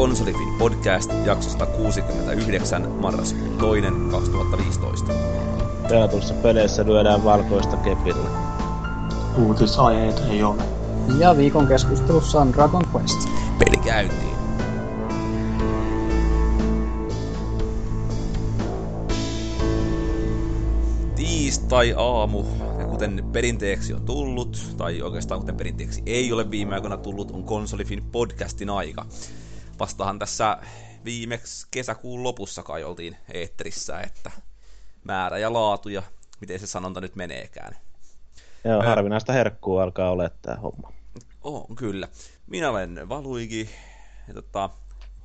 [0.00, 3.80] Konsolifin podcast jaksosta 69 marraskuun 2.
[4.10, 5.12] 2015.
[5.88, 8.30] Pelatuissa peleissä lyödään valkoista kepillä.
[9.38, 10.62] Uutisaiheita ei ole.
[11.18, 13.28] Ja viikon keskustelussa on Dragon Quest.
[13.58, 14.36] Peli käyntiin.
[21.16, 22.44] Tiistai-aamu,
[22.78, 27.44] ja kuten perinteeksi on tullut, tai oikeastaan kuten perinteeksi ei ole viime aikoina tullut, on
[27.44, 29.06] Konsolifin podcastin aika.
[29.80, 30.58] Vastahan tässä
[31.04, 34.30] viimeksi kesäkuun lopussa kai oltiin eetterissä, että
[35.04, 36.02] määrä ja laatu ja
[36.40, 37.76] miten se sanonta nyt meneekään.
[38.64, 40.92] Joo, harvinaista herkkuu alkaa olla tämä homma.
[41.42, 42.08] On kyllä.
[42.46, 43.70] Minä olen Valuigi
[44.28, 44.70] ja tota,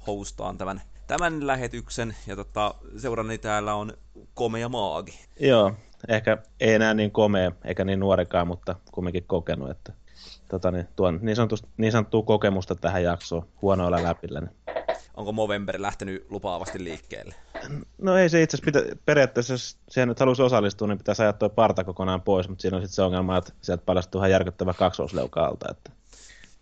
[0.07, 3.93] hostaan tämän, tämän lähetyksen ja tota, seurani täällä on
[4.33, 5.19] Komea Maagi.
[5.39, 5.73] Joo,
[6.07, 9.93] ehkä ei enää niin komea eikä niin nuorikaan, mutta kumminkin kokenut, että
[10.47, 14.41] tota, niin, tuon niin, sanottu, niin sanottua kokemusta tähän jaksoon huonoilla läpillä.
[14.41, 14.55] Niin.
[15.17, 17.35] Onko Movember lähtenyt lupaavasti liikkeelle?
[17.97, 21.49] No ei se itse asiassa pitä, periaatteessa, jos siihen nyt haluaisi osallistua, niin pitäisi ajattua
[21.49, 25.45] parta kokonaan pois, mutta siinä on sitten se ongelma, että sieltä paljastuu ihan järkyttävä kaksoisleuka
[25.45, 25.71] alta.
[25.71, 25.91] Että,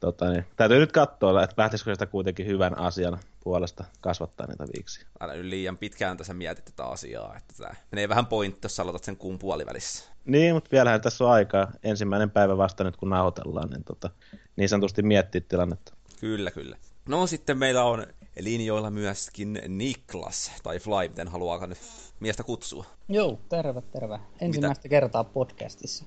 [0.04, 5.06] tota, niin, täytyy nyt katsoa, että lähtisikö sitä kuitenkin hyvän asian puolesta kasvattaa niitä viiksi.
[5.20, 9.04] Älä nyt liian pitkään tässä mietit tätä asiaa, että tämä menee vähän pointti, jos aloitat
[9.04, 10.10] sen kuun puolivälissä.
[10.26, 11.72] Niin, mutta vielähän tässä on aikaa.
[11.84, 14.10] Ensimmäinen päivä vasta nyt, kun nauhoitellaan, niin tota,
[14.56, 15.94] niin sanotusti miettiä tilannetta.
[16.20, 16.78] Kyllä, kyllä.
[17.10, 18.08] No sitten meillä on
[18.40, 21.78] linjoilla myöskin Niklas, tai Fly, miten haluaa nyt
[22.20, 22.86] miestä kutsua.
[23.10, 24.20] Joo, terve, terve.
[24.42, 24.90] Ensimmäistä mitä?
[24.90, 26.06] kertaa podcastissa.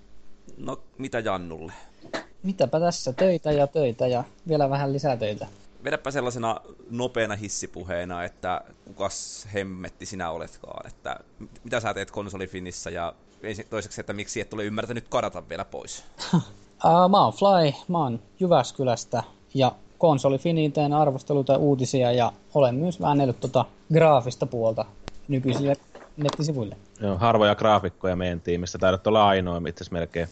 [0.56, 1.72] No, mitä Jannulle?
[2.46, 5.46] Mitäpä tässä, töitä ja töitä ja vielä vähän lisää töitä.
[5.84, 11.16] Vedäpä sellaisena nopeana hissipuheena, että kukas hemmetti sinä oletkaan, että
[11.64, 13.14] mitä sä teet konsolifinissä ja
[13.70, 16.04] toiseksi, että miksi et ole ymmärtänyt kadata vielä pois?
[16.34, 16.40] uh,
[17.10, 19.22] mä oon Fly, mä oon Jyväskylästä
[19.54, 24.84] ja konsolifiniin teen arvosteluita ja uutisia ja olen myös väännellyt tota graafista puolta
[25.28, 25.76] nykyisille
[26.16, 26.76] nettisivuille.
[27.00, 28.78] Joo, harvoja graafikkoja meidän tiimissä.
[28.78, 30.28] Taidat olla ainoa itse asiassa melkein.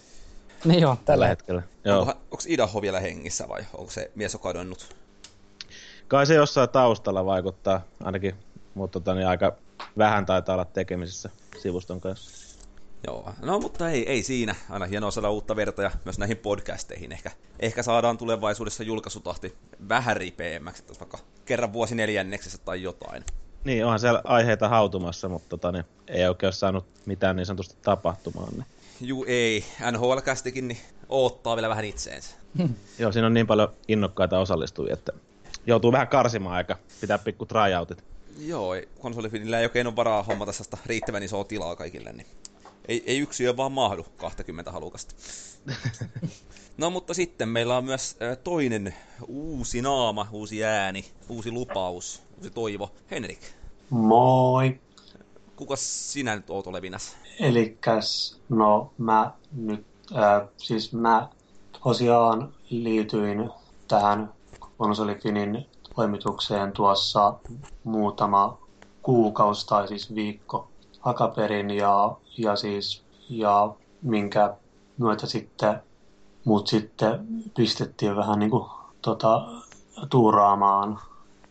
[0.69, 1.63] Niin joo, tällä, tällä hetkellä.
[1.85, 2.01] Joo.
[2.01, 4.97] Onko, onko Idaho vielä hengissä vai onko se mies jo kadonnut?
[6.09, 8.35] Kai se jossain taustalla vaikuttaa, ainakin,
[8.75, 9.57] mutta tota, niin aika
[9.99, 12.45] vähän taitaa olla tekemisissä sivuston kanssa.
[13.07, 14.55] Joo, no mutta ei, ei siinä.
[14.71, 17.13] Aina hienoa saada uutta verta ja myös näihin podcasteihin.
[17.13, 19.55] Ehkä, ehkä saadaan tulevaisuudessa julkaisutahti
[19.89, 23.25] vähän ripeämmäksi, että vaikka kerran vuosi neljänneksessä tai jotain.
[23.65, 27.77] Niin, onhan siellä aiheita hautumassa, mutta tota, niin, ei oikein ole saanut mitään niin sanotusti
[27.83, 28.53] tapahtumaan.
[28.53, 28.67] Niin.
[29.01, 29.65] Juu, ei.
[29.93, 30.79] NHL-kästikin niin
[31.09, 32.37] oottaa vielä vähän itseensä.
[32.99, 35.13] Joo, siinä on niin paljon innokkaita osallistujia, että
[35.67, 38.05] joutuu vähän karsimaan aika, pitää pikku tryoutit.
[38.39, 42.27] Joo, konsolifinillä ei oikein ole varaa hommata sitä riittävän isoa tilaa kaikille, niin
[42.89, 45.15] ei, ei yksi vaan mahdu 20 halukasta.
[46.79, 48.95] no mutta sitten meillä on myös toinen
[49.27, 52.93] uusi naama, uusi ääni, uusi lupaus, uusi toivo.
[53.11, 53.41] Henrik.
[53.91, 54.81] Moi.
[55.57, 57.17] Kuka sinä nyt oot olevinas?
[57.41, 59.87] Elikäs, no mä nyt,
[60.17, 61.29] äh, siis mä
[61.85, 63.51] tosiaan liityin
[63.89, 64.33] tähän
[64.79, 67.35] konsolifinin toimitukseen tuossa
[67.85, 68.59] muutama
[69.03, 70.69] kuukausi tai siis viikko
[71.01, 74.55] hakaperin ja, ja siis ja minkä
[74.99, 75.83] myötä sitten
[76.45, 78.71] mut sitten pistettiin vähän niin kuin
[79.03, 79.47] tota,
[80.11, 80.99] tuuraamaan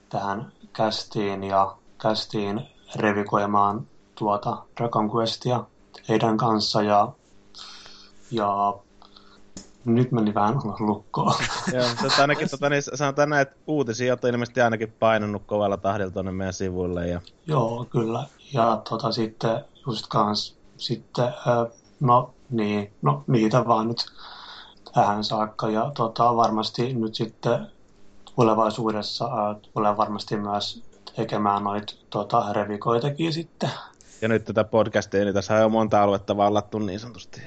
[0.09, 2.61] tähän kästiin ja kästiin
[2.95, 5.63] revikoimaan tuota Dragon Questia
[6.09, 7.11] heidän kanssa ja,
[8.31, 8.75] ja
[9.85, 11.35] nyt meni vähän lukkoon.
[11.73, 16.11] Joo, mutta ainakin tota, niin sanotaan näin, että uutisia on ilmeisesti ainakin painunut kovalla tahdilla
[16.11, 17.07] tuonne meidän sivuille.
[17.07, 17.21] Ja...
[17.47, 18.25] Joo, kyllä.
[18.53, 21.33] Ja tota, sitten just kans, sitten,
[21.99, 24.05] no niin, no niitä vaan nyt
[24.93, 25.69] tähän saakka.
[25.69, 27.67] Ja tota, varmasti nyt sitten
[28.35, 29.29] tulevaisuudessa
[29.73, 30.83] tulee varmasti myös
[31.15, 33.69] tekemään noita tota, revikoitakin sitten.
[34.23, 37.41] Ja nyt tätä podcastia, niin tässä on jo monta aluetta vallattu niin sanotusti.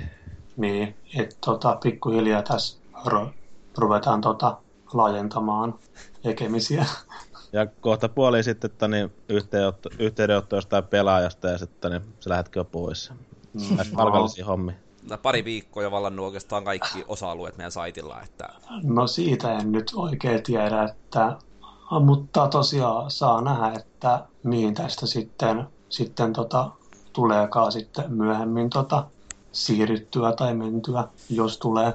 [0.56, 3.28] Niin, että tota, pikkuhiljaa tässä ru-
[3.78, 4.56] ruvetaan tota,
[4.92, 5.74] laajentamaan
[6.22, 6.86] tekemisiä.
[7.52, 12.60] Ja kohta puoli sitten että niin yhteydenotto, yhteydenotto jostain pelaajasta ja sitten niin se lähdetkin
[12.60, 13.12] jo pois.
[13.52, 13.96] Mm.
[13.96, 14.48] palkallisia no.
[14.48, 14.74] hommia.
[15.22, 18.22] Pari viikkoa jo vallannut oikeastaan kaikki osa-alueet meidän saitilla.
[18.22, 18.48] Että...
[18.82, 21.36] No siitä en nyt oikein tiedä, että
[22.00, 26.70] mutta tosiaan saa nähdä, että mihin tästä sitten, sitten tota,
[27.12, 29.06] tuleekaan sitten myöhemmin tota,
[29.52, 31.92] siirryttyä tai mentyä, jos tulee.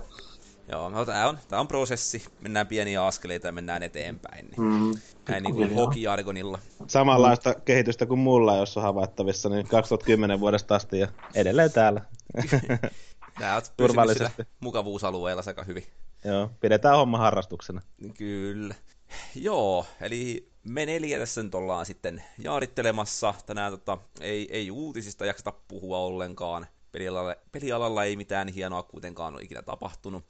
[0.71, 2.25] Joo, no tämä on, tää on prosessi.
[2.41, 4.45] Mennään pieniä askeleita ja mennään eteenpäin.
[4.45, 4.61] Niin.
[4.61, 4.93] Mm,
[5.29, 6.59] Näin niin kuin hokiargonilla.
[6.88, 7.61] Samanlaista mm.
[7.65, 12.01] kehitystä kuin mulla, jos on havaittavissa, niin 2010 vuodesta asti ja edelleen täällä.
[13.39, 15.83] Tämä on turvallisesti mukavuusalueella sekä hyvin.
[16.25, 17.81] Joo, pidetään homma harrastuksena.
[18.17, 18.75] Kyllä.
[19.35, 23.33] Joo, eli me neljä tässä nyt ollaan sitten jaarittelemassa.
[23.45, 26.67] Tänään tota, ei, ei uutisista jakseta puhua ollenkaan.
[26.91, 30.25] Pelialalla, pelialalla ei mitään hienoa kuitenkaan ole ikinä tapahtunut.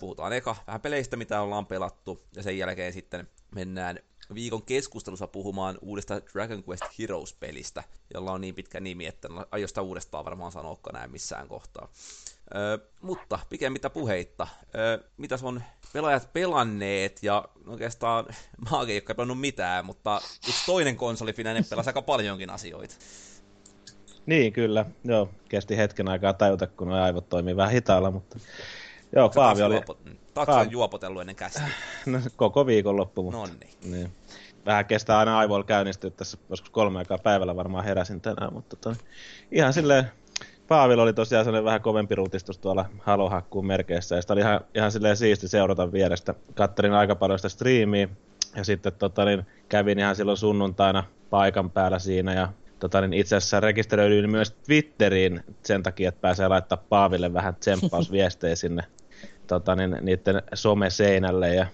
[0.00, 3.98] Puhutaan eka vähän peleistä, mitä ollaan pelattu, ja sen jälkeen sitten mennään
[4.34, 7.84] viikon keskustelussa puhumaan uudesta Dragon Quest Heroes-pelistä,
[8.14, 11.88] jolla on niin pitkä nimi, että en aio sitä uudestaan varmaan sanoa näin missään kohtaa.
[12.54, 15.62] Ö, mutta pikemmittä puheitta, ö, mitäs on
[15.94, 18.24] pelaajat pelanneet, ja oikeastaan
[18.70, 22.94] mä ei ole pelannut mitään, mutta yksi toinen konsolifinainen pelasi aika paljonkin asioita.
[24.26, 24.86] Niin, kyllä.
[25.04, 28.38] Joo, kesti hetken aikaa tajuta, kun nuo aivot toimii vähän hitaalla, mutta...
[29.16, 29.74] Joo, Sä Paavi oli...
[29.74, 29.98] Juopo...
[30.34, 30.70] Paavi...
[30.70, 31.62] juopotellut ennen käsiä?
[32.06, 33.38] No, koko viikon loppu, mutta...
[33.38, 33.70] Nonni.
[33.84, 34.12] Niin.
[34.66, 38.94] Vähän kestää aina aivoilla käynnistyä tässä, joskus kolme aikaa päivällä varmaan heräsin tänään, mutta toi,
[39.52, 40.10] ihan silleen
[40.68, 44.92] Paavilla oli tosiaan sellainen vähän kovempi rutistus tuolla halohakkuun merkeissä, ja sitä oli ihan, ihan
[44.92, 46.34] silleen siisti seurata vierestä.
[46.54, 48.08] Kattelin aika paljon sitä striimiä,
[48.56, 53.36] ja sitten tota, niin, kävin ihan silloin sunnuntaina paikan päällä siinä, ja tota, niin itse
[53.36, 58.82] asiassa rekisteröidyin myös Twitteriin sen takia, että pääsee laittaa Paaville vähän tsemppausviestejä sinne
[59.46, 61.66] tota, niin, niiden someseinälle, ja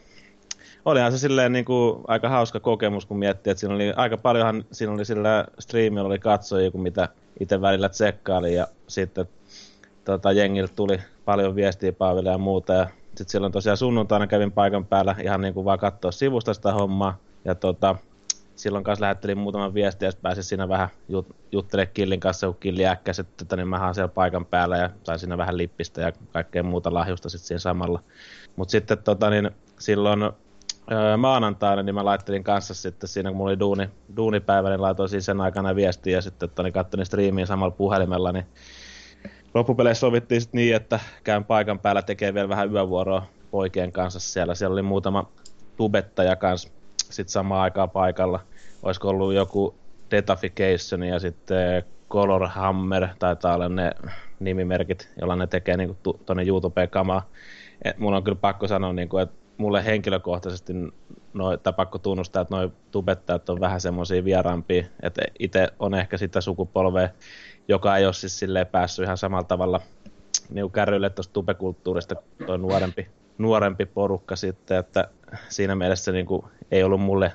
[0.84, 4.64] olihan se silleen niin kuin, aika hauska kokemus, kun miettii, että siinä oli aika paljonhan,
[4.72, 7.08] siinä oli sillä striimillä oli katsojia, kuin mitä
[7.40, 9.28] itse välillä tsekkaili ja sitten
[10.04, 14.86] tota, jengiltä tuli paljon viestiä Paaville ja muuta ja sitten silloin tosiaan sunnuntaina kävin paikan
[14.86, 17.96] päällä ihan niin kuin vaan katsoa sivusta sitä hommaa ja tota,
[18.56, 22.86] silloin kanssa lähettelin muutaman viestiä ja pääsin siinä vähän jut, juttelemaan Killin kanssa, kun Killi
[22.86, 26.62] äkkäsi, että tota, niin mä siellä paikan päällä ja sain siinä vähän lippistä ja kaikkea
[26.62, 28.02] muuta lahjusta sitten siinä samalla.
[28.56, 30.22] Mutta sitten tota, niin, silloin
[30.92, 35.08] öö, maanantaina, niin mä laittelin kanssa sitten siinä, kun mulla oli duuni, duunipäivä, niin laitoin
[35.08, 38.46] siis sen aikana viestiä ja sitten että niin katsoin striimiä samalla puhelimella, niin
[39.54, 44.54] loppupeleissä sovittiin sitten niin, että käyn paikan päällä tekee vielä vähän yövuoroa poikien kanssa siellä.
[44.54, 45.30] Siellä oli muutama
[45.76, 46.68] tubettaja kanssa
[46.98, 48.40] sitten samaan aikaan paikalla.
[48.82, 49.74] Olisiko ollut joku
[50.10, 53.92] Detafication ja sitten Color Hammer, taitaa olla ne
[54.40, 55.96] nimimerkit, joilla ne tekee niin
[56.26, 57.28] tuonne YouTubeen kamaa.
[57.84, 60.72] Et mulla on kyllä pakko sanoa, niin kuin, että mulle henkilökohtaisesti,
[61.34, 66.16] noi, tai pakko tunnustaa, että noin tubettajat on vähän semmoisia vieraampia, että itse on ehkä
[66.16, 67.08] sitä sukupolvea,
[67.70, 69.80] joka ei ole siis silleen päässyt ihan samalla tavalla
[70.50, 72.14] niin kärryille tuosta tubekulttuurista
[72.46, 73.08] tuo nuorempi,
[73.38, 75.08] nuorempi porukka sitten, että
[75.48, 77.32] siinä mielessä niin kuin, ei ollut mulle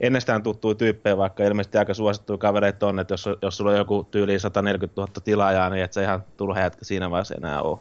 [0.00, 4.08] ennestään tuttuja tyyppejä, vaikka ilmeisesti aika suosittuja kavereita on, että jos, jos sulla on joku
[4.10, 7.78] tyyli 140 000 tilaajaa, niin et se ihan turha jätkä siinä vaiheessa enää ole.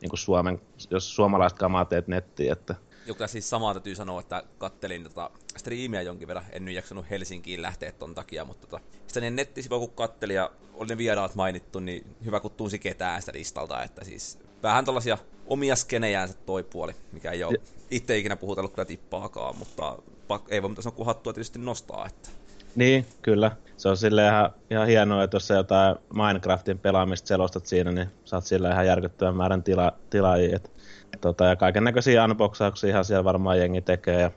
[0.00, 0.60] Niin kuin Suomen,
[0.90, 2.74] jos suomalaiset kamaa teet nettiin, että
[3.08, 7.62] joka siis samaa täytyy sanoa, että kattelin tota striimiä jonkin verran, en nyt jaksanut Helsinkiin
[7.62, 11.80] lähteä ton takia, mutta tota, sitten ne nettisivuja kun kattelin ja oli ne vieraat mainittu,
[11.80, 16.92] niin hyvä kun tunsi ketään sitä listalta, että siis vähän tällaisia omia skenejäänsä toi puoli,
[17.12, 17.58] mikä ei ole
[17.90, 19.98] itse ikinä puhutellut kyllä tippaakaan, mutta
[20.48, 22.28] ei voi mitään sanoa, kun hattua tietysti nostaa, että
[22.76, 23.56] niin, kyllä.
[23.76, 28.08] Se on sille ihan, ihan hienoa, että jos sä jotain Minecraftin pelaamista selostat siinä, niin
[28.24, 30.56] saat sillä ihan järkyttävän määrän tila, tilaajia.
[30.56, 30.72] Et
[31.20, 34.30] Tota, ja kaiken näköisiä unboxauksia ihan siellä varmaan jengi tekee ja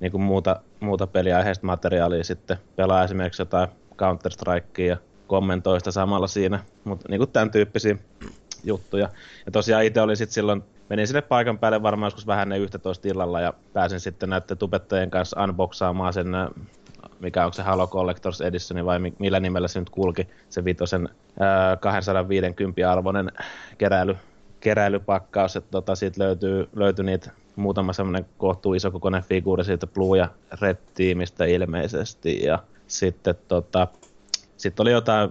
[0.00, 4.96] niin kuin muuta, muuta peliaiheista materiaalia sitten pelaa esimerkiksi jotain Counter-Strikea ja
[5.26, 7.96] kommentoi sitä samalla siinä, mutta niin kuin tämän tyyppisiä
[8.64, 9.08] juttuja.
[9.46, 13.08] Ja tosiaan itse oli sitten silloin, menin sinne paikan päälle varmaan joskus vähän ne 11
[13.08, 16.26] illalla ja pääsin sitten näiden tubettajien kanssa unboxaamaan sen
[17.20, 21.08] mikä on se Halo Collectors Edition vai millä nimellä se nyt kulki, se vitosen
[21.80, 23.32] 250 arvoinen
[23.78, 24.16] keräily
[24.60, 30.28] keräilypakkaus, että tota, siitä löytyy, löytyy niitä muutama semmoinen kohtuu kokoinen figuuri siitä Blue ja
[30.60, 33.88] Red-tiimistä ilmeisesti, ja sitten tota,
[34.56, 35.30] sit oli jotain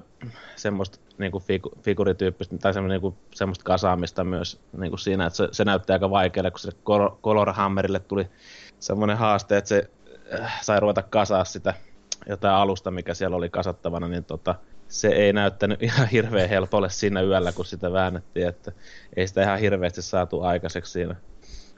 [0.55, 5.37] semmoista niin kuin figu, figurityyppistä tai semmoista, niin semmoista kasaamista myös niin kuin siinä, että
[5.37, 6.71] se, se näytti aika vaikealle, kun se
[7.23, 8.27] Color Hammerille tuli
[8.79, 9.89] semmoinen haaste, että se
[10.39, 11.73] äh, sai ruveta kasaa sitä
[12.29, 14.55] jotain alusta, mikä siellä oli kasattavana, niin tota,
[14.87, 18.71] se ei näyttänyt ihan hirveän helpolle siinä yöllä, kun sitä väännettiin, että
[19.15, 21.15] ei sitä ihan hirveästi saatu aikaiseksi siinä.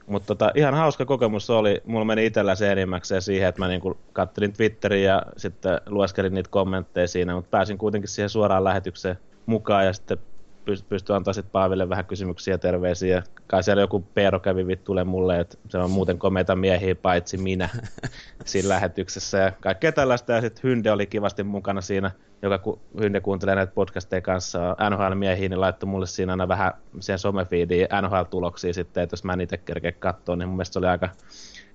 [0.06, 1.80] Mutta tota, ihan hauska kokemus oli.
[1.84, 6.50] Mulla meni itsellä se enimmäkseen siihen, että mä niinku kattelin Twitteriä ja sitten lueskelin niitä
[6.50, 10.18] kommentteja siinä, mutta pääsin kuitenkin siihen suoraan lähetykseen mukaan ja sitten
[10.64, 13.22] pystyi antaa sitten Paaville vähän kysymyksiä ja terveisiä.
[13.46, 17.68] Kai siellä joku Peero kävi vittuille mulle, että se on muuten komeita miehiä paitsi minä
[18.44, 20.32] siinä lähetyksessä ja kaikkea tällaista.
[20.32, 22.10] Ja sitten Hynde oli kivasti mukana siinä,
[22.42, 27.18] joka ku, Hynde kuuntelee näitä podcasteja kanssa NHL-miehiä, niin laittoi mulle siinä aina vähän siihen
[27.18, 31.08] somefiidiin NHL-tuloksia sitten, että jos mä niitä kerkeä katsoa, niin mun mielestä se oli aika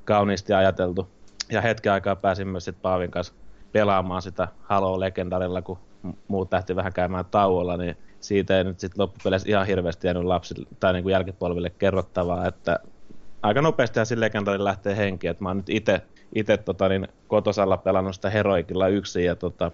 [0.05, 1.09] kauniisti ajateltu.
[1.51, 3.33] Ja hetken aikaa pääsin myös sitten Paavin kanssa
[3.71, 5.77] pelaamaan sitä Halo Legendarilla, kun
[6.27, 10.67] muut lähti vähän käymään tauolla, niin siitä ei nyt sitten loppupeleissä ihan hirveästi jäänyt lapsille
[10.79, 12.79] tai niin kuin jälkipolville kerrottavaa, että
[13.43, 16.01] aika nopeasti siinä legendari lähtee henkiin, että mä oon nyt itse
[16.35, 19.71] itse tota, niin, kotosalla pelannut sitä Heroikilla yksin ja tota,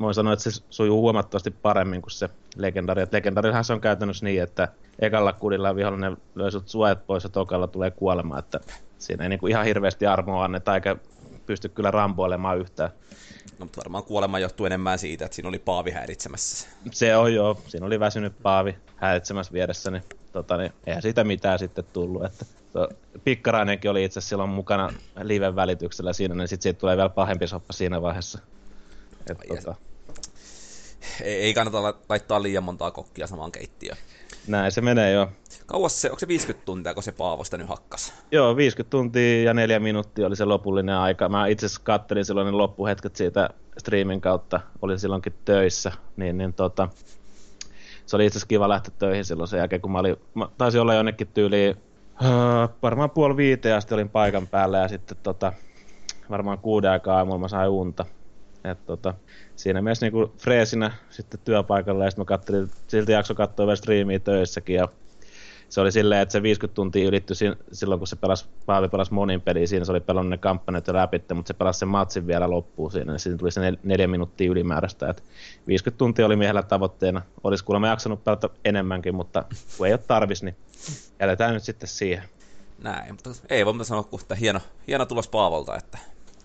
[0.00, 3.02] voin sanoa, että se sujuu huomattavasti paremmin kuin se legendari.
[3.02, 7.30] Et legendarillahan se on käytännössä niin, että ekalla kudilla vihollinen lyö sut suojat pois ja
[7.30, 8.60] tokalla tulee kuolema, että
[8.98, 10.96] siinä ei niinku ihan hirveästi armoa anneta eikä
[11.46, 12.90] pysty kyllä rampoilemaan yhtään.
[13.58, 16.68] No, mutta varmaan kuolema johtuu enemmän siitä, että siinä oli Paavi häiritsemässä.
[16.90, 21.58] Se on joo, siinä oli väsynyt Paavi häiritsemässä vieressä, niin, tota, niin eihän siitä mitään
[21.58, 22.24] sitten tullut.
[22.24, 22.88] Että, to,
[23.24, 27.72] Pikkarainenkin oli itse silloin mukana liven välityksellä siinä, niin sitten siitä tulee vielä pahempi soppa
[27.72, 28.38] siinä vaiheessa.
[29.30, 29.74] Et, tota,
[31.22, 33.98] Ei, ei kannata laittaa liian montaa kokkia samaan keittiöön.
[34.46, 35.32] näin se menee jo.
[35.66, 38.14] Kauas se, onko se 50 tuntia, kun se Paavosta nyt hakkas?
[38.30, 41.28] Joo, 50 tuntia ja neljä minuuttia oli se lopullinen aika.
[41.28, 44.60] Mä itse asiassa kattelin silloin ne loppuhetket siitä streamin kautta.
[44.82, 46.88] Olin silloinkin töissä, niin, niin tota,
[48.06, 50.80] se oli itse asiassa kiva lähteä töihin silloin sen jälkeen, kun mä olin, mä taisin
[50.80, 51.76] olla jonnekin tyyliin,
[52.20, 55.52] uh, varmaan puoli viiteen asti olin paikan päällä ja sitten tota,
[56.30, 58.04] varmaan kuuden aikaa aamulla mä sain unta.
[58.64, 59.14] Et, tota,
[59.56, 64.18] siinä mielessä niinku freesinä sitten työpaikalla ja sitten mä kattelin, silti jakso katsoa vielä striimiä
[64.18, 64.88] töissäkin ja
[65.74, 67.36] se oli silleen, että se 50 tuntia ylittyi
[67.72, 70.94] silloin, kun se pelasi, Paavi pelasi monin peliä, siinä se oli pelannut ne kampanjat jo
[70.94, 74.06] läpi, mutta se pelasi sen matsin vielä loppuun siinä, niin siinä tuli se nel- neljä
[74.06, 75.22] minuuttia ylimääräistä, että
[75.66, 79.44] 50 tuntia oli miehellä tavoitteena, olisi kuulemma jaksanut pelata enemmänkin, mutta
[79.76, 80.56] kun ei ole tarvis, niin
[81.20, 82.24] jätetään nyt sitten siihen.
[82.82, 85.98] Näin, mutta ei voi sanoa, että hieno, hieno tulos Paavolta, että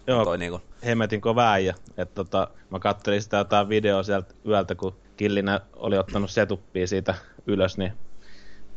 [0.08, 1.76] Joo, toi niinku, hemmetin kovaa äijä.
[1.98, 7.16] Että tota, mä kattelin sitä jotain videoa sieltä yöltä, kun Killinen oli ottanut setuppia siitä
[7.48, 7.94] ylös, niin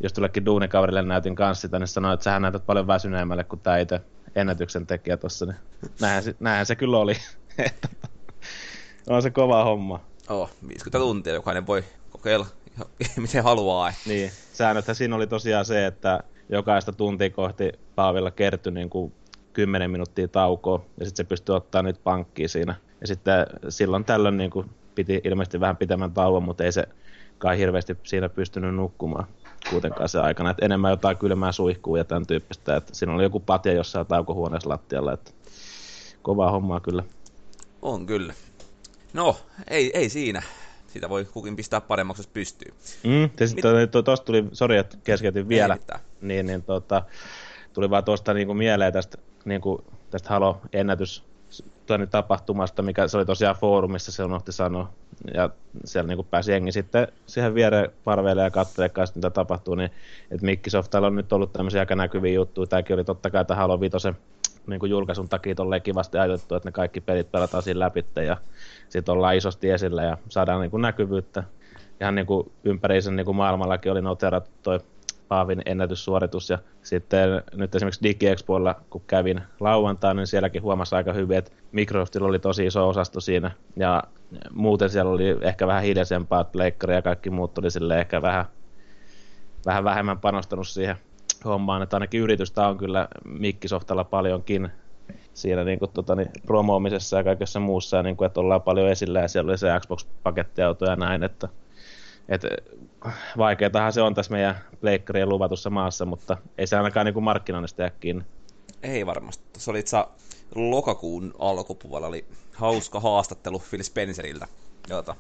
[0.02, 3.78] just tullekin duunikaverille näytin kanssa sitä, niin sanoin, että sähän näytät paljon väsyneemmälle kuin tämä
[3.78, 4.00] itse
[4.34, 5.56] ennätyksen tekijä tossa, niin
[6.00, 7.16] näinhän se, näinhän se kyllä oli.
[9.10, 10.00] On se kova homma.
[10.28, 12.88] oh, 50 tuntia, jokainen voi kokeilla ihan
[13.22, 13.92] miten haluaa.
[14.06, 19.12] Niin, säännöthän siinä oli tosiaan se, että jokaista tuntia kohti Paavilla kertyi niin kuin
[19.52, 22.74] 10 minuuttia taukoa, ja sitten se pystyi ottaa nyt pankkiin siinä.
[23.00, 26.84] Ja sitten silloin tällöin niin kuin piti ilmeisesti vähän pitemmän tauon, mutta ei se
[27.38, 29.26] kai hirveästi siinä pystynyt nukkumaan
[29.70, 30.50] kuitenkaan se aikana.
[30.50, 32.76] Et enemmän jotain kylmää suihkua ja tämän tyyppistä.
[32.76, 35.12] Et siinä oli joku patja jossain taukohuoneessa lattialla.
[35.12, 35.34] Et
[36.22, 37.04] kovaa hommaa kyllä.
[37.82, 38.34] On kyllä.
[39.12, 39.36] No,
[39.68, 40.42] ei, ei siinä.
[40.86, 42.74] Sitä voi kukin pistää paremmaksi, jos pystyy.
[43.04, 47.02] Mm, sitten to, tuosta tuli, sori että keskeytin vielä, Ei niin, niin tota,
[47.72, 51.24] tuli vaan tuosta niinku mieleen tästä, niinku, tästä Halo-ennätys
[51.86, 54.92] tuonne tapahtumasta, mikä se oli tosiaan foorumissa, se unohti sanoa.
[55.34, 55.50] Ja
[55.84, 59.74] siellä niinku pääsi jengi sitten siihen viereen parveille ja katselemaan, mitä tapahtuu.
[59.74, 59.90] Niin,
[60.30, 62.66] että Microsoftilla on nyt ollut tämmöisiä aika näkyviä juttuja.
[62.66, 63.96] Tämäkin oli totta kai tämän Halo 5
[64.66, 68.36] niin julkaisun takia tolleen kivasti ajoitettu, että ne kaikki pelit pelataan siinä läpi ja
[68.88, 71.44] sitten ollaan isosti esillä ja saadaan niin näkyvyyttä.
[72.00, 74.80] Ihan niin kuin ympäriisen niin maailmallakin oli noterattu toi
[75.28, 81.38] Paavin ennätyssuoritus ja sitten nyt esimerkiksi DigiExpoilla, kun kävin lauantaina, niin sielläkin huomasi aika hyvin,
[81.38, 84.02] että Microsoftilla oli tosi iso osasto siinä ja
[84.50, 88.44] muuten siellä oli ehkä vähän hiljaisempaa, leikkari ja kaikki muut oli sille ehkä vähän,
[89.66, 90.96] vähän vähemmän panostanut siihen
[91.44, 94.70] hommaan, että ainakin yritystä on kyllä Microsoftilla paljonkin
[95.34, 98.88] siinä niin kuin, tota, niin, promoomisessa ja kaikessa muussa, ja, niin kuin, että ollaan paljon
[98.88, 101.48] esillä ja siellä oli se Xbox-pakettiauto ja näin, että
[102.28, 102.42] et,
[103.38, 107.90] vaikeatahan se on tässä meidän pleikkarien luvatussa maassa, mutta ei se ainakaan niin markkinoinnista jää
[107.90, 108.24] kiinni.
[108.82, 109.44] Ei varmasti.
[109.60, 109.96] Se oli itse
[110.54, 114.48] lokakuun alkupuolella oli hauska haastattelu Phil Spenceriltä.
[114.88, 115.16] Jota,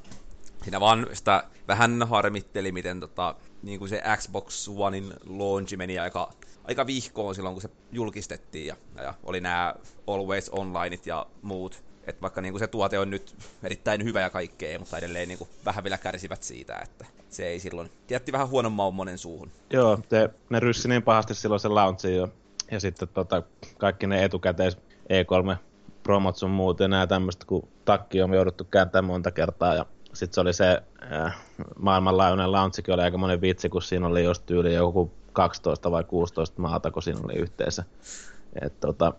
[0.64, 6.32] siinä vaan sitä vähän harmitteli, miten tota, niin kuin se Xbox Onein launchi meni aika,
[6.64, 8.66] aika vihkoon silloin, kun se julkistettiin.
[8.66, 9.74] Ja, ja oli nämä
[10.06, 11.82] Always Onlineit ja muut.
[12.04, 15.38] Et vaikka niin kuin se tuote on nyt erittäin hyvä ja kaikkea, mutta edelleen niin
[15.38, 19.50] kuin vähän vielä kärsivät siitä, että se ei silloin jätti vähän huonon maun monen suuhun.
[19.70, 22.28] Joo, te, ne ryssi niin pahasti silloin sen launchin jo.
[22.70, 23.42] Ja sitten tota,
[23.78, 24.76] kaikki ne etukäteis
[25.08, 25.56] E3
[26.02, 29.74] promot sun muut ja nää tämmöistä, kun takki on jouduttu kääntämään monta kertaa.
[29.74, 30.82] Ja sitten se oli se
[31.12, 31.36] äh,
[31.78, 36.62] maailmanlaajuinen launchikin oli aika monen vitsi, kun siinä oli just tyyli joku 12 vai 16
[36.62, 37.84] maata, kun siinä oli yhteensä.
[38.62, 39.12] Et, tota,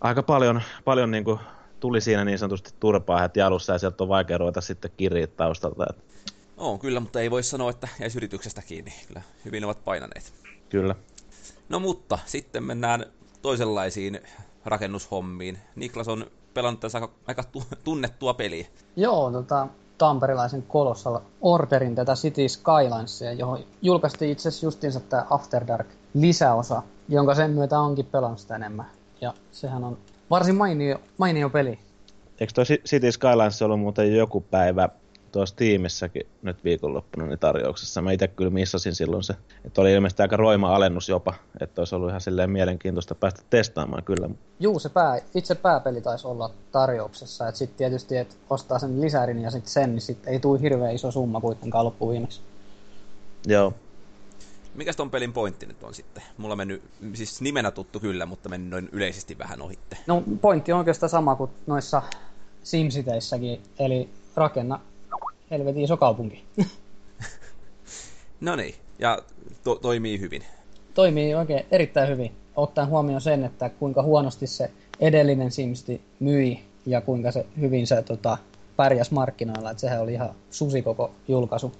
[0.00, 1.40] aika paljon, paljon niinku
[1.80, 5.86] tuli siinä niin sanotusti turpaa heti alussa ja sieltä on vaikea ruveta sitten kirjiä taustalta.
[5.90, 6.04] Et,
[6.56, 8.92] On kyllä, mutta ei voi sanoa, että jäisi yrityksestä kiinni.
[9.08, 10.32] Kyllä hyvin ovat painaneet.
[10.68, 10.94] kyllä.
[11.68, 13.06] No mutta sitten mennään
[13.42, 14.20] toisenlaisiin
[14.64, 15.58] rakennushommiin.
[15.76, 18.66] Niklas on pelannut tässä aika, aika tu- tunnettua peliä.
[18.96, 19.68] Joo, tota,
[19.98, 26.82] tamperilaisen Colossal Orderin tätä City Skylinesia, johon julkaistiin itse asiassa justiinsa tämä After Dark lisäosa,
[27.08, 28.86] jonka sen myötä onkin pelannut sitä enemmän.
[29.20, 29.98] Ja sehän on
[30.30, 31.78] varsin mainio, mainio peli.
[32.40, 34.88] Eikö toi City Skylines ollut muuten joku päivä
[35.34, 38.02] tuossa tiimissäkin nyt viikonloppuna niin tarjouksessa.
[38.02, 41.94] Mä itse kyllä missasin silloin se, että oli ilmeisesti aika roima alennus jopa, että olisi
[41.94, 44.28] ollut ihan silleen mielenkiintoista päästä testaamaan kyllä.
[44.60, 49.42] Juu, se pää, itse pääpeli taisi olla tarjouksessa, että sitten tietysti, että ostaa sen lisärin
[49.42, 52.40] ja sitten sen, niin sitten ei tule hirveän iso summa kuitenkaan loppuviimeksi.
[53.46, 53.74] Joo.
[54.74, 56.22] Mikäs ton pelin pointti nyt on sitten?
[56.38, 56.82] Mulla on mennyt,
[57.14, 59.98] siis nimenä tuttu kyllä, mutta mennyt noin yleisesti vähän ohitte.
[60.06, 62.02] No pointti on oikeastaan sama kuin noissa
[62.62, 64.80] Simsiteissäkin, eli rakenna
[65.50, 66.44] helvetin iso kaupunki.
[68.40, 69.18] no niin, ja
[69.64, 70.44] to- toimii hyvin.
[70.94, 74.70] Toimii oikein erittäin hyvin, ottaen huomioon sen, että kuinka huonosti se
[75.00, 78.38] edellinen Simsti myi ja kuinka se hyvin se tota,
[78.76, 81.72] pärjäs markkinoilla, että sehän oli ihan susikoko julkaisu.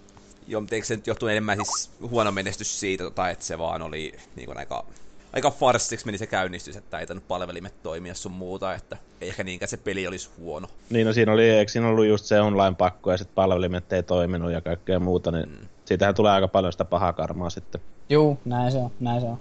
[0.46, 3.82] Joo, mutta eikö se nyt johtu enemmän siis huono menestys siitä, tota, että se vaan
[3.82, 4.86] oli niin kuin aika,
[5.34, 9.44] aika farssiksi meni se käynnistys, että ei tainnut palvelimet toimia sun muuta, että ei ehkä
[9.44, 10.68] niinkään se peli olisi huono.
[10.90, 14.52] Niin, no siinä oli, eikö siinä ollut just se online-pakko ja sitten palvelimet ei toiminut
[14.52, 15.68] ja kaikkea muuta, niin mm.
[15.84, 17.80] siitähän tulee aika paljon sitä pahaa karmaa sitten.
[18.08, 19.38] Juu, näin se on, näin se on.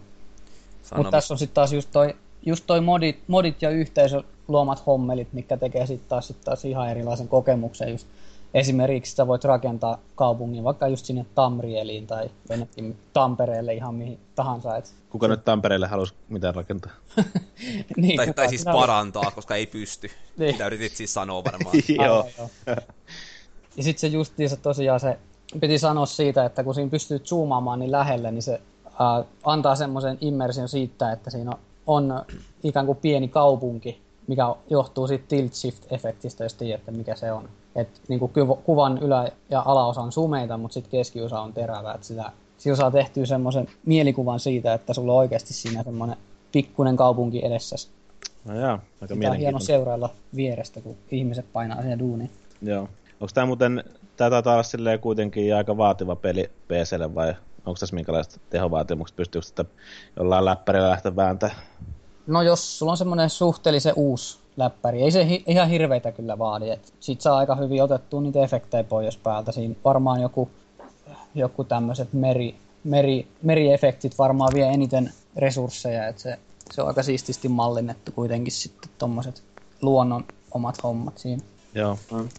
[0.95, 5.33] Mutta tässä on sitten taas just toi, just toi modit, modit ja yhteisö luomat hommelit,
[5.33, 8.07] mikä tekee sitten taas, sit taas ihan erilaisen kokemuksen just
[8.53, 14.77] esimerkiksi sä voit rakentaa kaupungin vaikka just sinne Tamrieliin tai jonnekin Tampereelle ihan mihin tahansa.
[14.77, 14.93] Et...
[15.09, 16.91] Kuka nyt Tampereelle halusi mitään rakentaa?
[17.97, 20.07] niin, tai, tai siis parantaa, koska ei pysty.
[20.37, 20.51] niin.
[20.51, 21.75] Mitä yritit siis sanoa varmaan.
[22.05, 22.29] joo.
[23.77, 25.17] ja sitten se justiinsa tosiaan se
[25.59, 30.17] piti sanoa siitä, että kun siinä pystyy zoomaamaan niin lähelle, niin se äh, antaa semmoisen
[30.21, 31.57] immersion siitä, että siinä on,
[32.11, 32.25] on
[32.63, 37.49] ikään kuin pieni kaupunki, mikä johtuu siitä tilt shift efektistä, jos tiedätte mikä se on.
[37.75, 38.31] Et niin kuin
[38.63, 41.93] kuvan ylä- ja alaosa on sumeita, mutta sitten keskiosa on terävä.
[41.93, 46.17] Et sitä, sillä saa tehtyä semmoisen mielikuvan siitä, että sulla on oikeasti siinä semmoinen
[46.51, 47.75] pikkuinen kaupunki edessä.
[48.45, 52.31] No joo, aika Sitä on hieno seurailla vierestä, kun ihmiset painaa siihen duuniin.
[52.61, 52.89] Joo.
[53.19, 53.83] Onko tämä muuten,
[54.17, 59.47] tämä taitaa olla silleen kuitenkin aika vaativa peli PClle vai onko tässä minkälaiset tehovaatimukset, pystyykö
[59.47, 59.65] sitä
[60.17, 61.57] jollain läppärillä lähteä vääntämään?
[62.27, 66.69] No jos sulla on semmoinen suhteellisen uusi läppäri, ei se hi- ihan hirveitä kyllä vaadi.
[66.69, 69.51] Et sit saa aika hyvin otettua niitä efektejä pois päältä.
[69.51, 70.49] Siinä varmaan joku,
[71.35, 76.39] joku tämmöiset meri, meri, meriefektit varmaan vie eniten resursseja, että se,
[76.71, 79.43] se on aika siististi mallinnettu kuitenkin sitten tommoset
[79.81, 81.43] luonnon omat hommat siinä.
[81.75, 81.97] Joo.
[82.11, 82.29] Mm.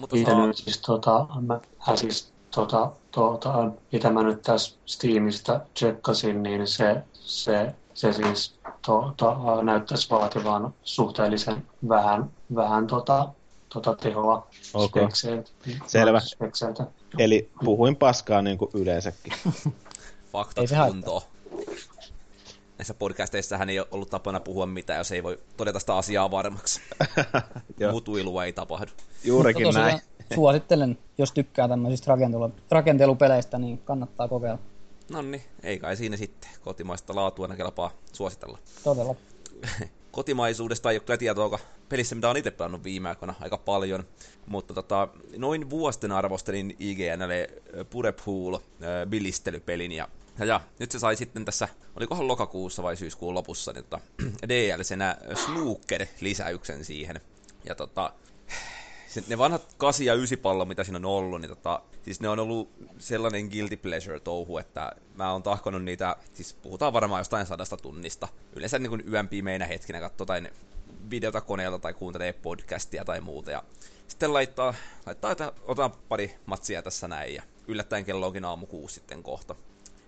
[0.00, 0.46] Mutta saa...
[0.46, 1.60] nyt siis, tota, mä,
[1.94, 8.54] siis tota, tota, mitä mä nyt tässä Steamista tsekkasin, niin se, se se siis
[8.86, 13.28] to, to, näyttäisi vaativan suhteellisen vähän, vähän tota,
[13.68, 15.02] tota tehoa okay.
[15.02, 15.50] spekseiltä.
[15.86, 16.20] Selvä.
[16.20, 16.86] Spekseiltä.
[17.18, 19.32] Eli puhuin paskaa niin kuin yleensäkin.
[20.32, 21.22] Faktat kuntoon.
[22.78, 26.80] Näissä podcasteissahan ei ole ollut tapana puhua mitään, jos ei voi todeta sitä asiaa varmaksi.
[27.92, 28.90] Mutuilua ei tapahdu.
[29.24, 30.00] Juurikin näin.
[30.34, 34.58] Suosittelen, jos tykkää tämmöisistä rakentelu, rakentelupeleistä, niin kannattaa kokeilla.
[35.10, 36.50] No niin, ei kai siinä sitten.
[36.60, 38.58] Kotimaista laatua aina kelpaa suositella.
[38.84, 39.14] Todella.
[40.10, 44.04] Kotimaisuudesta ei ole kyllä tietoa pelissä, mitä on itse pelannut viime aikoina aika paljon.
[44.46, 47.50] Mutta tota, noin vuosten arvostelin IGNlle
[47.90, 48.58] Purepool
[49.08, 53.84] bilistelypelin ja ja, ja, nyt se sai sitten tässä, olikohan lokakuussa vai syyskuun lopussa, niin
[53.84, 54.00] tota,
[54.48, 57.20] DLC-nä Snooker-lisäyksen siihen.
[57.64, 58.12] Ja tota,
[59.28, 62.38] ne vanhat 8 ja 9 pallo, mitä siinä on ollut, niin tota, siis ne on
[62.38, 67.76] ollut sellainen guilty pleasure touhu, että mä oon tahkonut niitä, siis puhutaan varmaan jostain sadasta
[67.76, 68.28] tunnista.
[68.56, 70.48] Yleensä niin kuin yön pimeinä hetkinä katsoo jotain
[71.10, 73.50] videota koneelta tai kuuntelee podcastia tai muuta.
[73.50, 73.62] Ja
[74.08, 74.74] sitten laittaa,
[75.06, 79.54] laittaa että otan pari matsia tässä näin ja yllättäen kello onkin aamu kuusi sitten kohta.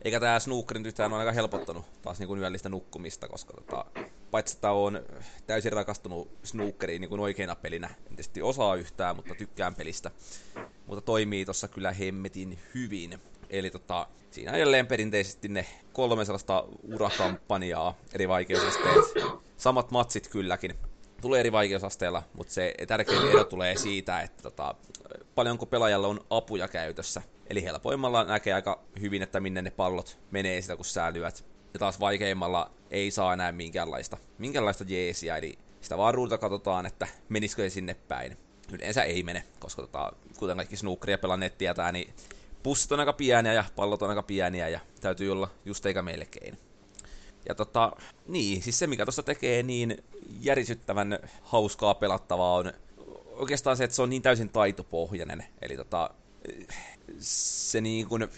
[0.05, 3.85] Eikä tämä snookerin yhtään ole aika helpottanut taas niin kuin yöllistä nukkumista, koska tota,
[4.31, 5.01] paitsi että on
[5.47, 10.11] täysin rakastunut snookeriin niin kuin oikeana pelinä, en tietysti osaa yhtään, mutta tykkään pelistä,
[10.87, 13.19] mutta toimii tossa kyllä hemmetin hyvin.
[13.51, 19.05] Eli tota, siinä on jälleen perinteisesti ne kolme sellaista urakampanjaa, eri vaikeusasteet,
[19.57, 20.75] samat matsit kylläkin,
[21.23, 24.75] tulee eri vaikeusasteella, mutta se tärkein ero tulee siitä, että tota,
[25.35, 27.23] paljonko pelaajalla on apuja käytössä.
[27.47, 31.45] Eli helpoimmalla näkee aika hyvin, että minne ne pallot menee sitä, kun sä lyöt.
[31.73, 37.09] Ja taas vaikeimmalla ei saa enää minkäänlaista, minkäänlaista jeesiä, eli sitä vaan ruudulta katsotaan, että
[37.29, 38.37] menisikö se sinne päin.
[38.73, 42.15] Yleensä ei mene, koska tota, kuten kaikki snookeria pelanneet tietää, niin
[42.63, 46.59] pussit on aika pieniä ja pallot on aika pieniä ja täytyy olla just eikä melkein.
[47.48, 47.92] Ja tota,
[48.28, 50.05] niin, siis se mikä tuossa tekee niin
[50.40, 52.72] järisyttävän hauskaa pelattavaa on
[53.26, 55.44] oikeastaan se, että se on niin täysin taitopohjainen.
[55.62, 56.11] Eli tota,
[57.18, 58.28] se niin kun,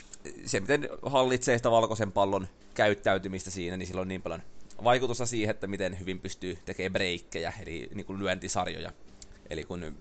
[0.46, 4.42] se miten hallitsee sitä valkoisen pallon käyttäytymistä siinä, niin sillä on niin paljon
[4.84, 8.92] vaikutusta siihen, että miten hyvin pystyy tekemään breikkejä, eli niin kuin lyöntisarjoja.
[9.50, 9.96] Eli kun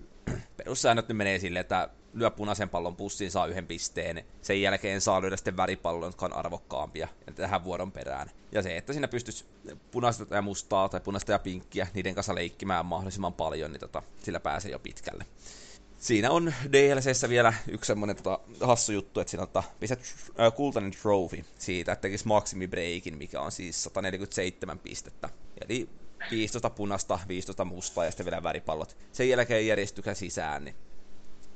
[0.56, 4.24] perussäännöt nyt menee silleen, että lyö punaisen pallon pussiin, saa yhden pisteen.
[4.42, 8.30] Sen jälkeen saa lyödä sitten väripallon, jotka on arvokkaampia tähän vuoron perään.
[8.52, 9.44] Ja se, että siinä pystyisi
[9.90, 14.40] punaista ja mustaa tai punaista ja pinkkiä niiden kanssa leikkimään mahdollisimman paljon, niin tota, sillä
[14.40, 15.26] pääsee jo pitkälle.
[15.98, 20.00] Siinä on DLCssä vielä yksi semmonen tota, hassu juttu, että siinä on tota, pistät
[20.40, 25.28] äh, kultainen trophy siitä, että tekisi maksimibreikin, mikä on siis 147 pistettä.
[25.68, 25.88] Eli
[26.30, 28.96] 15 punasta, 15 mustaa ja sitten vielä väripallot.
[29.12, 30.76] Sen jälkeen järjestyksen sisään, niin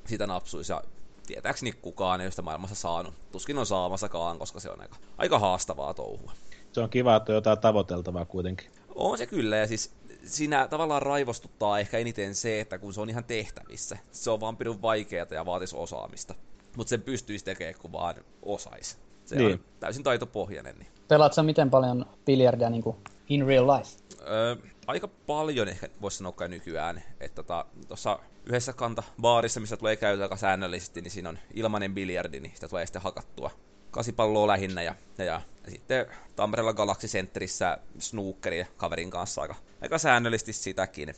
[0.07, 0.83] sitä napsuisi ja
[1.26, 3.14] tietääkseni kukaan ei sitä maailmassa saanut.
[3.33, 6.33] Tuskin on saamassakaan, koska se on aika, aika haastavaa touhua.
[6.72, 8.70] Se on kiva, että on jotain tavoiteltavaa kuitenkin.
[8.94, 9.92] On se kyllä, ja siis
[10.24, 13.98] siinä tavallaan raivostuttaa ehkä eniten se, että kun se on ihan tehtävissä.
[14.12, 16.35] Se on vaan pidun vaikeaa ja vaatisi osaamista.
[16.76, 18.96] Mutta sen pystyisi tekemään, kun vaan osaisi.
[19.29, 19.53] Se niin.
[19.53, 20.75] on täysin taitopohjainen.
[20.79, 20.88] Niin.
[21.09, 22.85] Pelaat sä miten paljon biljardia niin
[23.29, 23.91] in real life?
[24.21, 27.03] Öö, aika paljon ehkä voisi sanoa kai nykyään.
[27.21, 27.43] Että
[27.88, 32.41] tuossa tota, yhdessä kanta baarissa, missä tulee käytä aika säännöllisesti, niin siinä on ilmainen biljardi,
[32.41, 33.51] niin sitä tulee sitten hakattua
[33.91, 39.99] kasipalloa lähinnä ja, ja, ja, ja sitten Tampereella Galaxy Centerissä snookeri kaverin kanssa aika, aika
[39.99, 41.14] säännöllisesti sitäkin.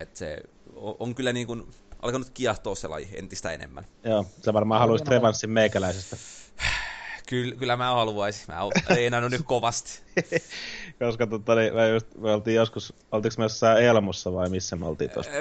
[0.00, 0.38] Että se
[0.74, 1.66] on, on kyllä niin kuin
[2.02, 3.86] alkanut kiehtoa se laji entistä enemmän.
[4.04, 6.16] Joo, sä varmaan haluaisit revanssin meikäläisestä.
[7.28, 8.44] Kyllä, kyllä mä haluaisin.
[8.48, 10.00] Mä oon treenannut nyt kovasti.
[10.98, 14.86] Koska tota, niin, me, just, me oltiin joskus, oltiinko me jossain Elmussa vai missä me
[14.86, 15.32] oltiin tuossa?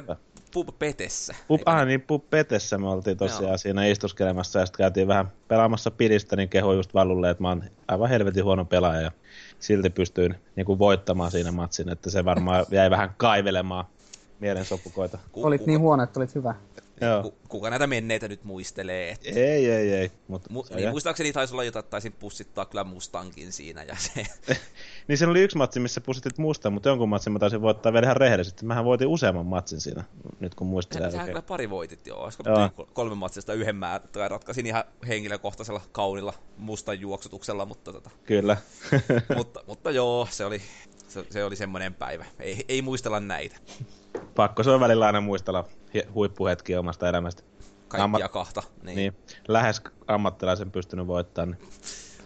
[0.53, 1.35] Pub Petessä.
[1.47, 3.57] Pub, ah, niin Pub Petessä me oltiin tosiaan Joo.
[3.57, 7.63] siinä istuskelemassa ja sitten käytiin vähän pelaamassa pidistä, niin keho just Vallulle, että mä oon
[7.87, 9.11] aivan helvetin huono pelaaja ja
[9.59, 13.85] silti pystyin niin kuin voittamaan siinä matsin, että se varmaan jäi vähän kaivelemaan
[14.39, 15.17] mielensopukoita.
[15.33, 16.55] Olit niin huono, että olit hyvä.
[17.01, 17.33] Joo.
[17.47, 19.09] Kuka näitä menneitä nyt muistelee?
[19.09, 19.29] Että...
[19.29, 20.11] Ei, ei, ei.
[20.27, 23.83] Mutta Mu- niin, muistaakseni taisi olla jotain, taisin pussittaa kyllä Mustankin siinä.
[23.83, 24.25] Ja se...
[25.07, 28.05] niin siinä oli yksi matsi, missä pussitit Mustan, mutta jonkun matsin mä taisin voittaa vielä
[28.05, 28.65] ihan rehellisesti.
[28.65, 30.03] Mähän voitin useamman matsin siinä,
[30.39, 31.11] nyt kun muistelee.
[31.11, 32.23] Sähän kyllä pari voitit, joo.
[32.23, 32.87] Olisiko joo.
[32.93, 38.09] kolme matsista yhden mä tai ratkaisin ihan henkilökohtaisella kaunilla Mustan juoksutuksella, mutta tota...
[38.25, 38.57] Kyllä.
[39.37, 40.61] mutta, mutta joo, se oli,
[41.11, 42.25] se, se oli semmoinen päivä.
[42.39, 43.57] Ei, ei muistella näitä.
[44.35, 45.65] Pakko se on välillä aina muistella
[46.13, 47.43] huippuhetkiä omasta elämästä.
[47.87, 48.31] Kaikkia Ammat...
[48.31, 48.63] kahta.
[48.83, 48.95] Niin.
[48.95, 49.13] niin.
[49.47, 51.57] Lähes ammattilaisen pystynyt voittamaan.
[51.61, 51.71] Niin.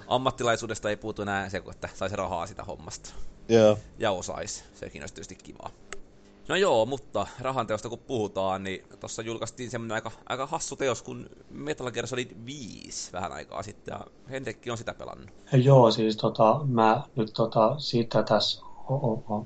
[0.08, 3.10] Ammattilaisuudesta ei puutu enää se, että saisi rahaa sitä hommasta.
[3.50, 3.78] Joo.
[4.00, 4.66] Ja osais.
[4.74, 5.70] Sekin olisi tietysti kivaa.
[6.48, 11.30] No joo, mutta rahanteosta kun puhutaan, niin tuossa julkaistiin semmoinen aika, aika hassu teos kuin
[11.50, 15.30] Metal Gear Solid 5 vähän aikaa sitten, ja Henrikki on sitä pelannut.
[15.52, 18.62] Joo, siis tota, mä nyt tota, siitä tässä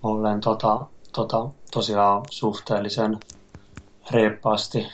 [0.04, 3.20] olen tota, tota, tosiaan suhteellisen
[4.12, 4.88] reippaasti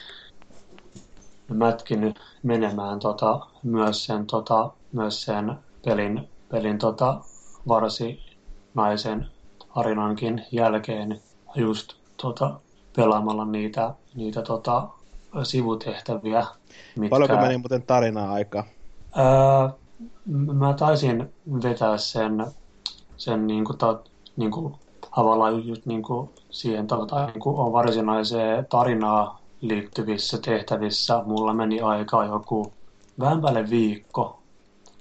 [1.47, 5.55] mätkinyt menemään tota, myös sen, tota, myös sen
[5.86, 7.21] pelin, pelin tota,
[7.67, 9.27] varsinaisen
[9.73, 11.21] tarinankin jälkeen
[11.55, 12.60] just tota,
[12.95, 14.88] pelaamalla niitä, niitä tota,
[15.43, 16.45] sivutehtäviä.
[16.95, 18.63] Mitkä, Paljonko meni muuten tarinaa aikaa?
[19.15, 19.69] Ää,
[20.53, 22.45] mä taisin vetää sen,
[23.17, 23.99] sen niin kuin, ta,
[24.38, 24.76] niin kuin
[25.15, 31.24] tavallaan just niin kuin siihen tota, niin kuin on varsinaiseen tarinaa liittyvissä tehtävissä.
[31.26, 32.74] Mulla meni aikaa joku
[33.19, 34.39] vähän päälle viikko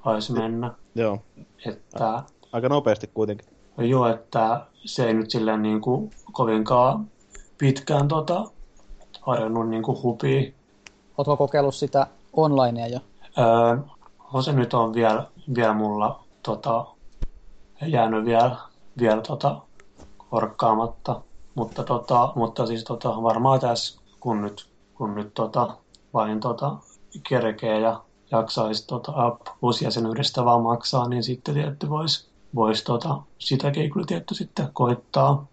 [0.05, 0.73] taisi mennä.
[0.95, 1.19] Joo.
[1.67, 3.47] Että, Aika nopeasti kuitenkin.
[3.79, 7.11] Joo, että se ei nyt silleen niin kuin kovinkaan
[7.59, 8.45] pitkään tota,
[9.21, 10.53] harjannut niin kuin hupia.
[11.19, 12.99] Oletko kokeillut sitä onlinea jo?
[13.39, 16.87] Öö, se nyt on vielä, vielä mulla tota,
[17.87, 18.57] jäänyt vielä,
[18.99, 19.61] vielä tota,
[20.31, 21.21] korkkaamatta.
[21.55, 25.77] Mutta, tota, mutta siis tota, varmaan tässä, kun nyt, kun nyt tota,
[26.15, 26.77] vain tota,
[27.29, 29.13] kerkee ja jaksaisi tota,
[29.61, 35.47] plusjäsenyydestä vaan maksaa, niin sitten tietty voisi vois, tota, sitäkin kyllä tietty sitten koittaa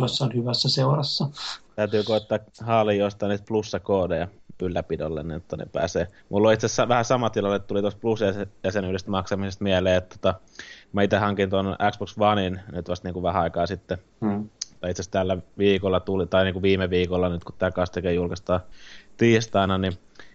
[0.00, 1.28] jossain hyvässä seurassa.
[1.76, 4.28] Täytyy koittaa haali jostain niitä plussakoodeja
[4.62, 6.06] ylläpidolle, niin että ne pääsee.
[6.28, 10.40] Mulla on itse asiassa vähän sama tilanne, että tuli tuossa plus-jäsenyydestä maksamisesta mieleen, että tota,
[10.92, 13.98] mä itse hankin tuon Xbox Onein nyt vasta niin kuin vähän aikaa sitten.
[14.20, 14.48] Hmm.
[14.80, 18.12] Tai itse asiassa tällä viikolla tuli, tai niin kuin viime viikolla nyt kun tämä kastike
[18.12, 18.60] julkaistaan
[19.16, 19.92] tiistaina, niin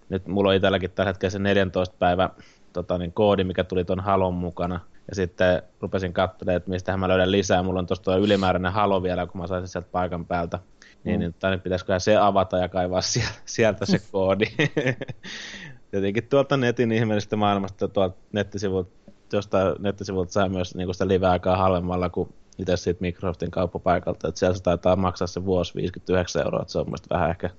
[0.09, 2.29] nyt mulla on itselläkin tällä hetkellä se 14 päivä
[2.73, 4.79] tota, niin koodi, mikä tuli tuon Halon mukana.
[5.07, 7.63] Ja sitten rupesin katselemaan, että mistä mä löydän lisää.
[7.63, 10.59] Mulla on tuosta ylimääräinen Halo vielä, kun mä saisin sieltä paikan päältä.
[11.03, 11.19] Niin, mm.
[11.19, 13.01] niin tai pitäisikö se avata ja kaivaa
[13.45, 14.45] sieltä se koodi.
[15.93, 18.91] Jotenkin tuolta netin ihmeellisestä maailmasta tuolta nettisivulta,
[19.35, 24.27] jostain nettisivulta saa myös niin sitä live-aikaa halvemmalla kuin itse siitä Microsoftin kauppapaikalta.
[24.27, 27.49] Että siellä se taitaa maksaa se vuosi 59 euroa, että se on mielestäni vähän ehkä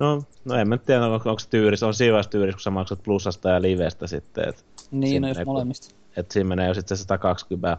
[0.00, 3.48] No, no en mä tiedä, onko, onko tyyris, on siivässä tyyris, kun sä maksat plussasta
[3.48, 4.48] ja livestä sitten.
[4.48, 5.94] Et niin, no jos molemmista.
[6.16, 7.78] Että siinä menee jo sitten se 120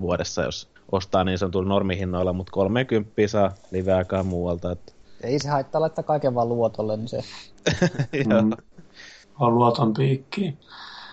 [0.00, 4.72] vuodessa, jos ostaa niin sanotulla normihinnoilla, mutta 30 saa liveaikaa muualta.
[4.72, 7.20] Et Ei se haittaa laittaa kaiken vaan luotolle, niin se...
[8.42, 8.50] mm,
[9.38, 10.58] on luoton piikki.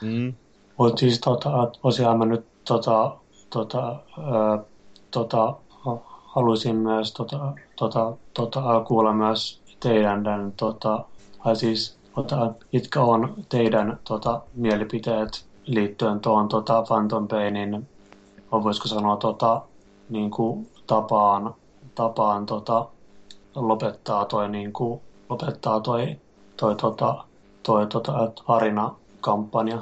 [0.01, 0.33] Mm.
[0.77, 3.17] Mutta siis tota, tosiaan mä nyt tota,
[3.49, 4.63] tota, ö,
[5.11, 5.55] tota,
[6.23, 11.05] haluaisin myös tota, tota, tota, kuulla myös teidän, tota,
[11.43, 17.87] tai siis tota, mitkä on teidän tota, mielipiteet liittyen tuohon tota, Phantom Painin,
[18.51, 19.61] voisiko sanoa tota,
[20.09, 21.55] niin kuin tapaan,
[21.95, 22.85] tapaan tota,
[23.55, 26.19] lopettaa toi, niin kuin, lopettaa toi,
[26.57, 27.23] toi, tota,
[27.63, 29.81] toi tota, Arina-kampanja.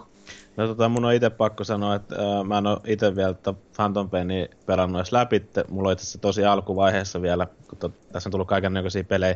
[0.61, 3.53] No tota, mun on itse pakko sanoa, että äh, mä en ole itse vielä että
[3.75, 5.45] Phantom Painia pelannut edes läpi.
[5.69, 9.35] Mulla on itse tosi alkuvaiheessa vielä, kun to, tässä on tullut kaikenlaisia pelejä,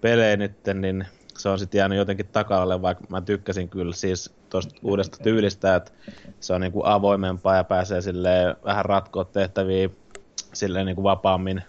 [0.00, 1.06] pelejä nyt, niin
[1.38, 5.92] se on sitten jäänyt jotenkin taka vaikka mä tykkäsin kyllä siis tuosta uudesta tyylistä, että
[6.40, 9.88] se on niinku avoimempaa ja pääsee sille vähän ratkoa tehtäviä
[10.52, 11.62] silleen niinku vapaammin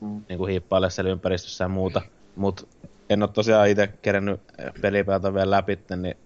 [0.00, 0.24] mm.
[0.28, 2.02] niinku hiippaille siellä ympäristössä ja muuta.
[2.36, 2.66] Mutta
[3.10, 4.40] en ole tosiaan itse kerennyt
[4.80, 6.16] pelipäätä vielä läpi, niin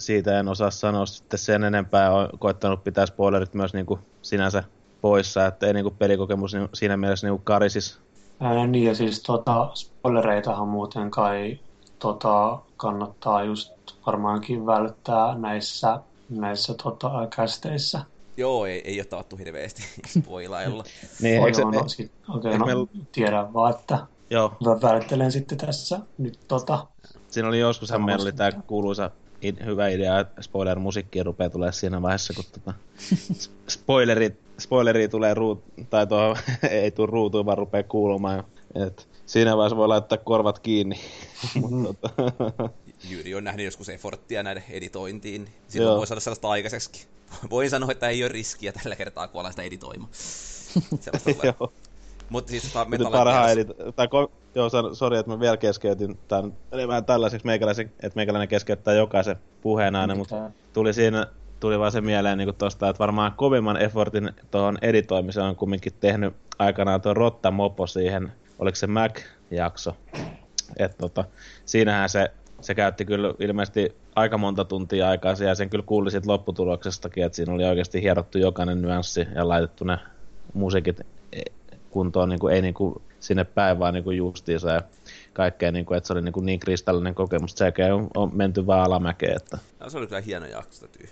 [0.00, 2.12] siitä en osaa sanoa sitten sen enempää.
[2.12, 4.64] Olen koettanut pitää spoilerit myös niinku sinänsä
[5.00, 8.00] poissa, että ei niinku pelikokemus siinä mielessä niinku karisis.
[8.40, 11.58] Ää, niin ja siis tota, spoilereitahan muuten kai
[11.98, 13.72] tota, kannattaa just
[14.06, 18.00] varmaankin välttää näissä, näissä tota, kästeissä.
[18.36, 19.82] Joo, ei, ei ole taattu hirveästi
[20.20, 20.84] spoilailla.
[21.22, 22.72] niin, eikö, no, sit, okay, no, me...
[23.12, 23.98] tiedän vaan, että
[24.30, 24.56] Joo.
[24.82, 26.86] välttelen sitten tässä nyt tota.
[27.28, 29.10] Siinä oli joskus meillä oli tämä kuuluisa
[29.64, 32.74] hyvä idea, että spoiler-musiikki rupeaa tulee siinä vaiheessa, kun tota,
[33.68, 36.36] spoileri, spoileri tulee ruut, tai tuo
[36.70, 38.44] ei tule ruutuun, vaan rupeaa kuulumaan.
[38.86, 41.00] Et siinä vaiheessa voi laittaa korvat kiinni.
[41.70, 41.84] Mm.
[41.84, 42.10] Tota.
[43.08, 45.48] Jyri on nähnyt joskus efforttia näiden editointiin.
[45.68, 45.98] Silloin Joo.
[45.98, 47.06] voi saada sellaista aikaiseksi.
[47.50, 50.10] Voin sanoa, että ei ole riskiä tällä kertaa, kun ollaan sitä editoimaan.
[51.42, 51.72] Joo.
[52.28, 56.52] Mutta siis tota Metal parhaan edit- tai ko- joo, sori, että mä vielä keskeytin tämän,
[56.72, 61.26] eli vähän tällaiseksi meikäläisen, että meikäläinen keskeyttää jokaisen puheen aina, mutta tuli siinä,
[61.60, 66.34] tuli vaan se mieleen niin tosta, että varmaan kovimman effortin tuohon editoimiseen on kumminkin tehnyt
[66.58, 69.96] aikanaan tuo Rotta Mopo siihen, oliko se Mac-jakso,
[70.76, 71.24] että tota,
[71.64, 75.34] siinähän se, se käytti kyllä ilmeisesti aika monta tuntia aikaa.
[75.46, 79.84] Ja sen kyllä kuuli siitä lopputuloksestakin, että siinä oli oikeasti hierottu jokainen nyanssi ja laitettu
[79.84, 79.98] ne
[80.54, 81.00] musiikit
[81.90, 84.82] kuntoon, niin kuin, ei niin kuin sinne päin, vaan niin kuin justiinsa ja
[85.32, 87.52] kaikkea, niin kuin, että se oli niin, kuin niin kristallinen kokemus.
[87.52, 89.36] Sekä on, on menty vaan alamäkeen.
[89.36, 89.58] Että...
[89.80, 91.08] No, se oli kyllä hieno jakso, täytyy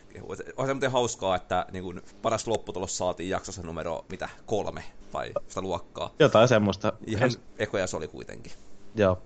[0.56, 5.32] On se muuten hauskaa, että niin kuin, paras lopputulos saatiin jaksossa numero, mitä, kolme tai
[5.48, 6.14] sitä luokkaa.
[6.18, 6.92] Jotain semmoista.
[7.06, 8.52] Ihan ekoja se oli kuitenkin.
[8.94, 9.22] Joo.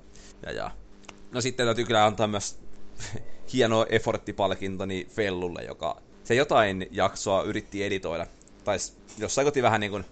[0.47, 0.71] Ja, ja.
[1.33, 2.61] No sitten täytyy kyllä antaa myös
[3.53, 8.27] hieno efforttipalkinto niin Fellulle, joka se jotain jaksoa yritti editoida.
[8.64, 8.77] Tai
[9.18, 10.05] jossain koti vähän niin kuin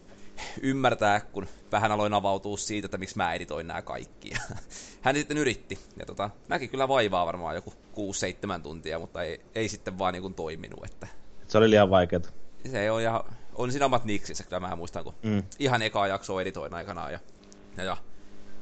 [0.62, 4.32] ymmärtää, kun vähän aloin avautua siitä, että miksi mä editoin nämä kaikki.
[5.02, 7.74] Hän sitten yritti, ja tota, näki kyllä vaivaa varmaan joku
[8.58, 10.84] 6-7 tuntia, mutta ei, ei sitten vaan niin toiminut.
[10.84, 11.06] Että...
[11.48, 12.22] Se oli liian vaikeaa.
[12.70, 13.24] Se on, ja
[13.54, 15.42] on siinä omat niksissä, kyllä mä muistan, kun mm.
[15.58, 17.18] ihan ekaa jaksoa editoin aikanaan, ja,
[17.76, 17.96] ja, ja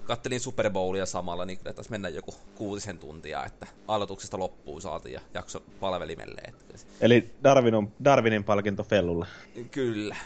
[0.04, 5.12] kattelin Super Bowlia samalla, niin kyllä taisi mennä joku kuutisen tuntia, että aloituksesta loppuun saatiin
[5.12, 6.40] ja jakso palvelimelle.
[6.48, 6.74] Että...
[7.00, 9.26] Eli Darwin on, Darwinin palkinto Fellulle.
[9.70, 10.16] Kyllä.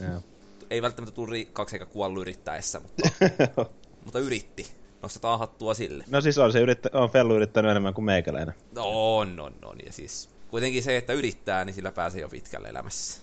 [0.00, 0.22] Yeah
[0.70, 3.08] ei välttämättä tullut rikkaaksi eikä kuollut yrittäessä, mutta,
[4.04, 4.66] mutta yritti.
[5.02, 6.04] Nostetaan hattua sille.
[6.08, 8.54] No siis on se yrittä, on Fellu yrittänyt enemmän kuin meikäläinen.
[8.72, 9.76] No, on, on, on.
[9.86, 13.22] Ja siis kuitenkin se, että yrittää, niin sillä pääsee jo pitkälle elämässä.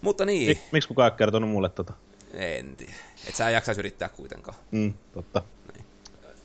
[0.00, 0.48] Mutta niin.
[0.48, 1.92] Mik, miksi kukaan ei kertonut mulle tota?
[2.34, 2.92] En tiedä.
[3.28, 4.58] Et sä jaksaisi yrittää kuitenkaan.
[4.70, 5.42] Mm, totta.
[5.74, 5.86] Niin.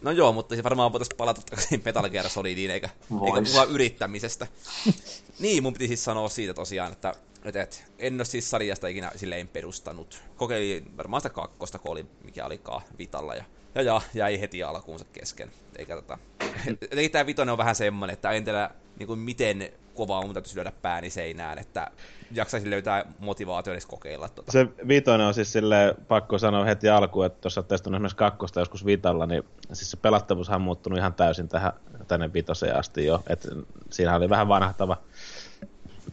[0.01, 2.89] No joo, mutta se varmaan voitaisiin palata takaisin Metal Gear Solidiin, eikä,
[3.25, 4.47] eikä puhua yrittämisestä.
[5.39, 9.11] niin, mun piti siis sanoa siitä tosiaan, että et, et, en ole siis sarjasta ikinä
[9.15, 10.23] silleen perustanut.
[10.35, 13.43] Kokeilin varmaan sitä kakkosta, kun oli, mikä olikaan Vitalla, ja,
[13.75, 15.51] ja, ja jäi heti alkuunsa kesken.
[15.75, 16.17] Eikä tota...
[16.81, 20.71] Jotenkin tää vitonen on vähän semmonen, että en tiedä niin miten kovaa mun täytyisi lyödä
[20.81, 21.91] pääni seinään, että
[22.31, 24.29] jaksaisin löytää motivaatio edes kokeilla.
[24.29, 24.51] Tota.
[24.51, 28.85] Se vitonen on siis sille pakko sanoa heti alkuun, että tuossa testannut esimerkiksi kakkosta joskus
[28.85, 31.73] vitalla, niin siis se pelattavuushan on muuttunut ihan täysin tähän,
[32.07, 33.23] tänne vitoseen asti jo.
[33.27, 33.47] Et
[33.89, 34.97] siinä oli vähän vanhahtava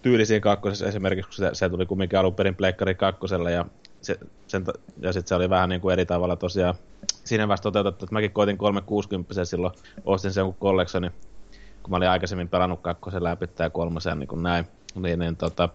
[0.03, 3.65] tyylisiin kakkosessa esimerkiksi, kun se, se tuli kumminkin alun perin Pleikkari kakkosella ja,
[4.01, 4.65] se, sen,
[5.01, 6.75] ja sitten se oli vähän niin kuin eri tavalla tosiaan
[7.25, 9.73] siinä vasta toteutettu, että mäkin koitin 360 silloin,
[10.05, 11.11] ostin sen jonkun collectioni,
[11.83, 15.69] kun mä olin aikaisemmin pelannut kakkosen läpi ja kolmosen niin kuin näin, niin, niin tota,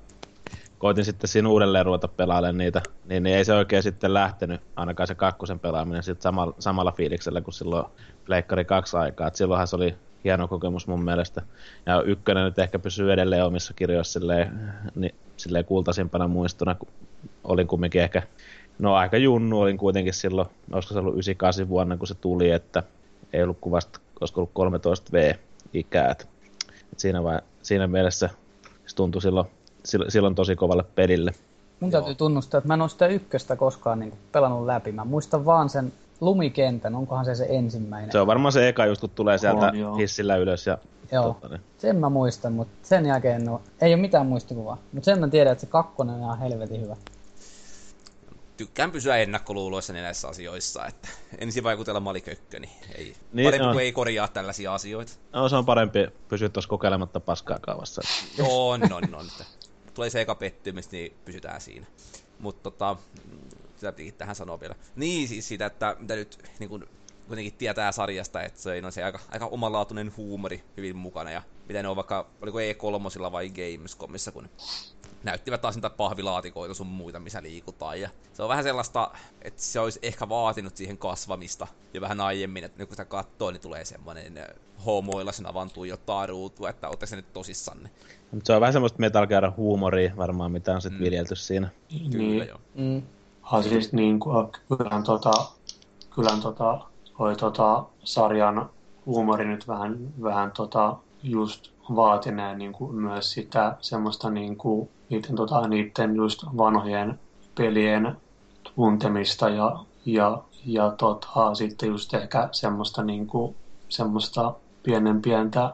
[0.77, 5.07] koitin sitten siinä uudelleen ruveta pelaamaan niitä, niin, niin ei se oikein sitten lähtenyt, ainakaan
[5.07, 7.85] se kakkosen pelaaminen sitten samalla, samalla fiiliksellä kuin silloin
[8.25, 11.41] Pleikkari kaksi aikaa, että silloinhan se oli hieno kokemus mun mielestä.
[11.85, 16.87] Ja ykkönen nyt ehkä pysyy edelleen omissa kirjoissa silleen, niin, silleen kultaisimpana muistona, kun
[17.43, 18.21] olin kumminkin ehkä
[18.79, 22.83] no aika junnu olin kuitenkin silloin, olisiko se ollut 98 vuonna, kun se tuli, että
[23.33, 25.33] ei ollut kuvasta, olisiko ollut 13 V
[25.73, 26.11] ikää.
[26.11, 26.27] Et,
[26.93, 28.29] et siinä, vai, siinä mielessä
[28.85, 29.47] se tuntui silloin,
[30.07, 31.31] silloin tosi kovalle pelille.
[31.79, 32.01] Mun Joo.
[32.01, 34.91] täytyy tunnustaa, että mä en ole sitä ykköstä koskaan niin pelannut läpi.
[34.91, 35.93] Mä muistan vaan sen
[36.25, 38.11] lumikentän, onkohan se se ensimmäinen?
[38.11, 40.67] Se on varmaan se eka just, kun tulee sieltä on, hissillä ylös.
[40.67, 40.77] Ja,
[41.11, 41.61] joo, totta, niin.
[41.77, 44.77] sen mä muistan, mutta sen jälkeen no, ei ole mitään muistikuvaa.
[44.91, 46.95] Mutta sen mä tiedän, että se kakkonen on helvetin hyvä.
[48.57, 51.07] Tykkään pysyä ennakkoluuloissa näissä asioissa, että
[51.37, 53.73] ensin vaikutella malikökkö, niin ei, niin, parempi no.
[53.73, 55.11] kuin ei korjaa tällaisia asioita.
[55.33, 58.01] No se on parempi pysyä tuossa kokeilematta paskaa kaavassa.
[58.47, 59.25] on, on, on.
[59.93, 61.85] Tulee se eka pettymys, niin pysytään siinä.
[62.39, 62.95] Mutta tota,
[63.75, 64.75] sitä pitikin tähän sanoa vielä.
[64.95, 66.87] Niin siis siitä, että mitä nyt niin kun,
[67.27, 71.31] kuitenkin tietää sarjasta, että se on se aika, aika omalaatuinen huumori hyvin mukana.
[71.31, 74.49] Ja miten ne on vaikka, oliko E3 vai Gamescomissa, kun
[75.23, 78.01] näyttivät taas niitä pahvilaatikoita sun muita, missä liikutaan.
[78.01, 82.63] Ja se on vähän sellaista, että se olisi ehkä vaatinut siihen kasvamista jo vähän aiemmin,
[82.63, 84.45] että nyt kun sitä katsoo, niin tulee semmoinen eh,
[84.85, 87.89] homoilla sen vaan tuijottaa ruutua, että ootte se nyt tosissanne.
[88.31, 91.03] Mutta se on vähän semmoista Metal Gear huumoria varmaan, mitä on sitten mm.
[91.03, 91.69] viljelty siinä.
[92.11, 92.47] Kyllä, niin.
[92.47, 92.59] joo.
[92.75, 93.01] Mm.
[93.43, 95.31] Ha, siis niin kuin, kyllähän, tota,
[96.15, 96.79] kyllähän tota,
[97.19, 98.69] oli tota, sarjan
[99.05, 105.35] huumori nyt vähän, vähän tota, just vaatineen niin kuin myös sitä semmoista niin kuin, niiden,
[105.35, 107.19] tota, niiden just vanhojen
[107.55, 108.17] pelien
[108.75, 113.55] tuntemista ja, ja, ja tota, sitten just ehkä semmoista, niin kuin,
[113.89, 114.53] semmoista
[114.83, 115.73] pienen pientä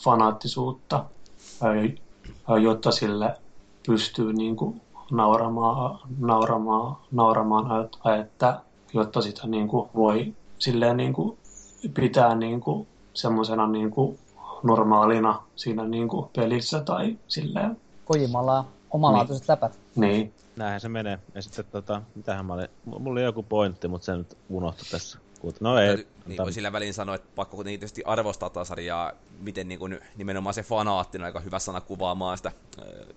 [0.00, 1.04] fanaattisuutta,
[2.62, 3.36] jotta sille
[3.86, 7.88] pystyy niin kuin nauramaan, nauramaan, nauramaan
[8.20, 8.60] että
[8.94, 11.38] jotta sitä niin kuin voi silleen niin kuin
[11.94, 14.18] pitää niin kuin semmoisena niin kuin
[14.62, 17.76] normaalina siinä niin kuin pelissä tai silleen.
[18.04, 19.52] Kojimalla omalaatuiset niin.
[19.52, 19.78] läpät.
[19.96, 20.34] Niin.
[20.56, 21.18] Näinhän se menee.
[21.34, 25.18] Ja sitten tota, mitähän mä olin, mulla oli joku pointti, mutta se nyt unohtui tässä.
[25.60, 26.06] No ei.
[26.26, 30.00] Niin voi sillä välin sanoa, että pakko kuitenkin tietysti arvostaa tätä sarjaa, miten niin kuin,
[30.16, 32.52] nimenomaan se fanaattina aika hyvä sana kuvaamaan sitä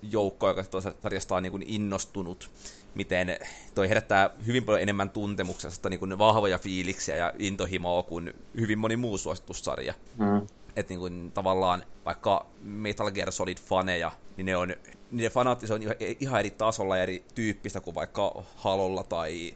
[0.02, 2.52] joukkoa, joka tuossa sarjasta on niin kuin innostunut.
[2.96, 3.38] Miten
[3.76, 8.98] toi herättää hyvin paljon enemmän tuntemuksesta niin kuin vahvoja fiiliksiä ja intohimoa kuin hyvin moni
[8.98, 9.94] muu suositussarja.
[10.18, 10.48] Mm.
[10.76, 14.76] Että niin kuin, tavallaan vaikka Metal Gear Solid-faneja, niin ne on,
[15.12, 19.54] niiden fanaattisuus on ihan eri tasolla ja eri tyyppistä kuin vaikka Halolla tai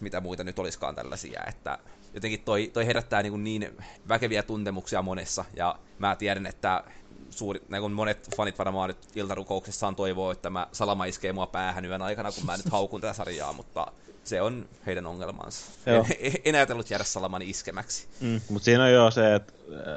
[0.00, 1.78] mitä muita nyt olisikaan tällaisia, että
[2.14, 3.76] jotenkin toi, toi herättää niin, niin
[4.08, 6.84] väkeviä tuntemuksia monessa, ja mä tiedän, että
[7.30, 11.84] suuri, niin kun monet fanit varmaan nyt iltarukouksessaan toivoo, että mä salama iskee mua päähän
[11.84, 13.86] yön aikana, kun mä nyt haukun tätä sarjaa, mutta
[14.24, 15.66] se on heidän ongelmansa.
[15.86, 16.06] Joo.
[16.20, 18.06] En, en ajatellut jäädä salaman iskemäksi.
[18.20, 19.52] Mm, mutta siinä on jo se, että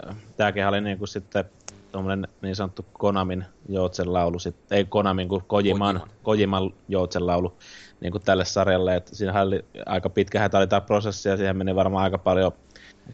[0.10, 1.46] äh, tämäkin oli niinku sitten
[1.92, 6.18] tuommoinen niin sanottu Konamin joutsenlaulu, sit, ei Konamin, kuin Kojiman, Kojiman.
[6.24, 7.58] Kojiman joutsenlaulu
[8.02, 8.96] niin kuin tälle sarjalle.
[8.96, 12.52] Että siinä oli aika pitkä oli tämä prosessi ja siihen meni varmaan aika paljon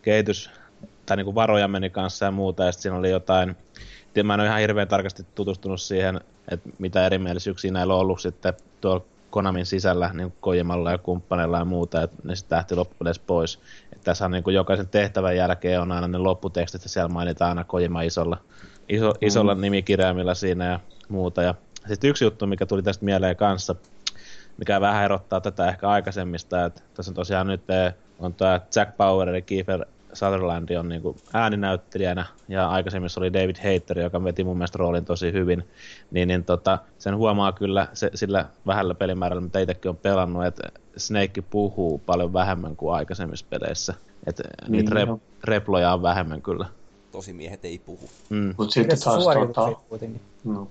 [0.01, 0.49] kehitys,
[1.05, 2.63] tai niin kuin varoja meni kanssa ja muuta.
[2.63, 3.57] Ja sitten siinä oli jotain,
[4.23, 6.21] mä en ole ihan hirveän tarkasti tutustunut siihen,
[6.51, 11.65] että mitä erimielisyyksiä näillä on ollut sitten tuolla Konamin sisällä niin Kojimalla ja kumppaneilla ja
[11.65, 13.59] muuta, että ne sitten lähti loppujen pois.
[13.93, 17.49] Että tässä on niin kuin jokaisen tehtävän jälkeen on aina ne lopputekstit ja siellä mainitaan
[17.49, 18.37] aina Kojima isolla,
[18.89, 19.61] iso, isolla mm.
[19.61, 21.41] nimikirjaimilla siinä ja muuta.
[21.41, 21.55] Ja
[21.87, 23.75] sitten yksi juttu, mikä tuli tästä mieleen kanssa,
[24.57, 28.97] mikä vähän erottaa tätä ehkä aikaisemmista, että tässä on tosiaan nyt eh, on tämä Jack
[28.97, 34.43] Bauer eli Kiefer Sutherland on niin kuin ääninäyttelijänä ja aikaisemmin oli David Hayter, joka veti
[34.43, 35.63] mun mielestä roolin tosi hyvin,
[36.11, 40.63] niin, niin tota, sen huomaa kyllä se, sillä vähällä pelimäärällä, mitä itsekin on pelannut, että
[40.97, 43.93] Snake puhuu paljon vähemmän kuin aikaisemmissa peleissä.
[44.27, 45.09] Että niin, niitä rep,
[45.43, 46.65] reploja on vähemmän kyllä.
[47.11, 48.09] Tosi miehet ei puhu.
[48.29, 48.53] Mm.
[48.57, 49.71] Mutta sitten taas tota,
[50.43, 50.67] no.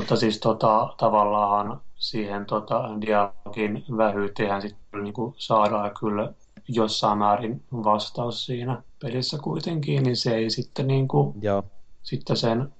[0.00, 6.32] Mutta siis tota, tavallaan siihen tota, dialogin vähyyteen sitten niin saadaan kyllä
[6.68, 11.64] jossain määrin vastaus siinä pelissä kuitenkin, niin se ei sitten, niin kuin, Joo.
[12.02, 12.72] sitten sen,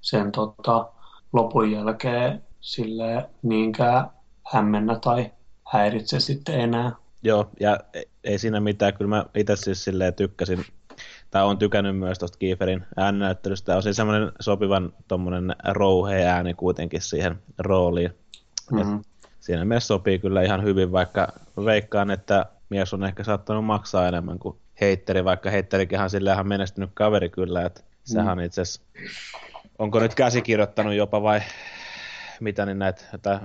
[0.00, 0.88] sen tota,
[1.32, 4.10] lopun jälkeen sille niinkään
[4.52, 5.30] hämmennä tai
[5.72, 6.92] häiritse sitten enää.
[7.22, 7.78] Joo, ja
[8.24, 8.94] ei siinä mitään.
[8.94, 10.64] Kyllä mä itse siis silleen tykkäsin,
[11.30, 13.76] tai on tykännyt myös tuosta Kieferin ääninäyttelystä.
[13.76, 18.10] On siis semmoinen sopivan tommonen rouhea ääni kuitenkin siihen rooliin.
[18.72, 19.04] Mm-hmm.
[19.40, 21.32] Siinä mielessä sopii kyllä ihan hyvin, vaikka
[21.64, 26.48] veikkaan, että mies on ehkä saattanut maksaa enemmän kuin heitteri, vaikka heitterikin on sille ihan
[26.48, 28.44] menestynyt kaveri kyllä, että sehän mm.
[28.44, 28.62] itse
[29.78, 31.40] onko nyt käsikirjoittanut jopa vai
[32.40, 33.40] mitä niin näitä jotain,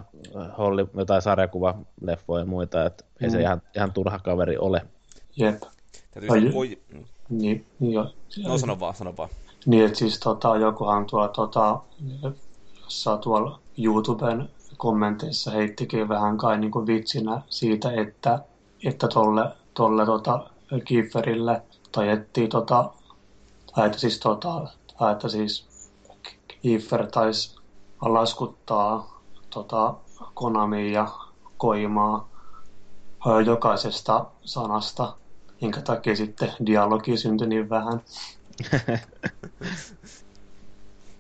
[0.58, 3.26] holli, jotain sarjakuvaleffoja ja muita, että mm.
[3.26, 3.44] ei se mm.
[3.44, 4.82] ihan, ihan turha kaveri ole.
[5.36, 5.62] Jep.
[6.12, 6.80] Täytyy voi...
[7.30, 8.14] Niin, niin jo.
[8.44, 9.30] No sano vaan, sano vaan.
[9.66, 11.80] Niin, että siis tota, jokuhan tuo, tota,
[12.84, 18.40] jossain tuolla YouTuben kommenteissa heittikin vähän kai niin kuin vitsinä siitä, että,
[18.84, 20.50] että tolle, tolle tota,
[20.86, 21.62] Kieferille
[21.92, 22.92] tajettiin tota,
[23.76, 24.68] tai että siis, tota,
[24.98, 25.68] tai että siis
[26.62, 27.56] Kiefer taisi
[28.02, 29.20] laskuttaa
[29.50, 29.94] tota,
[30.34, 31.08] Konami ja
[31.58, 32.30] Koimaa
[33.46, 35.14] jokaisesta sanasta,
[35.66, 38.02] minkä takia sitten dialogi syntyi niin vähän.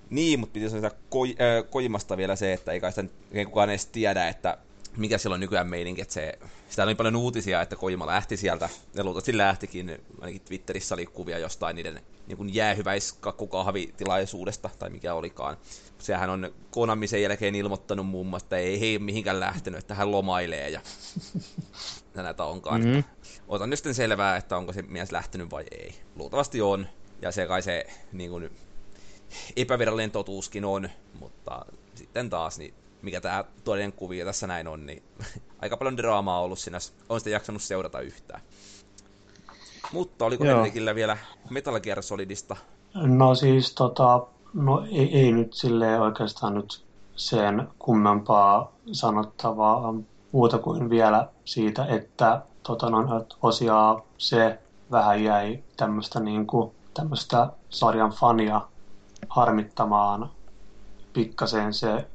[0.09, 3.09] niin, mutta pitäisi sanoa koi, äh, Koimasta vielä se, että ei kai sitä
[3.45, 4.57] kukaan edes tiedä, että
[4.97, 6.39] mikä siellä on nykyään meininki, että se,
[6.69, 11.39] sitä oli paljon uutisia, että Koima lähti sieltä, ja luultavasti lähtikin, ainakin Twitterissä oli kuvia
[11.39, 15.57] jostain niiden niin kuin jäähyväiskakkukahvitilaisuudesta, tai mikä olikaan.
[15.97, 20.11] Sehän on Konami sen jälkeen ilmoittanut muun muassa, että ei hei mihinkään lähtenyt, että hän
[20.11, 20.81] lomailee, ja
[22.23, 22.81] näitä onkaan.
[22.81, 23.03] Mm-hmm.
[23.47, 25.95] Otan nyt sitten selvää, että onko se mies lähtenyt vai ei.
[26.15, 26.87] Luultavasti on,
[27.21, 28.49] ja se kai se niin kuin,
[29.55, 30.89] epävirallinen totuuskin on,
[31.19, 31.65] mutta
[31.95, 32.73] sitten taas, niin
[33.05, 35.03] mikä tämä todellinen kuvio tässä näin on, niin
[35.61, 36.77] aika paljon draamaa ollut siinä,
[37.09, 38.41] on sitä jaksanut seurata yhtään.
[39.91, 41.17] Mutta oliko Henrikillä vielä
[41.49, 42.55] Metal Gear Solidista?
[42.93, 46.85] No siis tota, no ei, ei nyt sille oikeastaan nyt
[47.15, 49.93] sen kummempaa sanottavaa
[50.31, 54.59] muuta kuin vielä siitä, että tota, no, osiaan se
[54.91, 58.61] vähän jäi tämmöistä niin kuin, tämmöistä sarjan fania
[59.29, 60.29] harmittamaan
[61.13, 62.07] pikkasen se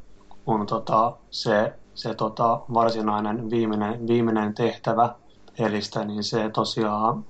[0.45, 5.15] kun tota, se, se tota, varsinainen viimeinen, viimeinen tehtävä
[5.59, 7.25] pelistä, niin se tosiaan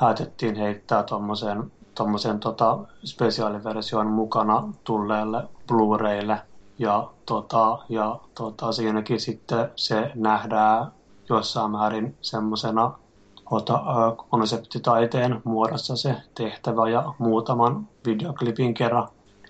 [0.00, 6.40] päätettiin heittää tuommoisen tommosen tota spesiaaliversion mukana tulleelle Blu-raylle.
[6.78, 10.92] Ja, tota, ja tota, siinäkin sitten se nähdään
[11.28, 12.92] jossain määrin semmoisena
[13.50, 13.82] tota,
[14.30, 19.08] konseptitaiteen muodossa se tehtävä ja muutaman videoklipin kerran.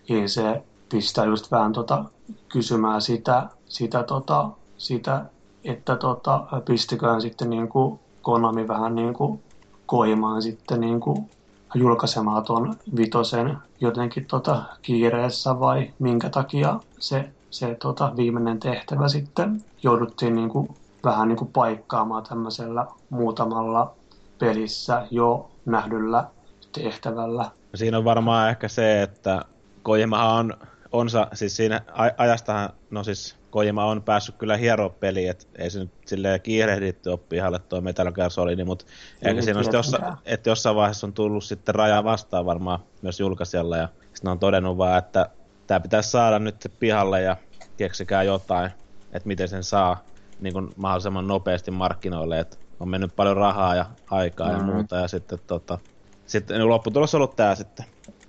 [0.09, 2.05] Niin se pistää just vähän tota,
[2.49, 5.24] kysymään sitä, sitä, tota, sitä
[5.64, 9.43] että tota, pistiköhän sitten niin kuin Konami vähän niin kuin
[9.87, 11.30] koimaan sitten niin kuin
[11.74, 19.64] julkaisemaan tuon vitosen jotenkin tota kiireessä vai minkä takia se, se tota viimeinen tehtävä sitten
[19.83, 20.68] jouduttiin niin kuin
[21.05, 23.95] vähän niin kuin paikkaamaan tämmöisellä muutamalla
[24.39, 26.24] pelissä jo nähdyllä
[26.72, 27.51] tehtävällä.
[27.74, 29.45] Siinä on varmaan ehkä se, että
[29.83, 30.55] Kojimahan on
[30.93, 31.80] onsa, siis siinä
[32.18, 37.11] ajastahan, no siis Kojima on päässyt kyllä hieroa peliin, että ei se nyt silleen kiirehditty
[37.11, 38.84] ole pihalle tuo Metal Gear Solid, mutta
[39.22, 43.76] ehkä siinä on jossa, että jossain vaiheessa on tullut sitten raja vastaan varmaan myös julkaisijalla
[43.76, 45.30] ja sitten on todennut vaan, että
[45.66, 47.36] tämä pitäisi saada nyt pihalle ja
[47.76, 48.70] keksikää jotain,
[49.12, 50.05] että miten sen saa
[50.40, 54.57] niin kuin mahdollisimman nopeasti markkinoille, että on mennyt paljon rahaa ja aikaa mm.
[54.57, 55.78] ja muuta ja sitten tota,
[56.26, 57.86] sitten lopputulos on ollut tämä sitten.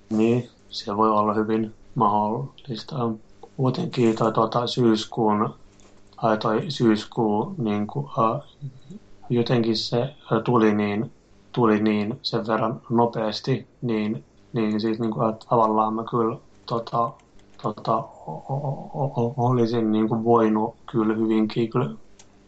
[0.10, 2.96] Niin, siellä voi olla hyvin mahdollista.
[3.58, 5.54] Muutenkin toi tuota, syyskuun,
[6.22, 8.44] tai toi syyskuu, niin kuin, uh,
[9.30, 11.12] jotenkin se tuli niin,
[11.52, 14.24] tuli niin sen verran nopeasti, niin,
[14.54, 17.12] niin siis niin kuin, että tavallaan mä kyllä tota,
[17.64, 18.04] tota,
[19.38, 21.90] olisin niin kuin voinut kyllä hyvinkin kyllä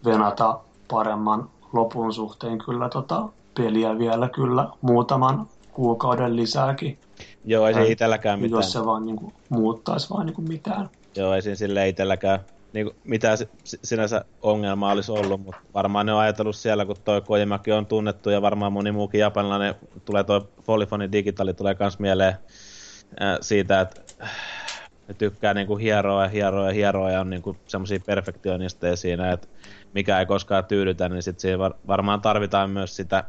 [0.06, 0.60] venata
[0.92, 6.98] paremman lopun suhteen kyllä tota peliä vielä kyllä muutaman kuukauden lisääkin.
[7.46, 8.60] Joo, ei se itselläkään mitään.
[8.60, 10.90] Jos se vaan niin kuin, muuttaisi vaan niin kuin mitään.
[11.16, 12.40] Joo, ei siinä sille itselläkään
[12.74, 17.22] niin kuin, mitään sinänsä ongelmaa olisi ollut, mutta varmaan ne on ajatellut siellä, kun toi
[17.22, 22.36] Kojimäki on tunnettu ja varmaan moni muukin japanilainen tulee toi Polyphony Digitali tulee kans mieleen
[23.20, 24.02] ää, siitä, että
[25.08, 28.96] ne tykkää niin kuin hieroa ja hieroa ja hieroa ja on niin kuin semmosia perfektionisteja
[28.96, 29.48] siinä, että
[29.94, 33.24] mikä ei koskaan tyydytä, niin sit siinä varmaan tarvitaan myös sitä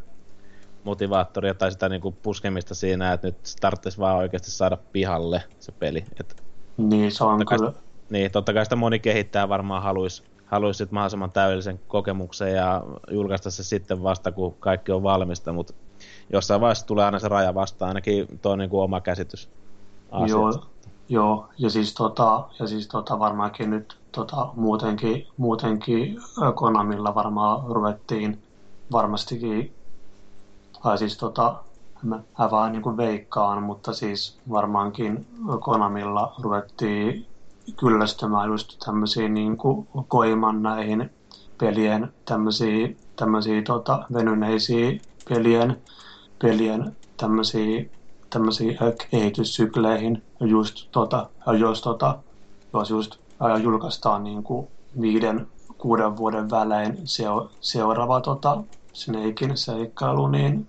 [0.86, 6.04] motivaattoria tai sitä niinku puskemista siinä, että nyt tarvitsisi vaan oikeasti saada pihalle se peli.
[6.20, 6.42] Et
[6.76, 7.72] niin, se on kyllä.
[8.10, 13.50] Niin, totta kai sitä moni kehittää varmaan haluaisi haluaisi sitten mahdollisimman täydellisen kokemuksen ja julkaista
[13.50, 15.74] se sitten vasta, kun kaikki on valmista, mutta
[16.32, 19.48] jossain vaiheessa tulee aina se raja vastaan, ainakin tuo on niin kuin oma käsitys
[20.26, 20.52] Joo,
[21.08, 26.18] joo, ja siis, tota, ja siis tota varmaankin nyt tota, muutenkin, muutenkin
[26.54, 28.42] Konamilla varmaan ruvettiin
[28.92, 29.74] varmastikin
[30.86, 31.54] tai siis tota,
[32.02, 35.26] mä, mä vaan niin kuin veikkaan, mutta siis varmaankin
[35.60, 37.26] Konamilla ruvettiin
[37.76, 39.56] kyllästymään just tämmöisiin niin
[40.08, 41.10] koiman näihin
[41.58, 45.82] pelien tämmöisiä, tämmöisiä tota, venyneisiä pelien,
[46.42, 47.84] pelien tämmöisiä,
[48.30, 48.78] tämmöisiä
[49.10, 50.22] kehityssykleihin.
[50.40, 51.28] Just tota,
[51.58, 52.18] jos, tota,
[52.72, 53.16] jos just
[53.62, 54.66] julkaistaan niin kuin
[55.00, 55.46] viiden,
[55.78, 56.98] kuuden vuoden välein
[57.60, 58.62] seuraava tota,
[58.92, 60.68] Snakein seikkailu, niin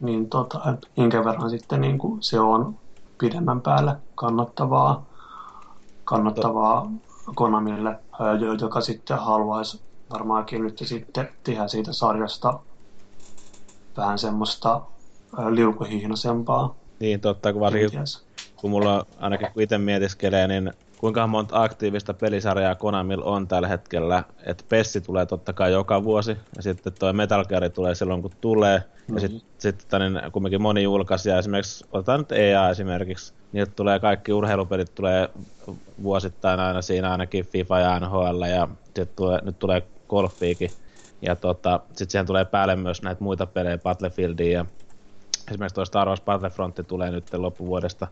[0.00, 2.78] niin tota, minkä verran sitten niin kuin se on
[3.20, 5.06] pidemmän päälle kannattavaa,
[6.04, 6.90] kannattavaa
[7.34, 7.98] Konamille
[8.60, 9.80] joka sitten haluaisi
[10.12, 12.60] varmaankin nyt sitten tehdä siitä sarjasta
[13.96, 14.80] vähän semmoista
[15.50, 16.74] liukuhihnaisempaa.
[17.00, 18.00] Niin, totta, kun varsinkin,
[18.56, 24.24] kun mulla ainakin kun itse mietiskelee, niin kuinka monta aktiivista pelisarjaa Konamil on tällä hetkellä.
[24.46, 28.30] Että Pessi tulee totta kai joka vuosi, ja sitten tuo Metal Gear tulee silloin kun
[28.40, 28.78] tulee.
[28.78, 29.14] Mm-hmm.
[29.14, 34.32] Ja sitten sit, niin kumminkin moni julkaisija, esimerkiksi otetaan nyt EA esimerkiksi, niin tulee kaikki
[34.32, 35.28] urheilupelit tulee
[36.02, 40.70] vuosittain aina siinä ainakin FIFA ja NHL, ja sit tulee, nyt tulee Golfiikin.
[41.22, 44.66] Ja tota, sitten siihen tulee päälle myös näitä muita pelejä, Battlefieldia ja
[45.50, 48.06] esimerkiksi tuo Star Wars Battlefront tulee nyt loppuvuodesta,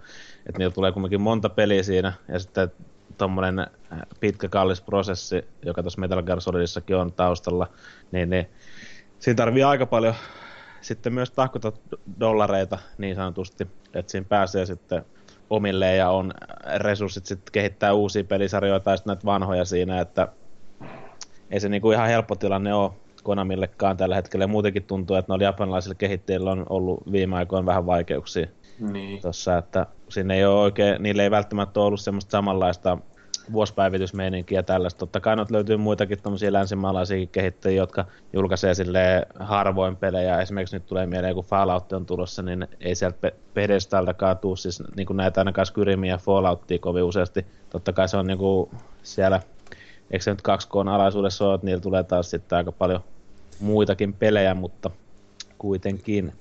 [0.47, 2.73] että niillä tulee kuitenkin monta peliä siinä, ja sitten
[3.19, 3.69] tuommoinen äh,
[4.21, 7.67] pitkä kallis prosessi, joka tuossa Metal Gear Solidissakin on taustalla,
[8.13, 8.47] niin, niin
[9.19, 10.15] siinä tarvii aika paljon
[10.81, 11.73] sitten myös tahkota
[12.21, 15.05] dollareita niin sanotusti, että siinä pääsee sitten
[15.51, 16.33] omilleen ja on
[16.77, 20.29] resurssit sitten kehittää uusia pelisarjoja tai sitten näitä vanhoja siinä, että
[21.51, 22.93] ei se niinku ihan helppo tilanne ole
[23.27, 24.43] Konamillekaan tällä hetkellä.
[24.43, 28.47] Ja muutenkin tuntuu, että noilla japanilaisilla kehittäjillä on ollut viime aikoina vähän vaikeuksia
[28.81, 29.21] niin.
[29.23, 32.99] tossa, että sinne ei ole oikein, niille ei välttämättä ollut semmoista samanlaista
[33.53, 34.99] vuosipäivitysmeininkiä tällaista.
[34.99, 40.41] Totta kai noita löytyy muitakin tämmöisiä länsimaalaisia kehittäjiä, jotka julkaisee sille harvoin pelejä.
[40.41, 44.83] Esimerkiksi nyt tulee mieleen, kun Fallout on tulossa, niin ei sieltä pe- pedestaltakaan tuu siis
[44.97, 47.47] niin kuin näitä ainakaan Skyrimiä ja Falloutia kovin useasti.
[47.71, 48.71] Totta kai se on niin kuin
[49.03, 49.41] siellä,
[50.11, 53.01] eikö se nyt 2K alaisuudessa ole, että niillä tulee taas sitten aika paljon
[53.61, 54.91] muitakin pelejä, mutta
[55.59, 56.33] kuitenkin.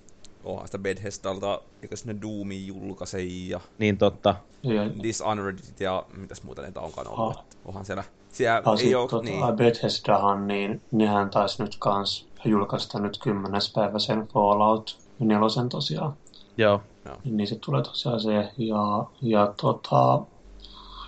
[0.43, 3.59] Onhan sitä Bethesdalta, eikö sinne Doomi julkaisi ja...
[3.77, 4.35] Niin totta.
[4.63, 7.35] Ja, Dishonored ja mitäs muuta niitä onkaan ollut.
[7.35, 7.43] Ah.
[7.65, 8.03] Onhan siellä...
[8.29, 9.07] Siellä ja ei ole...
[9.09, 9.55] tota, Niin.
[9.55, 16.13] Bethesdahan, niin nehän taisi nyt kans julkaista nyt kymmenes päivä sen Fallout nelosen tosiaan.
[16.57, 16.81] Joo.
[17.23, 18.51] Niin se tulee tosiaan se.
[18.57, 20.21] Ja, ja, tota,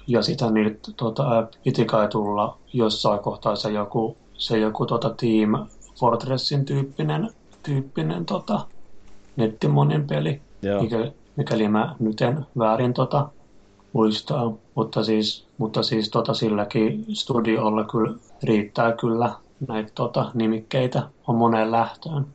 [0.08, 5.68] ja sitä nyt tota, piti kai tulla jossain kohtaa se joku, se joku tota Team
[6.00, 7.30] Fortressin tyyppinen,
[7.64, 8.68] tyyppinen tota,
[9.36, 10.82] nettimonin peli, Joo.
[10.82, 13.30] mikä, mikäli mä nyt en väärin tota,
[13.93, 14.54] muistaa.
[14.76, 19.34] Mutta siis, mutta siis tota, silläkin studiolla kyllä riittää kyllä
[19.68, 22.28] näitä tota, nimikkeitä on moneen lähtöön.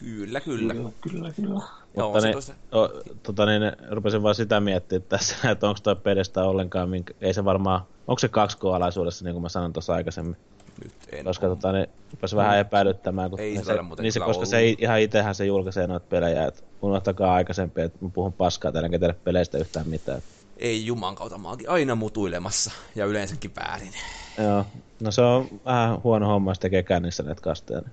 [0.00, 0.74] Kyllä, kyllä.
[0.74, 1.32] Kyllä, kyllä.
[1.32, 1.62] kyllä.
[1.96, 2.88] Joo, Mutta tosta- o,
[3.22, 7.44] tota niin, rupesin vaan sitä miettimään tässä, että onko toi pedestä ollenkaan, minkä, ei se
[7.44, 10.36] varmaan, onko se 2K-alaisuudessa, niin kuin mä sanoin tuossa aikaisemmin.
[10.84, 11.68] Nyt en Koska tota,
[12.10, 14.48] rupesi vähän epäilyttämään, kun Ei ne se muuten niin se, koska ollut.
[14.48, 18.86] se ihan itsehän se julkaisee noita pelejä, että unohtakaa aikaisempi, että mä puhun paskaa teille,
[18.86, 20.22] enkä tiedä peleistä yhtään mitään.
[20.56, 22.70] Ei juman kautta, mä oonkin aina mutuilemassa.
[22.94, 23.92] Ja yleensäkin väärin.
[24.38, 24.66] Joo,
[25.00, 27.80] no se on vähän huono homma, jos tekee kännissä näitä kasteja.
[27.80, 27.92] Niin.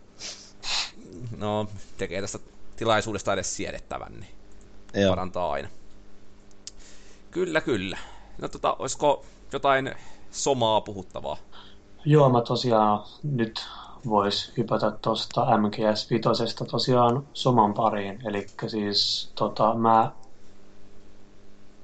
[1.37, 1.67] No,
[1.97, 2.39] tekee tästä
[2.75, 4.31] tilaisuudesta edes siedettävän, niin
[4.93, 5.09] Joo.
[5.09, 5.69] parantaa aina.
[7.31, 7.97] Kyllä, kyllä.
[8.41, 9.95] No tota, olisiko jotain
[10.31, 11.37] somaa puhuttavaa?
[12.07, 13.67] Joo, mä tosiaan nyt
[14.09, 18.27] vois hypätä tuosta MGS 5 tosiaan soman pariin.
[18.27, 20.11] Eli siis tota, mä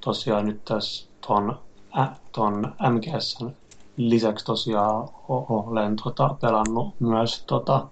[0.01, 1.59] tosiaan nyt tässä ton,
[1.99, 3.51] ä, ton MGSn
[3.97, 7.87] lisäksi tosiaan olen tota, pelannut myös tota,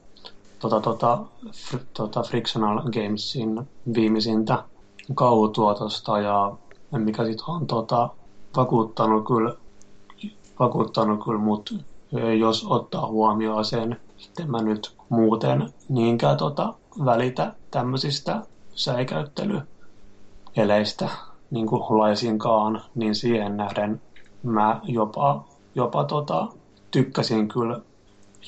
[0.59, 1.17] tota, tota,
[1.53, 4.63] fr, tota Frictional Gamesin viimeisintä
[5.15, 6.51] kauhutuotosta ja
[6.91, 8.09] mikä sit on tota,
[8.55, 9.55] vakuuttanut kyllä
[10.59, 11.75] vakuuttanut kyllä mut,
[12.39, 16.73] jos ottaa huomioon sen, että mä nyt muuten niinkään tota,
[17.05, 18.41] välitä tämmöisistä
[18.75, 21.09] säikäyttelyeleistä
[21.51, 24.01] niin kuin laisinkaan, niin siihen nähden
[24.43, 25.45] mä jopa,
[25.75, 26.47] jopa tota,
[26.91, 27.81] tykkäsin kyllä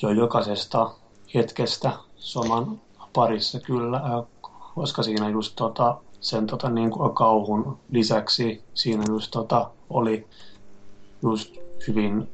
[0.02, 0.90] jo jokaisesta
[1.34, 2.80] hetkestä soman
[3.12, 4.24] parissa kyllä,
[4.74, 10.26] koska siinä just tota, sen tota, niin kuin kauhun lisäksi siinä just tota, oli
[11.22, 11.56] just
[11.88, 12.28] hyvin,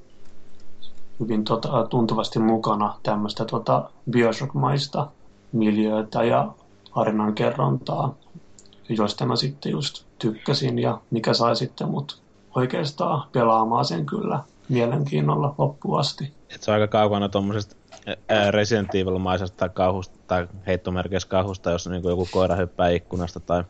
[1.20, 5.06] hyvin tota, tuntuvasti mukana tämmöistä tota, Bioshock-maista
[5.52, 6.52] miljöötä ja
[6.94, 8.14] tarinan kerrontaa,
[8.88, 12.22] joista mä sitten just tykkäsin ja mikä sai sitten mut
[12.54, 16.32] oikeastaan pelaamaan sen kyllä mielenkiinnolla loppuun asti.
[16.54, 17.76] Et se on aika kaukana tuommoisesta
[18.50, 23.64] Resident Evil-maisesta kauhusta, tai heittomerkeissä kauhusta, jos niinku joku koira hyppää ikkunasta tai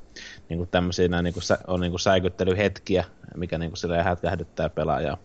[0.48, 3.04] niinku tämmöisiä nää niinku sä, on niinku säikyttelyhetkiä,
[3.36, 5.16] mikä niinku silleen hätkähdyttää pelaajaa.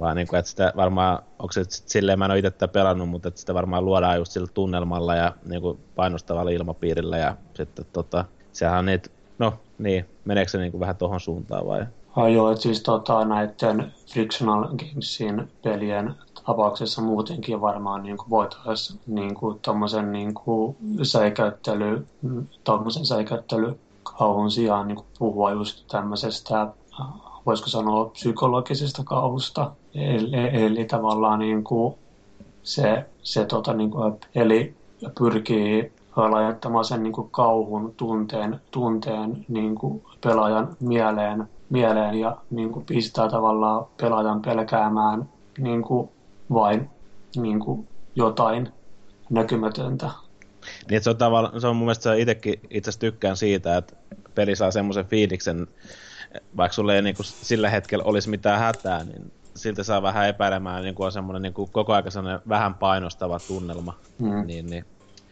[0.00, 3.08] Vaan niinku, että sitä varmaan, onko se sit silleen, mä en ole itse tätä pelannut,
[3.08, 8.24] mutta että sitä varmaan luodaan just sillä tunnelmalla ja niinku painostavalla ilmapiirillä ja sitten tota,
[8.52, 11.86] sehän on niitä, no niin, meneekö se niinku vähän tohon suuntaan vai?
[12.16, 16.14] Ah, joo, että siis tota, näiden Frictional Gamesin pelien
[16.46, 22.06] tapauksessa muutenkin varmaan niin voitaisiin niin kuin, tommosen niin kuin, säikäyttely,
[22.64, 26.66] tommosen säikäyttelykauhun sijaan niin kuin, puhua just tämmöisestä
[27.46, 29.72] voisiko sanoa psykologisesta kauhusta.
[29.94, 31.94] Eli, eli tavallaan niin kuin
[32.62, 34.74] se, se tota, niin kuin, eli
[35.18, 42.72] pyrkii laittamaan sen niin kuin kauhun tunteen, tunteen niin kuin pelaajan mieleen, mieleen ja niin
[42.72, 45.28] kuin pistää tavallaan pelaajan pelkäämään
[45.58, 46.08] niin kuin
[46.52, 46.90] vain
[47.36, 48.68] niin kuin jotain
[49.30, 50.10] näkymätöntä.
[50.90, 53.96] Niin, se on, tavalla, se on mun mielestä itsekin itse tykkään siitä, että
[54.34, 55.66] peli saa semmoisen fiiliksen,
[56.56, 60.82] vaikka sulle ei niin kuin sillä hetkellä olisi mitään hätää, niin siltä saa vähän epäilemään,
[60.82, 63.94] niin kuin on semmoinen niin kuin koko ajan vähän painostava tunnelma.
[64.18, 64.46] Mm.
[64.46, 64.84] Niin, niin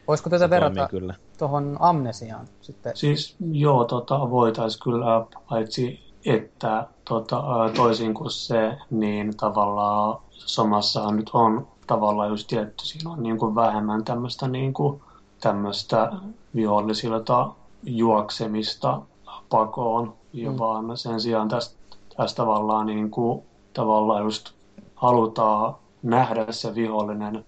[0.08, 1.14] Voisiko tätä verrata kyllä.
[1.38, 2.96] tuohon amnesiaan sitten?
[2.96, 7.42] Siis joo, tota, voitaisiin kyllä, paitsi että tota,
[7.76, 13.54] toisin kuin se, niin tavallaan somassahan nyt on tavallaan just tietty, siinä on niin kuin
[13.54, 15.00] vähemmän tämmöistä niin kuin,
[15.40, 16.12] tämmöistä
[16.54, 17.50] vihollisilta
[17.82, 19.02] juoksemista
[19.50, 20.58] pakoon, ja mm.
[20.58, 21.76] vaan sen sijaan tästä,
[22.16, 23.42] tästä tavallaan, niin kuin,
[23.72, 24.50] tavallaan just
[24.94, 27.44] halutaan nähdä se vihollinen,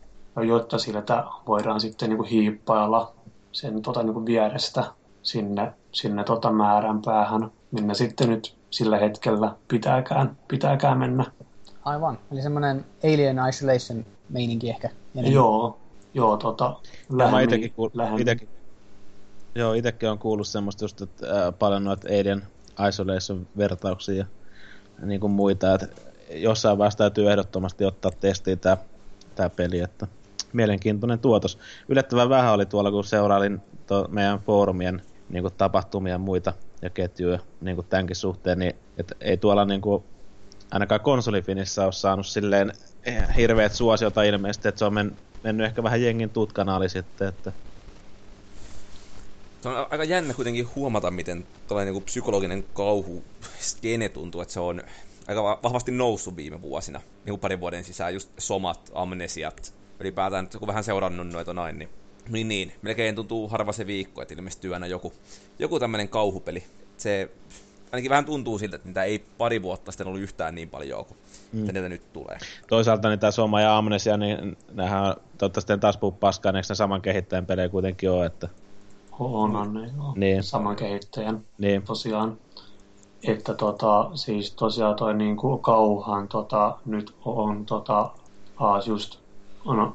[0.46, 3.12] jotta siltä voidaan sitten niin kuin hiippailla
[3.52, 4.84] sen tota, niin kuin vierestä
[5.22, 11.24] sinne, sinne tota määränpäähän, minne sitten nyt sillä hetkellä pitääkään, pitääkään mennä.
[11.84, 14.90] Aivan, eli semmoinen Alien Isolation meininki ehkä.
[15.14, 15.78] Joo,
[16.14, 16.76] joo, tota,
[17.10, 18.48] lähemmin, kuul- itekin,
[19.54, 22.42] joo, itekin on kuullut semmoista just, että äh, paljon noita Alien
[22.88, 24.26] Isolation-vertauksia
[25.00, 25.86] ja niin kuin muita, että
[26.30, 28.76] jossain vaiheessa täytyy ehdottomasti ottaa testiin tämä
[29.34, 30.06] tää peli, että
[30.52, 31.58] mielenkiintoinen tuotos.
[31.88, 37.38] Yllättävän vähän oli tuolla, kun seurailin to, meidän foorumien niin kuin tapahtumia muita ja ketjuja
[37.60, 40.04] niin kuin tämänkin suhteen, niin et ei tuolla niin kuin,
[40.70, 42.72] ainakaan konsolifinissä ole saanut silleen
[43.04, 47.52] eh, hirveät suosiota ilmeisesti, että se on men, mennyt ehkä vähän jengin tutkanaali sitten, että
[49.62, 53.24] se on aika jännä kuitenkin huomata, miten tällainen niin psykologinen kauhu
[53.60, 54.82] skene tuntuu, että se on
[55.28, 60.84] aika vahvasti noussut viime vuosina, niin parin vuoden sisään, just somat, amnesiat, ylipäätään, kun vähän
[60.84, 61.88] seurannut noita noin, niin,
[62.28, 65.12] niin, niin melkein tuntuu harva se viikko, että ilmestyy aina joku,
[65.58, 66.64] joku tämmöinen kauhupeli.
[66.96, 67.30] Se
[67.92, 71.18] ainakin vähän tuntuu siltä, että niitä ei pari vuotta sitten ollut yhtään niin paljon kuin
[71.52, 71.62] mm.
[71.62, 72.38] niitä nyt tulee.
[72.66, 77.02] Toisaalta niin tämä Soma ja Amnesia, niin nämähän toivottavasti taas puhu paskaan, eikö ne saman
[77.02, 78.48] kehittäjän pelejä kuitenkin ole, että
[79.18, 80.12] on, ne, joo.
[80.16, 80.42] Niin.
[80.42, 81.44] Saman kehittäjän.
[81.58, 81.82] Niin.
[81.82, 82.36] Tosiaan.
[83.28, 88.10] Että tota, siis tosiaan toi niinku kauhan tota, nyt on tota,
[88.62, 89.18] taas just
[89.64, 89.94] on,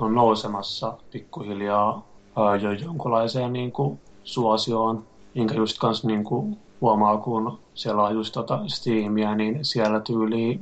[0.00, 2.06] on nousemassa pikkuhiljaa
[2.36, 5.04] ää, jo jonkunlaiseen niinku suosioon,
[5.34, 10.60] minkä just kans niinku huomaa, kun siellä on just tota Steamia, niin siellä tyyli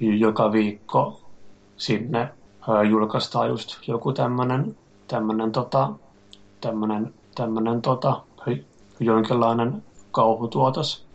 [0.00, 1.20] joka viikko
[1.76, 2.28] sinne
[2.68, 4.76] ää, julkaistaan just joku tämmönen,
[5.08, 5.92] tämmönen tota,
[6.60, 8.22] tämmönen, tämmönen tota,
[9.00, 11.06] jonkinlainen kauhutuotos.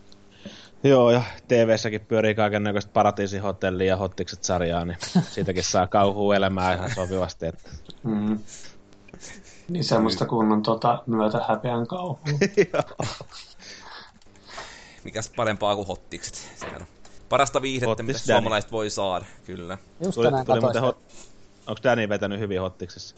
[0.84, 4.98] Joo, ja TV-säkin pyörii kaiken näköistä paratiisihotellia ja hottikset sarjaa, niin
[5.32, 7.46] siitäkin saa kauhua elämää ihan sopivasti.
[7.46, 7.70] Että...
[8.04, 8.40] Mm.
[9.70, 12.20] Niin semmoista kunnon tota, myötä häpeän kauhua.
[15.04, 16.36] Mikäs parempaa kuin hottikset?
[16.56, 16.88] Se on
[17.30, 19.78] parasta viihdettä, mitä suomalaiset voi saada, kyllä.
[20.04, 20.98] Just tuli, tuli hot...
[21.68, 23.16] Onko Danny vetänyt hyvin hottiksessa?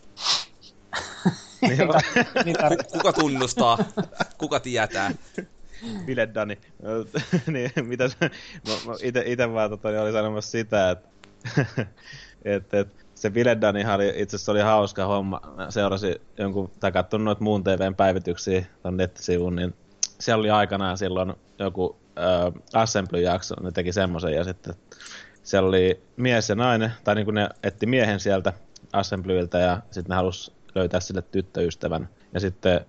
[1.61, 1.77] Niin,
[2.45, 2.57] niin
[2.91, 3.77] Kuka tunnustaa?
[4.37, 5.11] Kuka tietää?
[6.05, 6.57] Bile Dani.
[7.53, 8.15] niin, mitä se,
[8.67, 11.09] mä, mä ite, ite vaan tota, niin oli sanomassa sitä, että
[12.45, 15.41] et, et, se Bile Danihan oli, itse asiassa oli hauska homma.
[15.55, 19.75] Mä seurasin jonkun, tai katson noita muun TVn päivityksiä ton nettisivun, niin
[20.19, 24.73] siellä oli aikanaan silloin joku äh, Assembly-jakso, ne teki semmoisen, ja sitten
[25.43, 28.53] siellä oli mies ja nainen, tai niin kuin ne etti miehen sieltä
[28.93, 32.09] Assemblyiltä, ja sitten ne halusi löytää sille tyttöystävän.
[32.33, 32.85] Ja sitten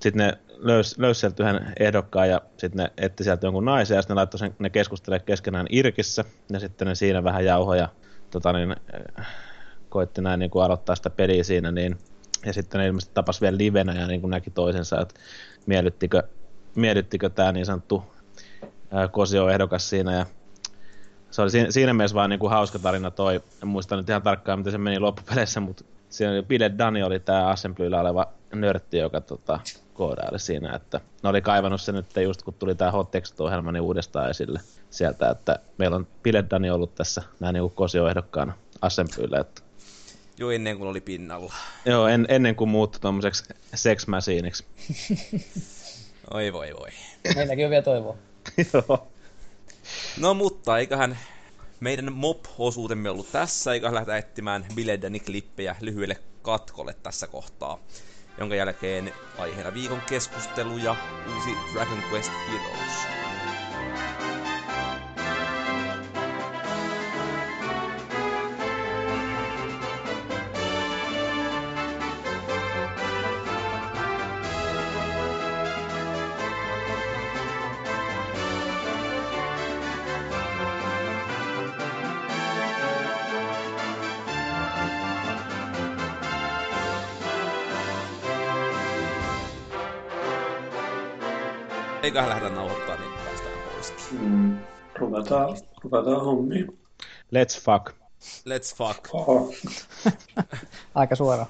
[0.00, 4.02] sit ne löysi löys sieltä yhden ehdokkaan ja sitten ne etti sieltä jonkun naisen ja
[4.02, 7.88] sitten ne laittoi sen, ne keskustelemaan keskenään Irkissä ja sitten ne siinä vähän jauhoja
[8.30, 8.76] tota niin,
[9.88, 11.98] koitti näin niin kuin aloittaa sitä peliä siinä niin
[12.46, 15.14] ja sitten ne ilmeisesti tapas vielä livenä ja niin kuin näki toisensa, että
[15.66, 16.22] miellyttikö,
[16.74, 18.04] miellyttikö tämä niin sanottu
[19.10, 20.26] Kosio-ehdokas siinä ja
[21.30, 23.40] se oli siinä, siinä mielessä vaan niin kuin hauska tarina toi.
[23.62, 27.20] En muista nyt ihan tarkkaan, miten se meni loppupeleissä, mutta siinä oli Bile Dani oli
[27.20, 29.60] tämä Assemblyllä oleva nörtti, joka tota,
[29.94, 33.82] koodaili siinä, että ne oli kaivannut sen nyt just kun tuli tämä Hot Text-ohjelma niin
[33.82, 38.52] uudestaan esille sieltä, että meillä on Bile Dani ollut tässä näin niin kosioehdokkaana
[38.82, 39.62] Assemblyllä, että
[40.38, 41.54] Jo ennen kuin oli pinnalla.
[41.84, 43.44] Joo, en, ennen kuin muuttui tuommoiseksi
[43.74, 44.64] sex machineiksi.
[46.34, 46.88] oi voi voi.
[47.34, 48.16] Meilläkin on vielä toivoa.
[48.72, 49.08] Joo.
[50.20, 51.18] No mutta eiköhän
[51.80, 57.78] meidän mob-osuutemme ollut tässä, eikä lähdetä etsimään Biledani klippejä lyhyelle katkolle tässä kohtaa,
[58.38, 60.96] jonka jälkeen aiheena viikon keskustelu ja
[61.36, 63.27] uusi Dragon Quest Heroes.
[92.08, 93.92] Eiköhän lähdetä nauhoittaa, niin päästään pois.
[94.12, 94.58] Mm.
[94.94, 96.78] Ruvetaan, ruvetaan hommiin.
[97.34, 97.96] Let's fuck.
[98.48, 99.14] Let's fuck.
[99.14, 99.52] Oho,
[100.94, 101.46] Aika suora.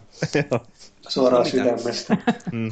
[1.09, 1.56] Suoraan Mitä?
[1.64, 2.16] sydämestä.
[2.52, 2.70] mm.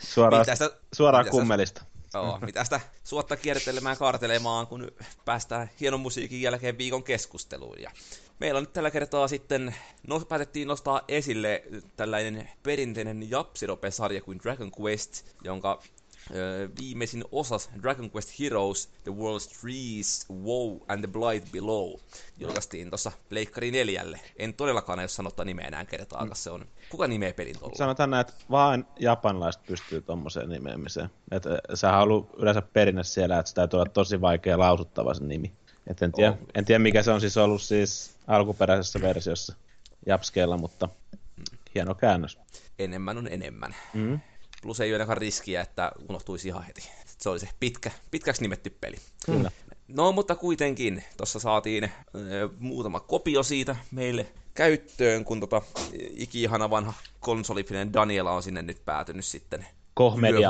[0.00, 1.84] Suoraan, Mitä sitä, suoraan mitä sitä- kummelista.
[2.14, 4.90] Joo, mitä sitä suotta kiertelemään kaartelemaan, kun
[5.24, 7.80] päästään hienon musiikin jälkeen viikon keskusteluun.
[7.82, 7.90] Ja
[8.40, 9.74] meillä on nyt tällä kertaa sitten,
[10.06, 11.62] no, päätettiin nostaa esille
[11.96, 15.82] tällainen perinteinen Japsirope-sarja kuin Dragon Quest, jonka
[16.80, 21.92] viimeisin osas Dragon Quest Heroes, The World's Trees, WoW and the Blight Below
[22.38, 24.20] julkaistiin tuossa Pleikkari neljälle.
[24.36, 26.66] En todellakaan aio sanottaa nimeä enää kertaakaan, se on...
[26.90, 27.76] Kuka nimeä pelin tuolla?
[27.76, 31.10] Sanotaan näin, että vain japanilaiset pystyy tuommoiseen nimeämiseen.
[31.30, 35.52] Että sehän on ollut yleensä perinne siellä, että sitä olla tosi vaikea lausuttava se nimi.
[35.86, 36.38] Et en, tiedä, On.
[36.54, 39.56] en tiedä, mikä se on siis ollut siis alkuperäisessä versiossa
[40.06, 40.88] Japskeella, mutta
[41.74, 42.38] hieno käännös.
[42.78, 43.74] Enemmän on enemmän.
[43.94, 44.20] Mm.
[44.62, 46.90] Plus ei ole ainakaan riskiä, että unohtuisi ihan heti.
[47.18, 48.96] Se oli se pitkä, pitkäksi nimetty peli.
[49.26, 49.50] Kyllä.
[49.88, 51.92] No, mutta kuitenkin, tuossa saatiin äh,
[52.58, 55.62] muutama kopio siitä meille käyttöön, kun tota
[56.10, 59.66] ikihana vanha konsolipinen Daniela on sinne nyt päätynyt sitten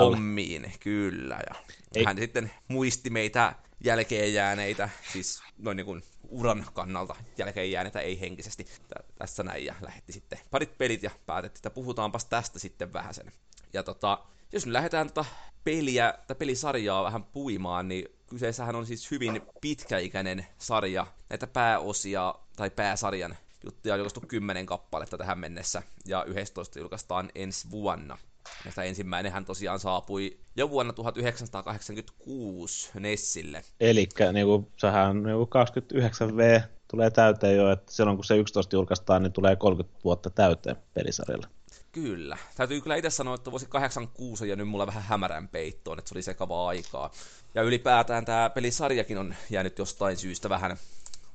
[0.00, 1.40] hommiin, kyllä.
[1.48, 1.54] Ja
[1.94, 3.54] Ei- hän sitten muisti meitä
[3.84, 8.64] jälkeen jääneitä, siis noin niin kuin uran kannalta jälkeen jääneitä, ei henkisesti.
[8.64, 13.14] Tä- Tässä näin, ja lähetti sitten parit pelit, ja päätettiin, että puhutaanpas tästä sitten vähän
[13.14, 13.32] sen.
[13.72, 14.18] Ja tota,
[14.52, 15.28] jos nyt lähdetään tota
[15.64, 21.06] peliä, tai pelisarjaa vähän puimaan, niin kyseessähän on siis hyvin pitkäikäinen sarja.
[21.30, 27.70] Näitä pääosia, tai pääsarjan juttuja on julkaistu 10 kappaletta tähän mennessä, ja 11 julkaistaan ensi
[27.70, 28.18] vuonna.
[28.64, 33.64] Näistä ensimmäinenhän tosiaan saapui jo vuonna 1986 Nessille.
[33.80, 39.32] Eli niinku, sehän niinku 29V tulee täyteen jo, että silloin kun se 11 julkaistaan, niin
[39.32, 41.46] tulee 30 vuotta täyteen pelisarjalle.
[41.92, 42.36] Kyllä.
[42.56, 46.14] Täytyy kyllä itse sanoa, että vuosi 86 on jäänyt mulla vähän hämärän peittoon, että se
[46.14, 47.10] oli sekavaa aikaa.
[47.54, 50.76] Ja ylipäätään tämä pelisarjakin on jäänyt jostain syystä vähän,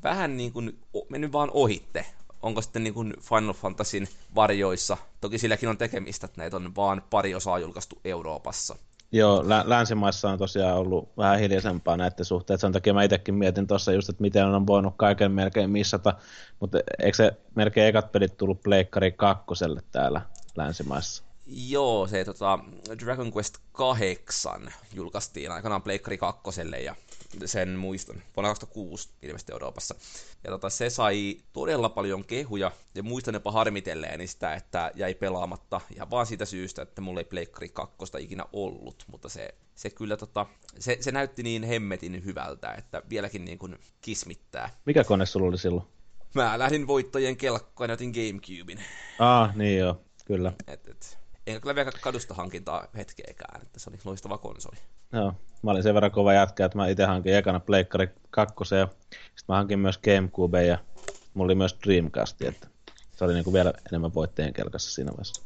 [0.03, 2.05] vähän niin kuin mennyt vaan ohitte.
[2.43, 4.97] Onko sitten niin kuin Final Fantasyn varjoissa?
[5.21, 8.75] Toki silläkin on tekemistä, että näitä on vaan pari osaa julkaistu Euroopassa.
[9.11, 12.59] Joo, lä- länsimaissa on tosiaan ollut vähän hiljaisempaa näiden suhteen.
[12.59, 16.13] Sen takia mä itsekin mietin tuossa just, että miten on voinut kaiken melkein missata.
[16.59, 20.21] Mutta eikö se melkein ekat pelit tullut Pleikkari kakkoselle täällä
[20.55, 21.22] länsimaissa?
[21.45, 22.59] Joo, se tota,
[22.99, 26.41] Dragon Quest 8 julkaistiin aikanaan Pleikkari 2
[26.83, 26.95] ja
[27.45, 29.95] sen muistan, vuonna 2006 ilmeisesti Euroopassa.
[30.43, 35.81] Ja tota, se sai todella paljon kehuja, ja muistan jopa harmitelleeni sitä, että jäi pelaamatta
[35.95, 40.17] ihan vaan siitä syystä, että mulla ei Pleikkari 2 ikinä ollut, mutta se, se kyllä
[40.17, 40.45] tota,
[40.79, 44.69] se, se näytti niin hemmetin hyvältä, että vieläkin niin kuin kismittää.
[44.85, 45.87] Mikä kone sulla oli silloin?
[46.33, 48.79] Mä lähdin voittajien kelkkoon ja otin Gamecubein.
[49.19, 50.53] Ah, niin joo, kyllä.
[50.67, 54.77] Et, et, enkä kyllä vielä kadusta hankintaa hetkeäkään, että se oli loistava konsoli.
[55.11, 58.87] Joo, mä olin sen verran kova jätkä, että mä itse hankin ekana Pleikkari kakkosen ja
[59.09, 60.77] sitten mä hankin myös Gamecube ja
[61.33, 62.67] mulla oli myös Dreamcast, että
[63.15, 65.41] se oli niinku vielä enemmän voittajien kelkassa siinä vaiheessa.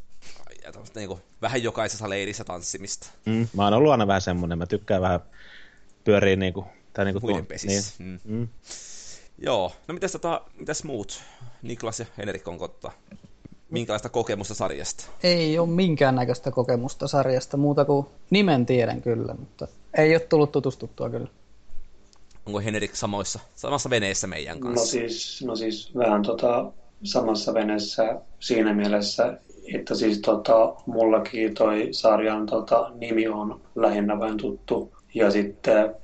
[0.64, 3.08] Ja tämmöistä niinku vähän jokaisessa leirissä tanssimista.
[3.26, 5.20] Mm, mä oon ollut aina vähän semmonen, mä tykkään vähän
[6.04, 8.04] pyöriä niinku, tai niinku Muiden tuon- pesissä.
[8.04, 8.22] Niin.
[8.26, 8.36] Mm.
[8.36, 8.48] Mm.
[9.38, 11.22] Joo, no mitäs, tota, mitäs muut?
[11.62, 12.92] Niklas ja Henrik on kotta.
[13.70, 15.06] Minkälaista kokemusta sarjasta?
[15.24, 21.10] Ei ole minkäännäköistä kokemusta sarjasta, muuta kuin nimen tiedän kyllä, mutta ei ole tullut tutustuttua
[21.10, 21.28] kyllä.
[22.46, 24.88] Onko Henrik samoissa, samassa veneessä meidän No kanssa?
[24.92, 26.72] siis, no siis vähän tota
[27.04, 29.38] samassa veneessä siinä mielessä,
[29.74, 34.92] että siis tota, mullakin toi sarjan tota, nimi on lähinnä vain tuttu.
[35.14, 35.96] Ja sitten,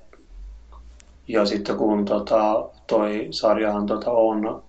[1.28, 4.64] ja sitten kun tota, toi sarjahan tota, on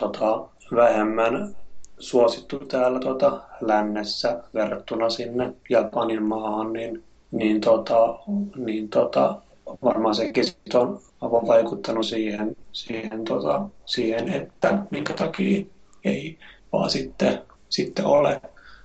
[0.00, 1.56] tota, vähemmän
[2.02, 8.18] suosittu täällä tota, lännessä verrattuna sinne Japanin maahan, niin, niin, tota,
[8.56, 9.42] niin tota,
[9.82, 15.64] varmaan sekin sit on on vaikuttanut siihen, siihen, tota, siihen, että minkä takia
[16.04, 16.38] ei
[16.72, 18.40] vaan sitten, sitten ole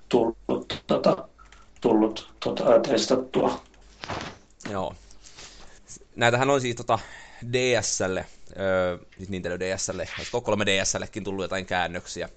[0.08, 1.28] tullut, tota,
[1.80, 3.60] tullut tota, testattua.
[4.70, 4.94] Joo.
[6.16, 6.98] Näitähän on siis tota
[7.52, 8.26] DSlle,
[8.58, 8.98] öö,
[9.28, 12.28] Nintendo DSlle, olisiko 3DSllekin tullut jotain käännöksiä,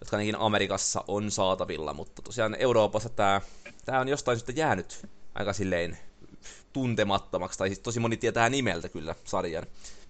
[0.00, 3.40] jotka ainakin Amerikassa on saatavilla, mutta tosiaan Euroopassa tämä
[3.84, 5.98] tää on jostain syystä jäänyt aika silleen
[6.72, 9.66] tuntemattomaksi, tai siis tosi moni tietää nimeltä kyllä sarjan,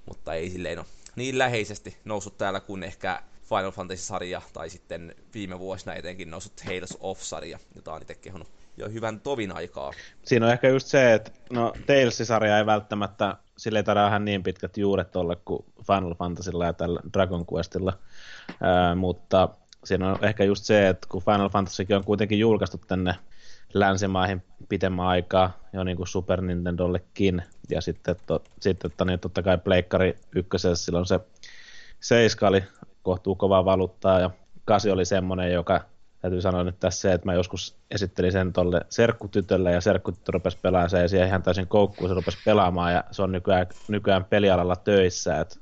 [0.07, 0.87] mutta ei silleen ole
[1.17, 6.97] niin läheisesti noussut täällä kuin ehkä Final Fantasy-sarja, tai sitten viime vuosina etenkin noussut Tales
[7.01, 9.93] of-sarja, jota on itse kehunut jo hyvän tovin aikaa.
[10.25, 14.43] Siinä on ehkä just se, että no Tales-sarja ei välttämättä, sille ei taida ihan niin
[14.43, 17.99] pitkät juuret olla kuin Final Fantasylla ja tällä Dragon Questilla,
[18.61, 19.49] Ää, mutta
[19.85, 23.15] siinä on ehkä just se, että kun Final Fantasykin on kuitenkin julkaistu tänne
[23.75, 27.43] länsimaihin pitemmän aikaa jo niin kuin Super Nintendollekin.
[27.71, 31.21] Ja sitten, to, sitten to, niin totta kai Pleikkari ykkösessä silloin se
[32.01, 32.65] seiska oli
[33.03, 34.31] kohtuu kovaa valuuttaa ja
[34.65, 35.81] kasi oli semmoinen, joka
[36.21, 40.59] täytyy sanoa nyt tässä se, että mä joskus esittelin sen tolle serkkutytölle ja serkkutyttö rupesi
[40.63, 44.25] pelaamaan sen ja siihen ihan täysin koukkuun se rupesi pelaamaan ja se on nykyään, nykyään
[44.25, 45.57] pelialalla töissä, että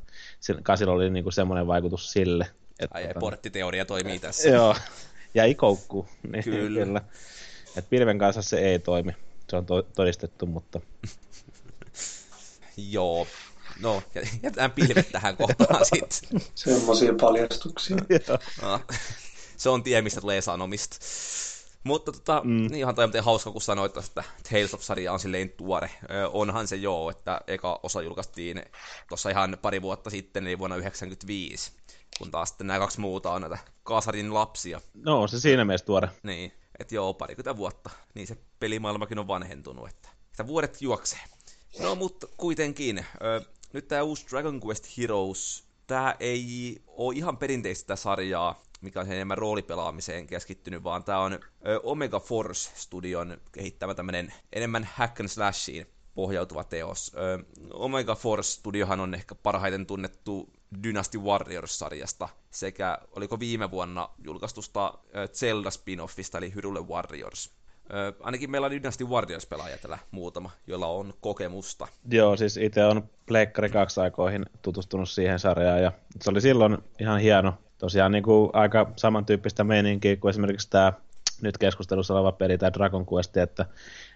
[0.63, 2.47] kasilla oli niinku semmoinen vaikutus sille.
[2.79, 4.49] Että, Ai, tota, porttiteoria toimii tässä.
[4.49, 4.77] Joo,
[5.35, 6.09] jäi koukkuun.
[6.33, 6.85] Niin, kyllä.
[6.85, 7.03] kyllä.
[7.77, 9.13] Et pilven kanssa se ei toimi,
[9.51, 10.81] se on to- todistettu, mutta...
[12.91, 13.27] Joo,
[13.81, 14.03] no,
[14.43, 16.41] jätetään pilvet tähän kohtaan sitten.
[16.55, 17.97] Semmoisia paljastuksia.
[18.63, 18.81] no,
[19.57, 20.97] se on tie, mistä tulee sanomista.
[21.85, 22.51] Mutta tota, mm.
[22.51, 25.91] niin ihan toi hauska, kun sanoit, että Tales of-sarja on silleen tuore.
[26.11, 28.63] Ö, onhan se joo, että eka osa julkaistiin
[29.09, 31.73] tuossa ihan pari vuotta sitten, eli vuonna 1995,
[32.19, 34.81] kun taas sitten nämä kaksi muuta on näitä Kaasarin lapsia.
[34.95, 36.09] No, on se siinä mielessä tuore.
[36.23, 41.21] Niin, että joo, parikymmentä vuotta, niin se pelimaailmakin on vanhentunut, että, että vuodet juoksee.
[41.81, 47.97] No, mutta kuitenkin, ö, nyt tämä uusi Dragon Quest Heroes, tämä ei ole ihan perinteistä
[47.97, 51.39] sarjaa, mikä on enemmän roolipelaamiseen keskittynyt, vaan tämä on
[51.83, 57.13] Omega Force Studion kehittämä tämmöinen enemmän hack and slashiin pohjautuva teos.
[57.73, 60.53] Omega Force Studiohan on ehkä parhaiten tunnettu
[60.83, 64.95] Dynasty Warriors-sarjasta sekä oliko viime vuonna julkaistusta
[65.33, 67.51] Zelda spin-offista eli Hyrule Warriors.
[68.21, 71.89] Ainakin meillä on Dynasty Warriors-pelaajia täällä muutama, joilla on kokemusta.
[72.11, 77.21] Joo, siis itse on Pleikkari 2 aikoihin tutustunut siihen sarjaan ja se oli silloin ihan
[77.21, 80.93] hieno tosiaan niin kuin aika samantyyppistä meininkiä kuin esimerkiksi tämä
[81.43, 83.67] nyt keskustelussa oleva peli, tämä Dragon Quest, että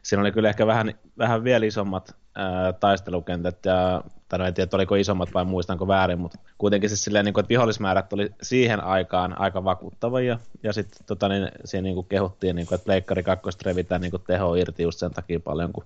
[0.03, 4.71] siinä oli kyllä ehkä vähän, vähän vielä isommat ää, taistelukentät, ja, tai no en tiedä,
[4.73, 8.85] oliko isommat vai muistanko väärin, mutta kuitenkin siis silleen, niin kuin, että vihollismäärät oli siihen
[8.85, 13.23] aikaan aika vakuuttavia, ja sitten tota, niin, siinä niin kuin kehuttiin, niin kuin, että Pleikkari
[13.23, 15.85] 2 revitään niin kuin teho irti just sen takia paljon, kun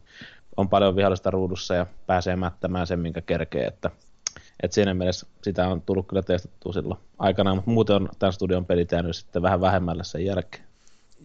[0.56, 3.90] on paljon vihollista ruudussa ja pääsee mättämään sen, minkä kerkee, että
[4.62, 8.66] et siinä mielessä sitä on tullut kyllä testattua silloin aikanaan, mutta muuten on tämän studion
[8.66, 10.65] pelit jäänyt sitten vähän vähemmällä sen jälkeen.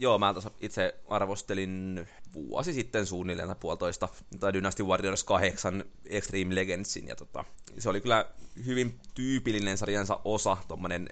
[0.02, 7.08] Joo, mä itse arvostelin vuosi sitten suunnilleen tai puolitoista tai Dynasty Warriors 8 Extreme Legendsin,
[7.08, 7.46] ja tota,
[7.78, 8.26] se oli kyllä
[8.66, 11.10] hyvin tyypillinen sarjansa osa, tommonen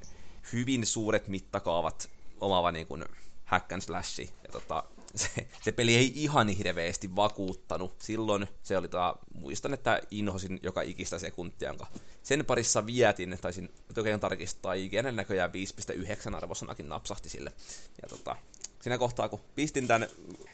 [0.53, 2.09] hyvin suuret mittakaavat
[2.41, 3.05] omaava niin kuin
[3.45, 4.83] hack and slashi, ja tota,
[5.15, 8.01] se, se peli ei ihan hirveästi vakuuttanut.
[8.01, 11.87] Silloin se oli tää, muistan, että inhosin joka ikistä sekuntia, jonka
[12.23, 15.51] sen parissa vietin, taisin oikein tarkistaa, IGN näköjään
[16.31, 17.51] 5.9 arvosanakin napsahti sille.
[18.01, 18.35] Ja tota,
[18.81, 20.07] siinä kohtaa, kun pistin tämän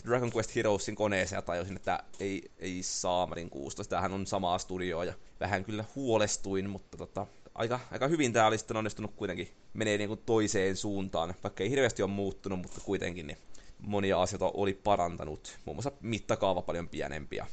[0.06, 5.06] Dragon Quest Heroesin koneeseen ja tajusin, että ei, ei saamarin 16, tämähän on samaa studioa
[5.06, 9.98] ja vähän kyllä huolestuin, mutta tota, aika, aika hyvin tämä oli sitten onnistunut kuitenkin menee
[9.98, 13.38] niin kuin toiseen suuntaan, vaikka ei hirveästi ole muuttunut, mutta kuitenkin niin
[13.80, 17.46] monia asioita oli parantanut, muun muassa mittakaava paljon pienempi ja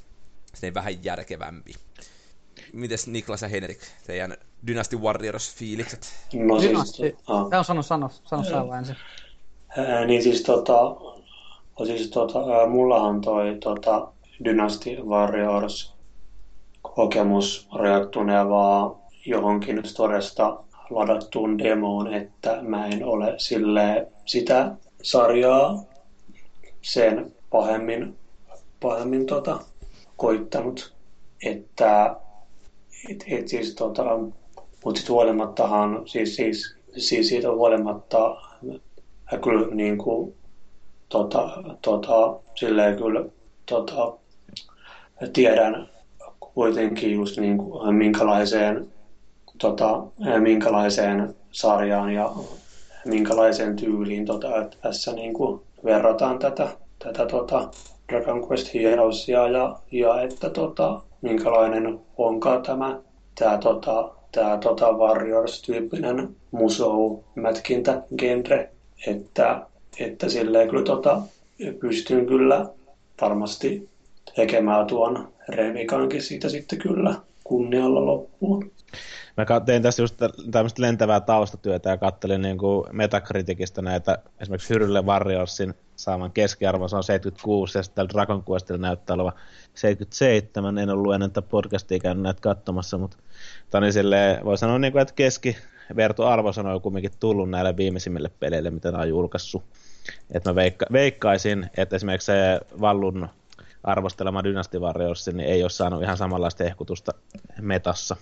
[0.55, 1.75] se vähän järkevämpi.
[2.73, 6.13] Mites Niklas ja Henrik, teidän Dynasty Warriors-fiilikset?
[6.33, 7.49] No siis, Dynasty, ah.
[7.51, 8.97] Tämä on sano, sano, sano sano ensin.
[9.79, 10.97] Ää, niin siis tota,
[11.87, 14.09] siis tota, ää, mullahan toi tota,
[14.45, 15.95] Dynasty Warriors
[16.83, 18.97] kokemus rajoittunee vaan
[19.27, 25.83] johonkin Storesta ladattuun demoon, että mä en ole sille sitä sarjaa
[26.83, 28.17] sen pahemmin,
[28.81, 29.61] pahemmin tota,
[30.17, 30.95] koittanut.
[31.45, 32.17] Että
[33.11, 34.05] et, et siis tota,
[34.85, 38.37] mutta sitten huolimattahan, siis, siis, siis siitä huolimatta
[39.33, 40.35] mä kyllä niin kuin,
[41.09, 43.25] tota, tota, silleen kyllä
[43.67, 44.13] tota,
[45.33, 45.89] tiedän
[46.41, 48.87] kuitenkin just niin kuin, minkälaiseen,
[49.59, 50.03] tota,
[50.41, 52.33] minkälaiseen sarjaan ja
[53.05, 56.69] minkälaiseen tyyliin tota, että tässä niin kuin, verrataan tätä,
[56.99, 57.69] tätä tota
[58.13, 63.01] Dragon Quest Heroesia ja, ja että tota, minkälainen onkaan tämä,
[63.39, 68.71] tämä tota, tämä tota Warriors-tyyppinen musou-mätkintä genre,
[69.07, 69.67] että,
[69.99, 71.23] että silleen kyllä tota,
[71.81, 72.67] pystyn kyllä
[73.21, 73.89] varmasti
[74.37, 78.71] tekemään tuon revikankin siitä sitten kyllä kunnialla loppuun.
[79.37, 80.17] Mä tein tässä just
[80.51, 86.97] tämmöistä lentävää taustatyötä ja kattelin niin kuin Metacriticistä näitä, esimerkiksi Hyrylle Warriorsin saaman keskiarvon, se
[86.97, 89.33] on 76, ja sitten Dragon Questilla näyttää olevan
[89.75, 90.79] 77.
[90.79, 93.17] En ollut ennen tätä podcastia käynyt näitä katsomassa, mutta
[93.81, 95.15] niin silleen, voi sanoa, niin kuin, että
[95.89, 99.63] keskivertoarvosana on kuitenkin tullut näille viimeisimmille peleille, mitä nämä on julkaissut.
[100.31, 103.29] Että mä veikka, veikkaisin, että esimerkiksi se Vallun
[103.85, 107.13] arvostelema Dynasty Warriors niin ei ole saanut ihan samanlaista ehkutusta
[107.61, 108.17] metassa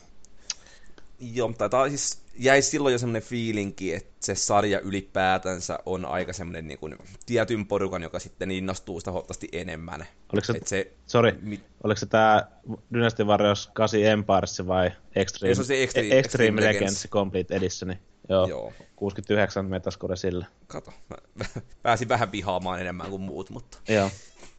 [1.21, 6.67] Joo, tai siis jäi silloin jo semmoinen fiilinki, että se sarja ylipäätänsä on aika semmoinen
[6.69, 6.97] niin kuin,
[7.27, 10.07] tietyn porukan, joka sitten innostuu sitä huomattavasti enemmän.
[10.33, 12.47] Oliko se, Et se sorry, mi- oliko se tää
[12.95, 17.09] Dynasty Warriors 8 Empires vai Extreme, se on se Extreme- Extreme, Extreme Legends Legends.
[17.11, 17.97] Complete Edition?
[18.29, 18.73] Joo, Joo.
[18.97, 20.47] 69 metascore sillä.
[20.67, 21.17] Kato, mä
[21.83, 24.11] pääsin vähän vihaamaan enemmän kuin muut, mutta Joo,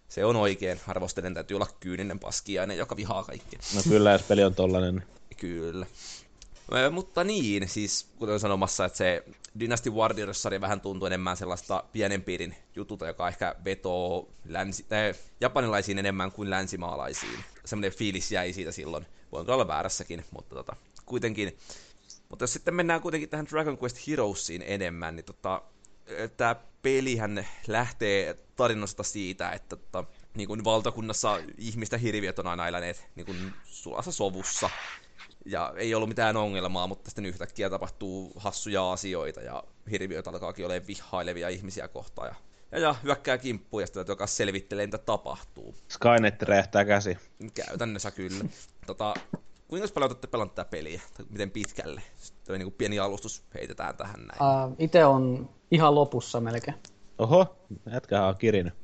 [0.10, 0.80] se on oikein.
[0.88, 3.60] Arvostelen täytyy olla kyyninen paskiainen, joka vihaa kaikkea.
[3.76, 4.96] no kyllä jos peli on tollanen.
[4.96, 5.08] niin-
[5.38, 5.86] Kyllä.
[6.92, 9.24] Mutta niin, siis kuten sanomassa, että se
[9.60, 16.00] Dynasty Warriors-sarja vähän tuntuu enemmän sellaista pienen piirin jutulta, joka ehkä vetoo länsi, äh, japanilaisiin
[16.00, 17.40] enemmän kuin länsimaalaisiin.
[17.66, 19.06] Semmoinen fiilis jäi siitä silloin.
[19.32, 21.58] Voin olla väärässäkin, mutta tota, kuitenkin.
[22.30, 25.62] Mutta jos sitten mennään kuitenkin tähän Dragon Quest Heroesiin enemmän, niin tota,
[26.38, 30.04] tämä pelihän lähtee tarinasta siitä, että tota,
[30.36, 34.70] niin kuin valtakunnassa ihmistä hirviöt on aina eläneet niin kuin sulassa sovussa.
[35.46, 40.88] Ja ei ollut mitään ongelmaa, mutta sitten yhtäkkiä tapahtuu hassuja asioita ja hirviöt alkaakin olemaan
[40.88, 42.28] vihailevia ihmisiä kohtaan.
[42.28, 42.36] Ja,
[42.72, 45.76] ja, ja hyökkää kimppuun ja sitten joka selvittelee, mitä tapahtuu.
[45.90, 47.18] Skynet räjähtää käsi.
[47.54, 48.46] Käytännössä kyllä.
[48.88, 49.14] tota,
[49.68, 51.02] kuinka paljon olette pelannut tätä peliä?
[51.18, 52.02] Tai miten pitkälle?
[52.18, 54.70] Sitten niin kuin pieni alustus heitetään tähän näin.
[54.70, 56.78] Uh, itse on ihan lopussa melkein.
[57.18, 57.56] Oho,
[57.92, 58.81] jätkähän on kirinyt.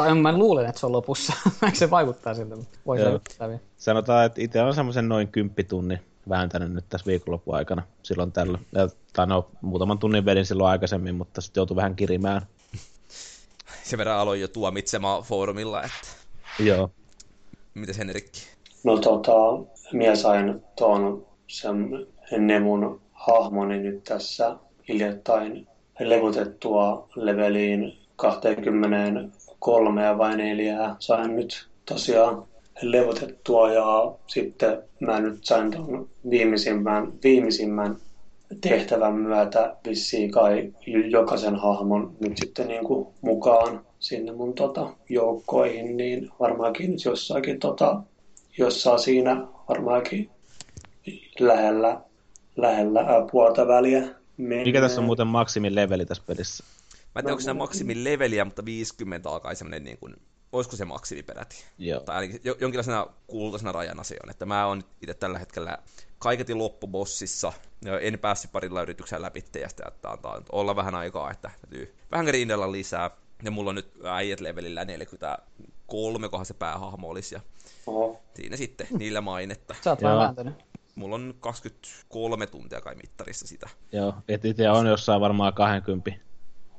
[0.00, 1.32] Tai mä luulen, että se on lopussa.
[1.64, 2.98] Eikö se vaikuttaa siltä, mutta voi.
[3.76, 8.58] Sanotaan, että itse on semmoisen noin kymppitunnin vääntänyt nyt tässä viikonlopun aikana silloin tällä.
[8.72, 12.42] Ja, tai no, muutaman tunnin vedin silloin aikaisemmin, mutta sitten joutui vähän kirimään.
[13.84, 16.08] Sen verran aloin jo tuomitsemaan foorumilla, että
[16.58, 16.90] Joo.
[17.74, 18.40] mites Henrikki?
[18.84, 19.32] No tota,
[19.92, 22.06] minä sain tuon sen
[22.38, 24.56] Nemun hahmoni nyt tässä
[24.88, 25.66] hiljattain
[26.00, 27.98] levutettua leveliin
[29.60, 32.44] 23 vai 4 sain nyt tosiaan
[32.82, 37.96] levutettua ja sitten mä nyt sain tuon viimeisimmän, viimeisimmän
[38.60, 40.72] tehtävän myötä vissiin kai
[41.10, 47.58] jokaisen hahmon nyt sitten niin kuin mukaan sinne mun tota, joukkoihin, niin varmaankin nyt jossakin
[47.58, 48.02] tota,
[48.58, 50.30] jossain siinä varmaankin
[51.40, 52.00] lähellä,
[52.56, 54.64] lähellä puolta väliä menee.
[54.64, 56.64] Mikä tässä on muuten maksimin leveli tässä pelissä?
[57.14, 60.16] Mä en tiedä, onko se maksimin leveliä, mutta 50 alkaa semmonen niin kuin,
[60.52, 61.64] olisiko se maksimi peräti?
[61.78, 62.00] Joo.
[62.00, 65.78] Tai ainakin jo- jonkinlaisena kultaisena rajana se on, että mä oon itse tällä hetkellä
[66.18, 67.52] kaiketin loppubossissa,
[68.00, 71.94] en päässyt parilla yrityksellä läpi, ja sitten että antaa nyt olla vähän aikaa, että täytyy
[72.10, 73.10] vähän grindella lisää,
[73.42, 77.40] ja mulla on nyt äijät levelillä 43, kohan se päähahmo olisi, ja
[77.86, 78.20] Oho.
[78.34, 79.74] siinä sitten niillä mainetta.
[79.84, 80.56] Sä oot vähän.
[80.94, 83.68] Mulla on 23 tuntia kai mittarissa sitä.
[83.92, 86.10] Joo, et itse on jossain varmaan 20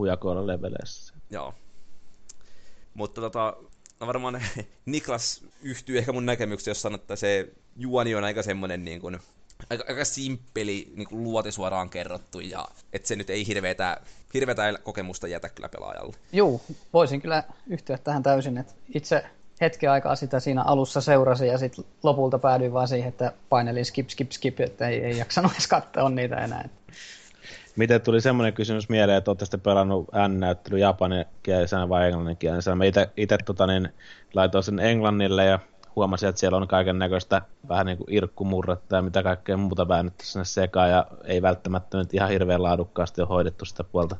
[0.02, 1.14] hujakoilla leveleissä.
[1.30, 1.54] Joo.
[2.94, 3.54] Mutta tota,
[4.00, 4.42] no varmaan
[4.86, 9.20] Niklas yhtyy ehkä mun näkemykseen, jos sanoo, että se juoni on aika semmonen niin kuin,
[9.70, 14.02] aika, aika simppeli, niin kuin luoti suoraan kerrottu, ja että se nyt ei hirveätä,
[14.34, 16.16] hirveätä kokemusta jätä kyllä pelaajalle.
[16.34, 16.62] Juu,
[16.94, 18.58] voisin kyllä yhtyä tähän täysin.
[18.58, 19.24] Että itse
[19.62, 24.10] hetken aikaa sitä siinä alussa seurasin ja sitten lopulta päädyin vaan siihen, että painelin skip,
[24.10, 26.70] skip, skip, että ei, ei jaksanut edes katsoa niitä enää.
[27.76, 32.76] Miten tuli semmoinen kysymys mieleen, että olette sitten pelannut N-näyttely japanikielisenä vai englanninkielisenä?
[32.76, 32.84] Mä
[33.18, 33.90] itse tota, niin,
[34.34, 35.60] laitoin sen englannille ja
[35.96, 40.26] huomasin, että siellä on kaiken näköistä vähän niin kuin irkkumurretta ja mitä kaikkea muuta väännetty
[40.26, 44.16] sinne sekaan ja ei välttämättä nyt ihan hirveän laadukkaasti ole hoidettu sitä puolta.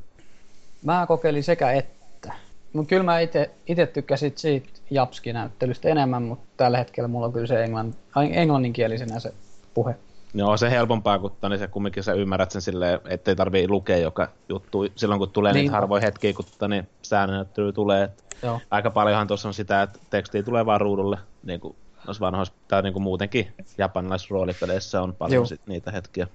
[0.84, 2.32] Mä kokeilin sekä että.
[2.72, 7.64] Mutta kyllä mä itse tykkäsin siitä Japski-näyttelystä enemmän, mutta tällä hetkellä mulla on kyllä se
[7.64, 7.94] englann,
[8.32, 9.34] englanninkielisenä se
[9.74, 9.96] puhe.
[10.32, 13.96] No on se helpompaa, kun niin se kumminkin sä ymmärrät sen silleen, ettei tarvii lukea
[13.96, 15.62] joka juttu silloin, kun tulee Niin.
[15.62, 18.04] niitä harvoja hetkiä, kun niin säännöttely tulee.
[18.04, 18.60] Et Joo.
[18.70, 21.76] aika paljonhan tuossa on sitä, että tekstiä tulee vaan ruudulle, niin kuin
[22.06, 25.46] noissa vanhoissa, tai niin kuin muutenkin japanilaisissa roolipeleissä on paljon Joo.
[25.46, 26.26] sit niitä hetkiä.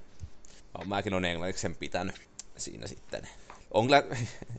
[0.77, 2.15] No, mäkin on englanniksi sen pitänyt
[2.57, 3.27] siinä sitten.
[3.71, 4.03] On kyllä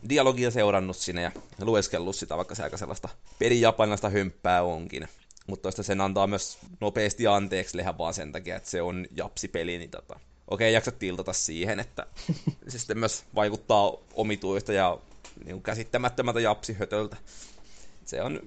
[0.09, 1.31] dialogia seurannut siinä ja
[1.61, 3.09] lueskellut sitä, vaikka se aika sellaista
[3.39, 5.09] perijapanilaista hömppää onkin.
[5.49, 9.79] Mutta toista sen antaa myös nopeasti anteeksi lehän vaan sen takia, että se on japsipeli,
[9.79, 12.07] niin tota, okei, jaksa tiltata siihen, että
[12.69, 14.99] se sitten myös vaikuttaa omituista ja
[15.45, 17.17] niin käsittämättömältä japsihötöltä.
[18.05, 18.41] Se on,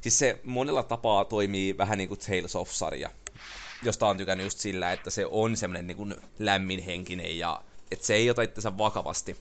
[0.00, 3.10] siis se monella tapaa toimii vähän niin kuin Tales of-sarja,
[3.82, 8.14] josta on tykännyt just sillä, että se on semmoinen niin kuin lämminhenkinen ja että se
[8.14, 9.36] ei ota itsensä vakavasti.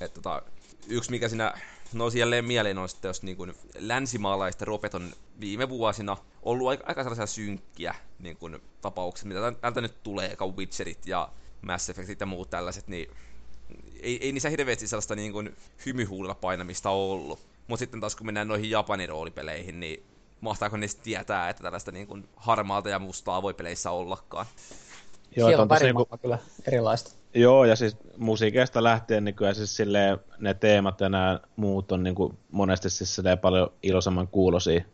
[0.00, 0.42] Että tota,
[0.88, 1.54] yksi mikä siinä
[1.92, 6.84] nousi jälleen mieleen on sitten, jos niin kuin länsimaalaiset ropet on viime vuosina ollut aika,
[6.86, 11.28] aika sellaisia synkkiä niin kuin tapauksia, mitä täältä nyt tulee, eka Witcherit ja
[11.62, 13.10] Mass Effectit ja muut tällaiset, niin
[14.00, 15.56] ei, ei niissä hirveästi sellaista niin kuin
[15.86, 17.38] hymyhuulilla painamista ollut.
[17.66, 20.02] Mutta sitten taas kun mennään noihin Japanin roolipeleihin, niin
[20.40, 24.46] mahtaako ne tietää, että tällaista niin kuin harmaalta ja mustaa voi peleissä ollakaan.
[25.36, 27.12] Joo, Siellä on värimaailma niinku, kyllä erilaista.
[27.36, 32.34] Joo, ja siis musiikeista lähtien nykyään siis silleen, ne teemat ja nämä muut on niinku
[32.50, 34.84] monesti siis paljon iloisemman kuulosia.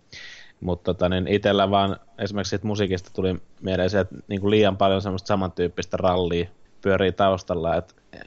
[0.61, 4.76] Mutta tota, niin itsellä vaan esimerkiksi siitä musiikista tuli mieleen se, että niin kuin liian
[4.76, 6.49] paljon semmoista samantyyppistä rallia
[6.80, 7.76] pyörii taustalla.
[7.76, 8.20] Et eh,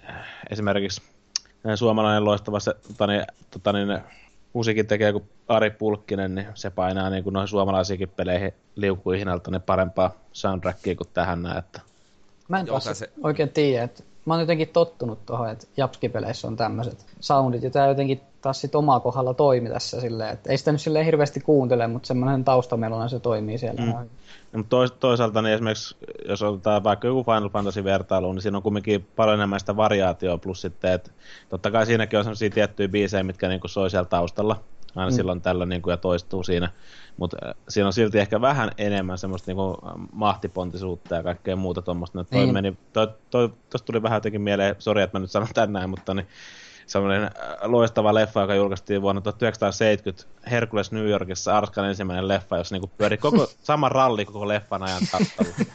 [0.50, 1.02] esimerkiksi
[1.76, 4.00] suomalainen loistava se, tota, niin, tota, niin,
[4.54, 9.52] musiikin tekee kuin Ari Pulkkinen, niin se painaa niin kuin noihin suomalaisiinkin peleihin liukuihin alta
[9.52, 11.58] niin parempaa soundtrackia kuin tähän näin.
[11.58, 11.82] Että...
[12.48, 13.10] Mä en taas se...
[13.24, 17.88] oikein tiedä, että mä oon jotenkin tottunut tuohon, että Japski-peleissä on tämmöiset soundit, ja tää
[17.88, 21.88] jotenkin taas sit omaa kohdalla toimi tässä silleen, että ei sitä nyt silleen hirveästi kuuntele,
[21.88, 23.82] mutta semmoinen taustamelona se toimii siellä.
[23.82, 23.92] Mm.
[23.92, 24.06] No,
[24.54, 25.96] mutta tois, toisaalta niin esimerkiksi,
[26.28, 30.62] jos otetaan vaikka joku Final Fantasy-vertailu, niin siinä on kumminkin paljon enemmän sitä variaatioa, plus
[30.62, 31.12] sitten, että
[31.50, 34.60] totta kai siinäkin on sellaisia tiettyjä biisejä, mitkä niin soi siellä taustalla,
[34.96, 35.16] aina mm.
[35.16, 36.72] silloin tällä niin kuin, ja toistuu siinä.
[37.18, 39.78] Mutta äh, siinä on silti ehkä vähän enemmän semmoista niin kuin,
[40.12, 42.24] mahtipontisuutta ja kaikkea muuta tuommoista.
[42.24, 42.54] Toi niin.
[42.54, 45.90] meni, toi, toi, tosta tuli vähän jotenkin mieleen, sori että mä nyt sanon tän näin,
[45.90, 46.28] mutta niin,
[46.88, 47.32] semmoinen äh,
[47.64, 53.18] loistava leffa, joka julkaistiin vuonna 1970 Hercules New Yorkissa, Arskan ensimmäinen leffa, jossa niinku pyöri
[53.18, 55.56] koko sama ralli koko leffan ajan tappelu.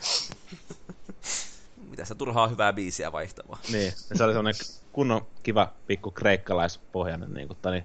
[1.90, 3.58] Mitä se turhaa hyvää biisiä vaihtavaa.
[3.72, 4.60] Niin, se oli semmoinen
[4.92, 7.84] kunnon kiva pikku kreikkalaispohjainen niin kuin, tani,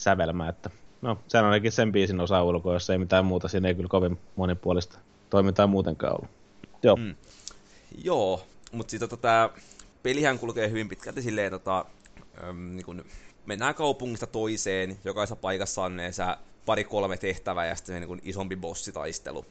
[0.00, 0.70] sävelmä, että
[1.02, 3.88] no, sehän on ainakin sen biisin osa ulkoa, jos ei mitään muuta, siinä ei kyllä
[3.88, 4.98] kovin monipuolista
[5.30, 6.30] toimintaa muutenkaan ollut.
[6.82, 6.96] Joo.
[6.96, 7.14] Mm.
[8.04, 9.50] Joo, mutta sitten tota, tämä
[10.02, 11.84] pelihän kulkee hyvin pitkälti silleen, tota,
[12.48, 13.04] äm, niin kun
[13.46, 16.36] mennään kaupungista toiseen, jokaisessa paikassa on neensä
[16.66, 19.44] pari-kolme tehtävää ja sitten niin isompi bossitaistelu.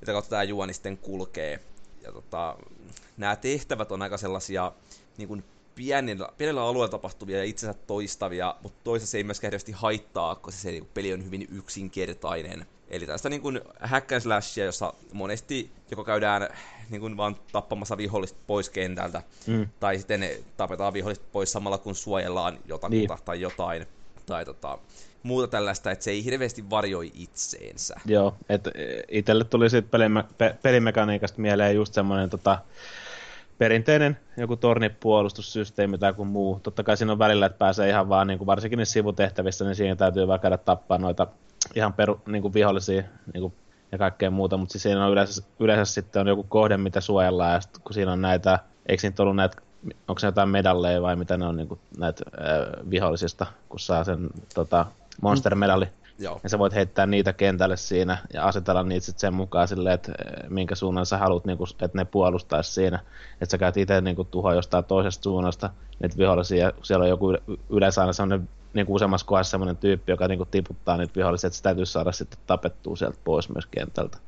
[0.00, 1.60] Mitä kautta tämä juoni sitten kulkee.
[2.02, 2.56] Ja tota,
[3.16, 4.72] nämä tehtävät on aika sellaisia
[5.18, 5.44] niin kuin
[5.74, 10.60] pienellä, pienellä alueella tapahtuvia ja itsensä toistavia, mutta toisaalta se ei myöskään hirveästi haittaa, koska
[10.60, 12.66] se niin peli on hyvin yksinkertainen.
[12.88, 16.48] Eli tästä niin kuin hack and slashia, jossa monesti joko käydään
[16.90, 19.68] niin kuin vaan tappamassa vihollista pois kentältä, mm.
[19.80, 23.24] tai sitten tapetaan vihollista pois samalla kun suojellaan jotakuta niin.
[23.24, 23.86] tai jotain.
[24.26, 24.78] Tai tota,
[25.22, 28.00] muuta tällaista, että se ei hirveästi varjoi itseensä.
[28.06, 28.70] Joo, että
[29.08, 32.58] itselle tuli pelimä- pe- pelimekaniikasta mieleen just semmoinen tota,
[33.58, 36.60] perinteinen joku tornipuolustussysteemi tai joku muu.
[36.62, 39.74] Totta kai siinä on välillä, että pääsee ihan vaan, niin kuin varsinkin niissä sivutehtävissä, niin
[39.74, 41.26] siihen täytyy vaan käydä tappaa noita
[41.74, 43.02] ihan peru, niin kuin vihollisia
[43.32, 43.54] niin kuin,
[43.92, 47.52] ja kaikkea muuta, mutta siis siinä on yleensä, yleensä sitten on joku kohde, mitä suojellaan,
[47.52, 49.56] ja sitten kun siinä on näitä, eikö siinä ollut näitä,
[50.08, 54.04] onko se jotain medalleja vai mitä ne on niin kuin, näitä äh, vihollisista, kun saa
[54.04, 54.86] sen tota,
[55.22, 55.86] monster-medalli,
[56.18, 56.40] Joo.
[56.42, 60.12] Ja sä voit heittää niitä kentälle siinä ja asetella niitä sitten sen mukaan silleen, että
[60.12, 62.98] eh, minkä suunnan sä haluat, niin että ne puolustaisi siinä.
[63.40, 65.70] Että sä käyt itse niin tuhoa jostain toisesta suunnasta
[66.02, 66.72] niitä vihollisia.
[66.82, 67.26] Siellä on joku
[67.70, 71.48] yleensä aina sellainen niin kuin useammassa kohdassa sellainen tyyppi, joka niin kuin tiputtaa niitä vihollisia,
[71.48, 74.18] että se täytyy saada sitten tapettua sieltä pois myös kentältä.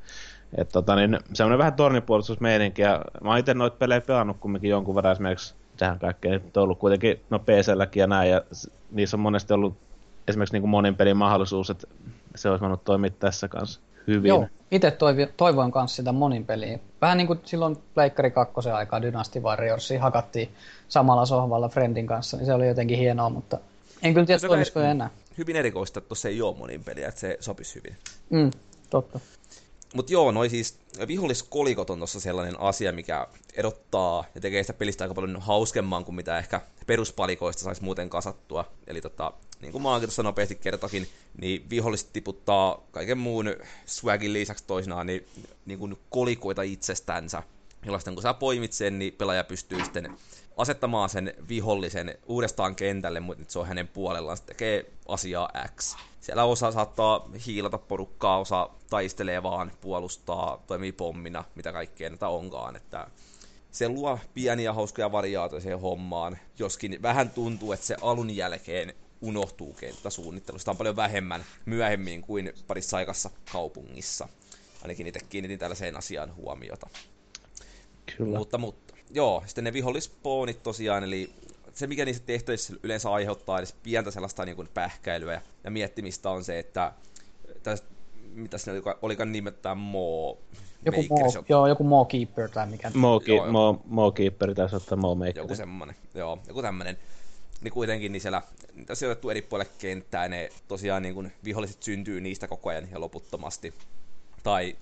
[0.57, 4.95] Että tota, niin, semmoinen vähän tornipuolustusmeininki, ja mä oon itse noita pelejä pelannut kumminkin jonkun
[4.95, 8.43] verran esimerkiksi tähän kaikkeen, on ollut kuitenkin no PC-lläkin ja näin, ja
[8.91, 9.86] niissä on monesti ollut
[10.29, 11.87] esimerkiksi niin kuin monin pelin mahdollisuus, että
[12.35, 14.29] se olisi voinut toimia tässä kanssa hyvin.
[14.29, 16.79] Joo, itse toiv- toivoin kanssa sitä monin peliä.
[17.01, 20.49] Vähän niin kuin silloin Pleikkari 2 aikaa Dynasty Warriors hakattiin
[20.89, 23.59] samalla sohvalla Friendin kanssa, niin se oli jotenkin hienoa, mutta
[24.03, 25.11] en kyllä tiedä, toimisiko enää.
[25.39, 27.97] Hyvin erikoista, että tuossa ei ole monin peliä, että se sopisi hyvin.
[28.31, 28.51] Mm,
[28.91, 29.21] totta.
[29.95, 30.79] Mutta joo, noi siis
[31.09, 36.15] viholliskolikot on tuossa sellainen asia, mikä erottaa ja tekee sitä pelistä aika paljon hauskemman kuin
[36.15, 38.73] mitä ehkä peruspalikoista saisi muuten kasattua.
[38.87, 41.09] Eli tota, niin kuin mä tuossa nopeasti kertokin,
[41.41, 43.57] niin viholliset tiputtaa kaiken muun
[43.87, 45.27] swagin lisäksi toisinaan niin,
[45.67, 47.43] niin kuin kolikoita itsestänsä.
[47.87, 50.17] Jollaisten kun sä poimit sen, niin pelaaja pystyy sitten
[50.57, 55.97] asettamaan sen vihollisen uudestaan kentälle, mutta nyt se on hänen puolellaan, se tekee asiaa X.
[56.21, 62.77] Siellä osa saattaa hiilata porukkaa, osa taistelee vaan, puolustaa, toimii pommina, mitä kaikkea näitä onkaan,
[62.77, 63.07] että
[63.73, 69.73] se luo pieniä hauskoja variaatioita siihen hommaan, joskin vähän tuntuu, että se alun jälkeen unohtuu
[69.73, 74.29] kenttäsuunnittelusta on paljon vähemmän myöhemmin kuin parissa aikassa kaupungissa.
[74.83, 76.89] Ainakin itse kiinnitin tällaiseen asiaan huomiota.
[78.17, 78.39] Kyllä.
[78.39, 81.31] Mutta, mutta joo, sitten ne vihollispoonit tosiaan, eli
[81.75, 86.31] se mikä niissä tehtävissä yleensä aiheuttaa edes pientä sellaista niin kuin pähkäilyä ja, ja miettimistä
[86.31, 86.93] on se, että
[87.63, 87.89] tästä,
[88.35, 90.39] mitä siinä olikaan nimettään Mo
[90.87, 92.91] joku Mo, joo, joku Mo Keeper tai mikä.
[92.95, 95.37] Mo, ki, joo, Mo, Mo Keeper taisi ottaa Mo Maker.
[95.37, 96.99] Joku semmonen, joo, joku tämmönen.
[97.61, 98.43] Niin kuitenkin niin siellä
[98.75, 102.89] niitä on sijoitettu eri puolelle kenttää, ne tosiaan niin kuin viholliset syntyy niistä koko ajan
[102.91, 103.75] ja loputtomasti.
[104.43, 104.77] Tai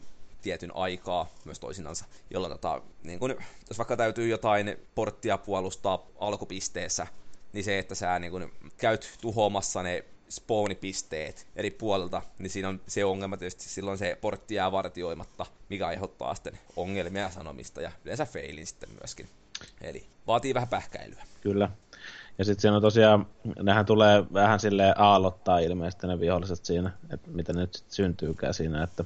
[0.44, 3.36] tietyn aikaa myös toisinansa, jolloin tota, niin kun,
[3.68, 7.06] jos vaikka täytyy jotain porttia puolustaa alkupisteessä,
[7.52, 12.80] niin se, että sä niin kun, käyt tuhoamassa ne spawnipisteet eri puolilta, niin siinä on
[12.86, 18.26] se ongelma tietysti, silloin se portti jää vartioimatta, mikä aiheuttaa sitten ongelmia sanomista ja yleensä
[18.26, 19.28] failin sitten myöskin.
[19.80, 21.22] Eli vaatii vähän pähkäilyä.
[21.40, 21.70] Kyllä.
[22.38, 23.26] Ja sitten siinä on tosiaan,
[23.62, 28.54] nehän tulee vähän sille aallottaa ilmeisesti ne viholliset siinä, että mitä ne nyt sit syntyykään
[28.54, 29.04] siinä, että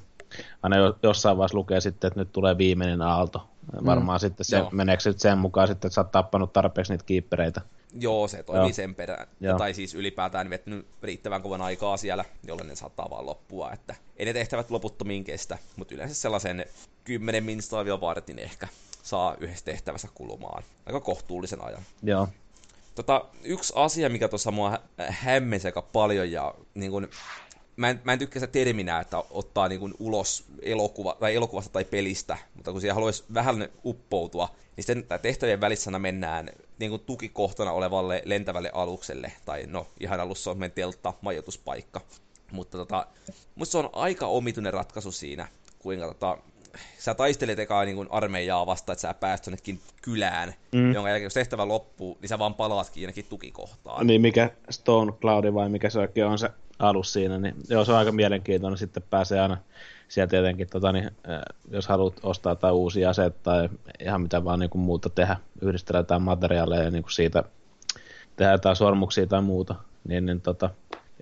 [0.62, 3.48] aina jossain vaiheessa lukee sitten, että nyt tulee viimeinen aalto.
[3.84, 4.70] Varmaan mm, sitten se, joo.
[4.72, 7.60] meneekö se sen mukaan sitten, että sä oot tappanut tarpeeksi niitä kiippereitä.
[8.00, 8.72] Joo, se toimii joo.
[8.72, 9.28] sen perään.
[9.40, 9.58] Joo.
[9.58, 13.72] Tai siis ylipäätään vettänyt riittävän kovan aikaa siellä, jolloin ne saattaa vaan loppua.
[13.72, 16.64] Että ei ne tehtävät loputtomiin kestä, mutta yleensä sellaisen
[17.04, 18.68] 10 minstaa vartin ehkä
[19.02, 20.62] saa yhdessä tehtävässä kulumaan.
[20.86, 21.82] Aika kohtuullisen ajan.
[22.02, 22.28] Joo.
[22.94, 27.08] Tota, yksi asia, mikä tuossa mua hämmensi aika paljon ja niin kun,
[27.78, 31.72] mä en, mä en tykkää sitä terminää, että ottaa niin kun, ulos elokuva, tai elokuvasta
[31.72, 37.00] tai pelistä, mutta kun siihen haluaisi vähän uppoutua, niin sitten tehtävien välissä mennään niin kun,
[37.00, 42.00] tukikohtana olevalle lentävälle alukselle, tai no ihan alussa on meidän teltta, majoituspaikka.
[42.52, 43.06] Mutta tota,
[43.54, 45.48] musta se on aika omituinen ratkaisu siinä,
[45.78, 46.38] kuinka tota,
[46.98, 50.92] sä taistelet ekaa niin kuin armeijaa vastaan, että sä pääst jonnekin kylään, mm.
[50.92, 54.06] jonka jälkeen jos tehtävä loppuu, niin sä vaan palaatkin jonnekin tukikohtaan.
[54.06, 57.92] Niin, mikä Stone Cloud vai mikä se oikein on se alus siinä, niin joo, se
[57.92, 59.56] on aika mielenkiintoinen, sitten pääsee aina
[60.08, 61.10] sieltä tietenkin, tota, niin,
[61.70, 63.68] jos haluat ostaa tai uusia aseita tai
[64.00, 67.44] ihan mitä vaan niin kuin muuta tehdä, yhdistellä jotain materiaaleja ja niin kuin siitä
[68.36, 69.74] tehdä jotain sormuksia tai muuta,
[70.08, 70.70] niin, niin tota,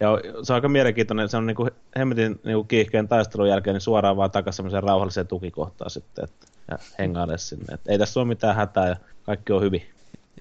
[0.00, 0.08] ja
[0.42, 1.68] se on aika mielenkiintoinen, se on niinku
[1.98, 6.78] hemmetin niinku kiihkeen taistelun jälkeen niin suoraan vaan takaisin semmoiseen rauhalliseen tukikohtaan sitten, että, ja
[6.98, 7.74] hengaile sinne.
[7.74, 9.82] Et ei tässä ole mitään hätää ja kaikki on hyvin.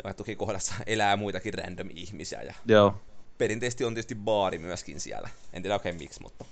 [0.04, 2.96] Joo, tukikohdassa elää muitakin random ihmisiä ja Joo.
[3.38, 5.30] Perinteisesti on tietysti baari myöskin siellä.
[5.54, 6.46] En tiedä oikein miksi, mutta...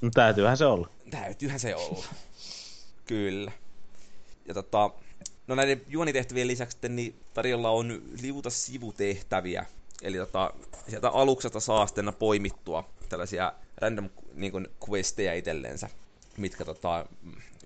[0.00, 0.88] No täytyyhän se olla.
[1.10, 2.04] Täytyyhän se olla.
[3.06, 3.52] Kyllä.
[4.46, 4.90] Ja tota,
[5.46, 9.66] no näiden juonitehtävien lisäksi niin tarjolla on liuta sivutehtäviä,
[10.04, 10.52] Eli tota,
[10.88, 15.88] sieltä aluksesta saa sitten poimittua tällaisia random niin kuin, questeja itsellensä,
[16.36, 17.06] mitkä tota,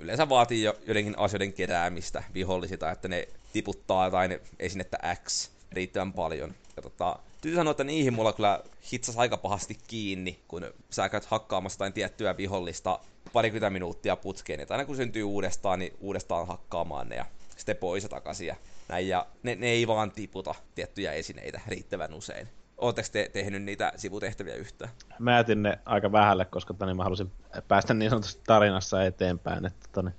[0.01, 6.55] yleensä vaatii jo joidenkin asioiden keräämistä vihollisilta, että ne tiputtaa jotain esinettä X riittävän paljon.
[6.77, 8.61] Ja tota, Täytyy sanoa, että niihin mulla kyllä
[8.93, 12.99] hitsas aika pahasti kiinni, kun sä käyt hakkaamassa jotain tiettyä vihollista
[13.33, 17.25] parikymmentä minuuttia putkeen, että aina kun syntyy uudestaan, niin uudestaan hakkaamaan ne ja
[17.57, 18.47] sitten pois ja takaisin.
[18.47, 18.57] Ja
[18.89, 22.49] näin, ja ne, ne ei vaan tiputa tiettyjä esineitä riittävän usein.
[22.79, 24.91] Oletteko te tehnyt niitä sivutehtäviä yhtään?
[25.19, 27.33] Mä jätin ne aika vähälle, koska tani, mä halusin
[27.69, 29.67] päästä niin sanotusti tarinassa eteenpäin.
[29.67, 30.11] Että, tani,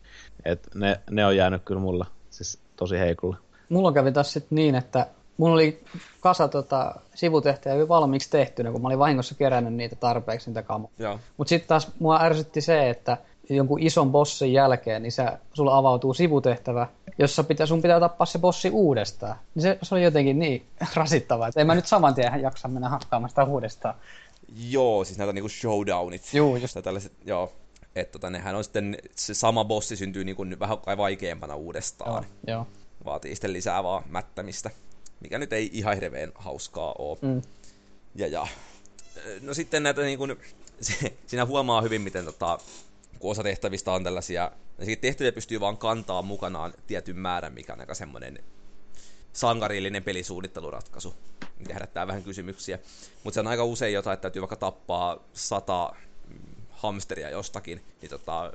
[0.46, 3.38] että ne, ne on jäänyt kyllä mulla siis tosi heikolle.
[3.70, 5.08] Mulla kävi taas sitten niin, että
[5.40, 5.84] mulla oli
[6.20, 11.20] kasa tota, sivutehtäjä valmiiksi tehtynä, kun mä olin vahingossa kerännyt niitä tarpeeksi niitä kamoja.
[11.38, 13.18] Mutta sitten taas mua ärsytti se, että
[13.50, 16.88] jonkun ison bossin jälkeen, niin sä, sulla avautuu sivutehtävä,
[17.18, 19.36] jossa pitää, sun pitää tappaa se bossi uudestaan.
[19.56, 22.90] Niin se, se oli jotenkin niin rasittavaa, että en mä nyt saman tien jaksa mennä
[22.90, 23.96] hakkaamaan sitä uudestaan.
[24.70, 26.34] Joo, siis näitä niinku showdownit.
[26.34, 26.78] Joo, just.
[26.84, 27.54] Tällaiset, joo.
[27.96, 32.12] Että tota, nehän on sitten, se sama bossi syntyy niinku vähän vaikeampana uudestaan.
[32.48, 32.68] Joo, joo.
[33.06, 34.70] Vaatii sitten lisää vaan mättämistä,
[35.20, 37.18] mikä nyt ei ihan hirveän hauskaa ole.
[37.22, 37.42] Mm.
[38.16, 38.48] Ja, ja.
[39.42, 40.38] No sitten näitä niin kuin,
[40.82, 42.60] se, siinä huomaa hyvin, miten tota,
[43.20, 44.52] kun osa tehtävistä on tällaisia,
[45.02, 48.44] tehtäviä pystyy vaan kantaa mukanaan tietyn määrän, mikä on aika semmoinen
[49.34, 51.14] sankarillinen pelisuunnitteluratkaisu,
[51.60, 52.80] mikä herättää vähän kysymyksiä.
[53.24, 55.94] Mutta se on aika usein jotain, että täytyy vaikka tappaa sata
[56.70, 58.54] hamsteria jostakin, niin tota,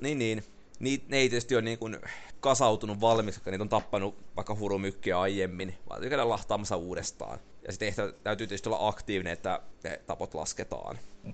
[0.00, 0.44] niin niin,
[0.82, 1.96] niin ne ei tietysti ole niin kuin
[2.40, 7.38] kasautunut valmiiksi, koska niitä on tappanut vaikka hurumykkiä aiemmin, vaan täytyy käydä lahtaamassa uudestaan.
[7.66, 10.98] Ja sitten täytyy tietysti olla aktiivinen, että ne tapot lasketaan.
[11.24, 11.32] Mm.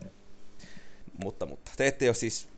[1.25, 2.49] Mutta, mutta te ette ole siis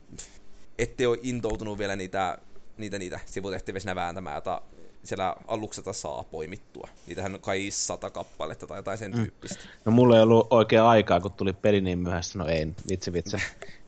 [0.77, 2.37] ette ole intoutunut vielä niitä,
[2.77, 4.61] niitä, niitä sivutehtäviä vääntämään, jota
[5.03, 6.87] siellä aluksesta saa poimittua.
[7.07, 9.17] Niitähän on kai sata kappaletta tai jotain sen mm.
[9.17, 9.63] tyyppistä.
[9.85, 12.39] No mulla ei ollut oikein aikaa, kun tuli peli niin myöhässä.
[12.39, 13.37] No ei, vitsi vitsi.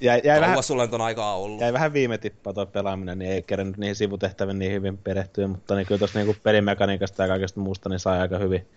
[0.00, 1.60] Jäi, jäi vähän, sulla on aikaa ollut.
[1.60, 5.74] Jäi vähän viime tippaa tuo pelaaminen, niin ei kerännyt niihin sivutehtäviin niin hyvin perehtyä, mutta
[5.74, 8.68] niin kyllä tuossa niin pelimekaniikasta ja kaikesta muusta niin sai aika hyvin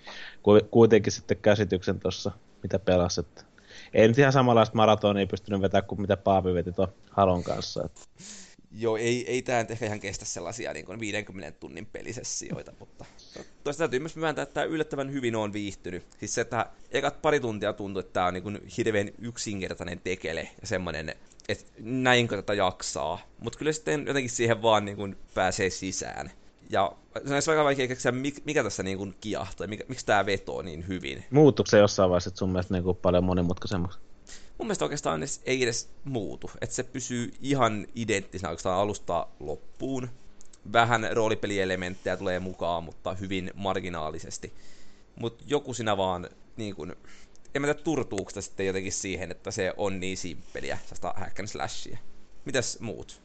[0.71, 2.31] kuitenkin sitten käsityksen tuossa,
[2.63, 3.49] mitä pelasit
[3.93, 7.85] ei nyt ihan samanlaista maratonia pystynyt vetämään kuin mitä Paavi veti tuon Halon kanssa.
[7.85, 8.01] Että.
[8.71, 13.05] Joo, ei, ei tämä ehkä ihan kestä sellaisia niin kuin 50 tunnin pelisessioita, mutta
[13.63, 16.03] toista täytyy myös myöntää, että tämä yllättävän hyvin on viihtynyt.
[16.19, 20.49] Siis se, että ekat pari tuntia tuntuu, että tämä on niin kuin hirveän yksinkertainen tekele
[20.61, 21.15] ja semmoinen,
[21.49, 23.19] että näinkö tätä jaksaa.
[23.39, 26.31] Mutta kyllä sitten jotenkin siihen vaan niin kuin pääsee sisään.
[26.69, 26.91] Ja
[27.25, 28.11] se on aika vaikea keksiä,
[28.45, 31.25] mikä tässä niin kuin kiahtoi, mikä, miksi tämä vetoo niin hyvin.
[31.29, 33.99] Muuttuuko se jossain vaiheessa sun mielestä niin kuin paljon monimutkaisemmaksi?
[34.59, 36.51] Mun mielestä oikeastaan edes, ei edes muutu.
[36.61, 40.09] Että se pysyy ihan identtisenä oikeastaan alusta loppuun.
[40.73, 44.53] Vähän roolipelielementtejä tulee mukaan, mutta hyvin marginaalisesti.
[45.19, 46.95] Mutta joku sinä vaan niin kuin,
[47.55, 51.47] en mä tiedä turtuuko sitten jotenkin siihen, että se on niin simppeliä, sitä hack and
[51.47, 51.97] slashia.
[52.45, 53.21] Mitäs muut?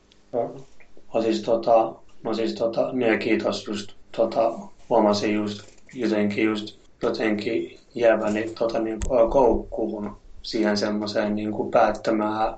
[1.14, 4.58] Mä siis tota, mä siis tota, niin kiitos just tota,
[4.88, 5.62] huomasin just
[5.94, 9.00] jotenkin just jotenkin jääväni tota, niin
[9.30, 12.54] koukkuun siihen semmoiseen niin kuin päättämään,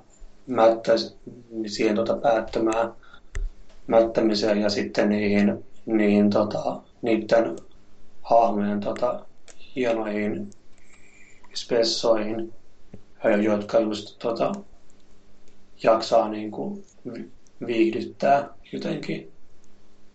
[0.47, 0.93] mättä,
[1.67, 2.93] siihen tota, päättämään
[3.87, 7.57] mättämiseen ja sitten niihin, niihin tota, niiden
[8.23, 9.25] hahmojen tota,
[9.77, 10.51] hienoihin
[11.55, 12.53] spessoihin,
[13.43, 14.53] jotka just tota,
[15.83, 16.85] jaksaa niin kuin,
[17.67, 19.33] viihdyttää jotenkin.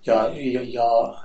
[0.06, 1.16] Ja, ja, ja,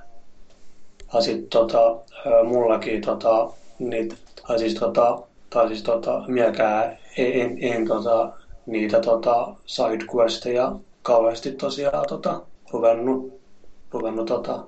[1.15, 1.97] ja sitten tota,
[2.45, 4.15] mullakin tota, niitä,
[4.47, 8.33] tai siis, tota, tai siis tota, miekään en, en, en tota,
[8.67, 12.43] niitä tota, sidequesteja kauheasti tosiaan tota,
[12.73, 13.41] ruvennut,
[13.91, 14.65] ruvennut tota,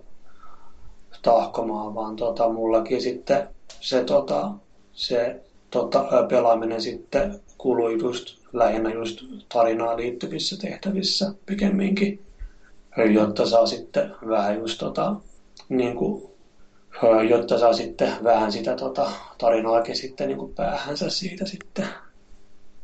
[1.22, 3.48] tahkomaan, vaan tota, mullakin sitten
[3.80, 4.50] se, tota,
[4.92, 5.40] se
[5.70, 12.22] tota, pelaaminen sitten kului just lähinnä just tarinaan liittyvissä tehtävissä pikemminkin,
[13.14, 15.14] jotta saa sitten vähän just tota,
[15.68, 16.30] niin kuin,
[17.28, 21.86] jotta saa sitten vähän sitä tota, tarinaakin sitten niin kuin päähänsä siitä sitten.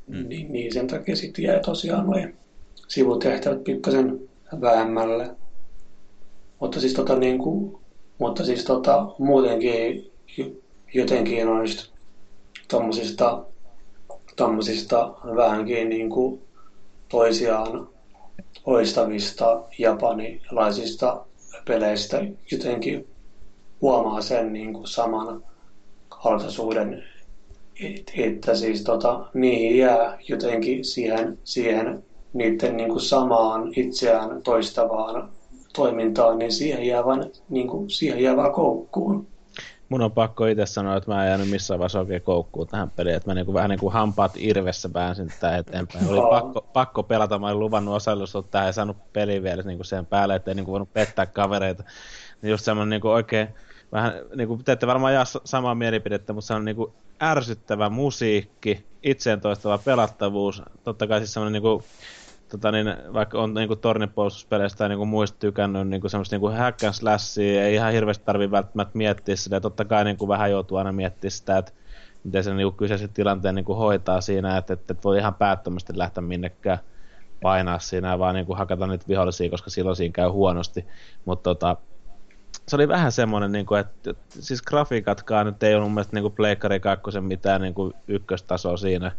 [0.06, 0.28] Mm.
[0.28, 2.36] Niin, niin sen takia sitten jäi tosiaan noin
[2.88, 4.20] sivutehtävät pikkasen
[4.60, 5.30] vähemmälle.
[6.60, 7.76] Mutta siis, tota, niin kuin,
[8.18, 10.12] mutta siis tota, muutenkin
[10.94, 11.94] jotenkin noista
[12.68, 13.44] tommosista,
[14.36, 16.42] tommosista vähänkin niin kuin
[17.08, 17.88] toisiaan
[18.64, 21.26] oistavista japanilaisista
[21.66, 22.20] peleistä
[22.50, 23.13] jotenkin
[23.84, 25.44] huomaa sen niin kuin saman
[26.08, 27.04] kaltaisuuden,
[28.16, 35.28] että siis tota, niihin jää jotenkin siihen, siihen niiden niin kuin samaan itseään toistavaan
[35.74, 39.26] toimintaan, niin siihen jää vain, niin kuin, siihen jää vaan koukkuun.
[39.88, 43.16] Mun on pakko itse sanoa, että mä en jäänyt missään vaiheessa oikein koukkuun tähän peliin.
[43.16, 46.08] Että mä niin kuin, vähän niin kuin hampaat irvessä pääsin tätä eteenpäin.
[46.08, 49.86] Oli pakko, pakko pelata, mä olin luvannut osallistua tähän ja saanut pelin vielä niin kuin
[49.86, 51.84] sen päälle, ettei niin kuin voinut pettää kavereita.
[52.42, 53.48] Niin just semmoinen niin kuin oikein,
[53.94, 56.92] vähän niin kuin, te ette varmaan jaa samaa mielipidettä, mutta se on niin kuin
[57.22, 61.84] ärsyttävä musiikki, itseen toistava pelattavuus, totta kai siis semmoinen niin kuin,
[62.48, 66.92] tota niin, vaikka on niinku tornipuolustuspeleistä tai niinku muista tykännyt niinku semmoista niinku hack and
[66.92, 71.30] slashia, ei ihan hirveästi tarvii välttämättä miettiä sitä, totta kai niinku vähän joutuu aina miettiä
[71.30, 71.72] sitä, että
[72.24, 76.22] miten se niinku kyseisen tilanteen niinku hoitaa siinä, että, että et voi ihan päättömästi lähteä
[76.22, 76.78] minnekään
[77.42, 80.86] painaa siinä, vaan niinku hakata niitä vihollisia, koska silloin siinä käy huonosti.
[81.24, 81.76] Mutta tota,
[82.68, 86.16] se oli vähän semmoinen, niin kuin, että, että siis grafiikatkaan nyt ei ollut mun mielestä
[86.16, 89.12] niin kuin Pleikkari 2 mitään niin kuin ykköstasoa siinä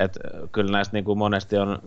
[0.00, 0.18] et
[0.52, 1.78] kyllä näistä niin kuin monesti on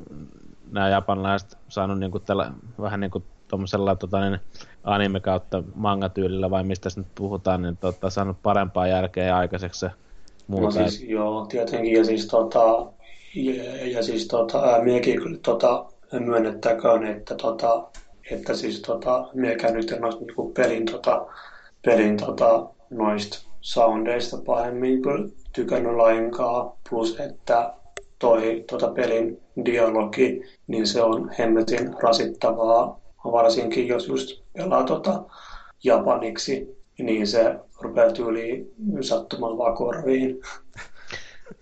[0.72, 2.52] nämä japanilaiset saanut niin kuin tällä,
[2.82, 4.40] vähän niin kuin tuommoisella tota, niin
[4.84, 9.92] anime kautta manga-tyylillä vai mistä nyt puhutaan, niin tota, saanut parempaa järkeä aikaiseksi se
[10.48, 10.66] muuta.
[10.66, 12.86] No siis, joo, tietenkin, ja siis, tota,
[13.36, 15.86] ja, ja siis tota, ää, miekin tota,
[16.20, 17.84] myönnettäköön, että, tota,
[18.32, 21.26] että siis tota, miekään nyt en olisi niin pelin, tota,
[21.86, 25.02] pelin tota, noista soundeista pahemmin
[25.54, 27.74] tykännyt lainkaan, plus että
[28.20, 35.24] toi tota pelin dialogi, niin se on hemmetin rasittavaa, varsinkin jos just pelaa tota
[35.84, 38.72] japaniksi, niin se rupeaa tyyliin
[39.02, 40.40] sattumaan vaan korviin.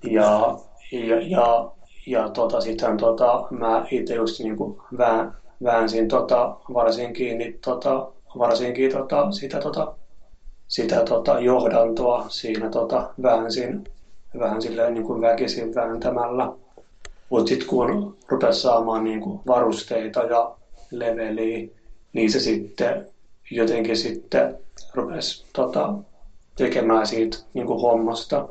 [0.04, 0.58] Ja,
[0.92, 1.72] ja, ja,
[2.08, 8.92] ja tota, sitten tota, mä itse just niinku vään, väänsin tota, varsinkin, niin, tota, varsinkin
[8.92, 9.94] tota, sitä, tota,
[10.68, 13.84] sitä tota, johdantoa siinä tota, väänsin
[14.40, 16.52] vähän silleen niin kuin väkisin vääntämällä.
[17.30, 20.56] Mutta sitten kun rupesi saamaan niin kuin varusteita ja
[20.92, 21.68] leveliä,
[22.14, 23.08] niin se sitten
[23.52, 24.58] jotenkin sitten
[24.94, 25.94] rupesi tota,
[26.56, 28.50] tekemään siitä niin kuin hommasta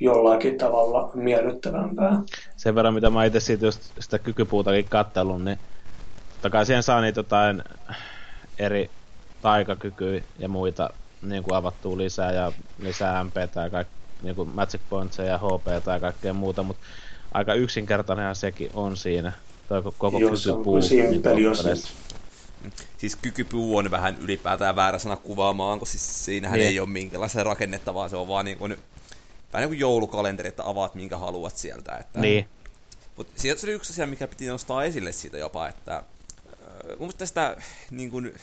[0.00, 2.22] jollakin tavalla miellyttävämpää.
[2.56, 5.58] Sen verran, mitä mä itse siitä just sitä kykypuutakin kattelun, niin
[6.46, 7.62] totta kai siihen saa niitä jotain
[8.58, 8.90] eri
[9.42, 10.90] taikakykyjä ja muita
[11.22, 15.84] niin kuin avattua lisää ja lisää MP ja kaikki niin kuin Magic Points ja HP
[15.84, 16.86] tai kaikkea muuta, mutta
[17.34, 19.32] aika yksinkertainen sekin on siinä.
[19.68, 20.76] Toi koko jos kykypuu.
[20.76, 21.94] Jos
[22.98, 26.68] Siis kykypuu on vähän ylipäätään väärä sana kuvaamaan, koska siis siinähän niin.
[26.68, 28.76] ei ole minkälaista rakennetta, vaan se on vaan niin kuin,
[29.52, 31.96] vähän niin kuin joulukalenteri, että avaat minkä haluat sieltä.
[31.96, 32.20] Että...
[32.20, 32.48] Niin.
[33.16, 36.02] Mutta sieltä se oli yksi asia, mikä piti nostaa esille siitä jopa, että
[36.88, 37.56] mun mielestä tästä
[37.90, 38.34] niin kuin,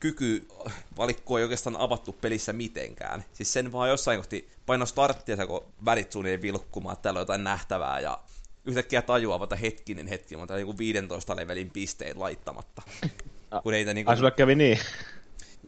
[0.00, 3.24] kykyvalikkoa ei oikeastaan avattu pelissä mitenkään.
[3.32, 7.44] Siis sen vaan jossain kohti paino starttia, kun välit suunnilleen vilkkumaan, että täällä on jotain
[7.44, 8.18] nähtävää ja
[8.64, 12.82] yhtäkkiä tajuaa, että hetkinen hetki, mutta niin 15 levelin pisteet laittamatta.
[13.62, 14.10] kun ei niinku...
[14.10, 14.78] Ai sulle kävi niin?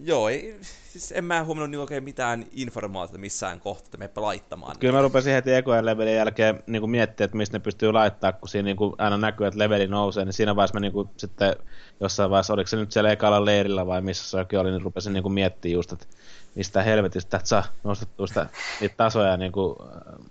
[0.05, 0.57] Joo, ei,
[0.89, 4.79] siis en mä huomannut niin oikein mitään informaatiota missään kohtaa, että meppä laittamaan.
[4.79, 8.33] Kyllä mä rupesin heti ekojen levelin jälkeen niin kuin miettimään, että mistä ne pystyy laittaa,
[8.33, 11.09] kun siinä niin kuin aina näkyy, että leveli nousee, niin siinä vaiheessa mä niin kuin
[11.17, 11.57] sitten
[12.01, 15.23] jossain vaiheessa, oliko se nyt siellä ekalla leirillä vai missä se oli, niin rupesin niin
[15.23, 16.07] kuin miettimään just, että
[16.55, 18.47] mistä helvetistä että saa nostettua sitä,
[18.81, 19.77] niitä tasoja niin kuin,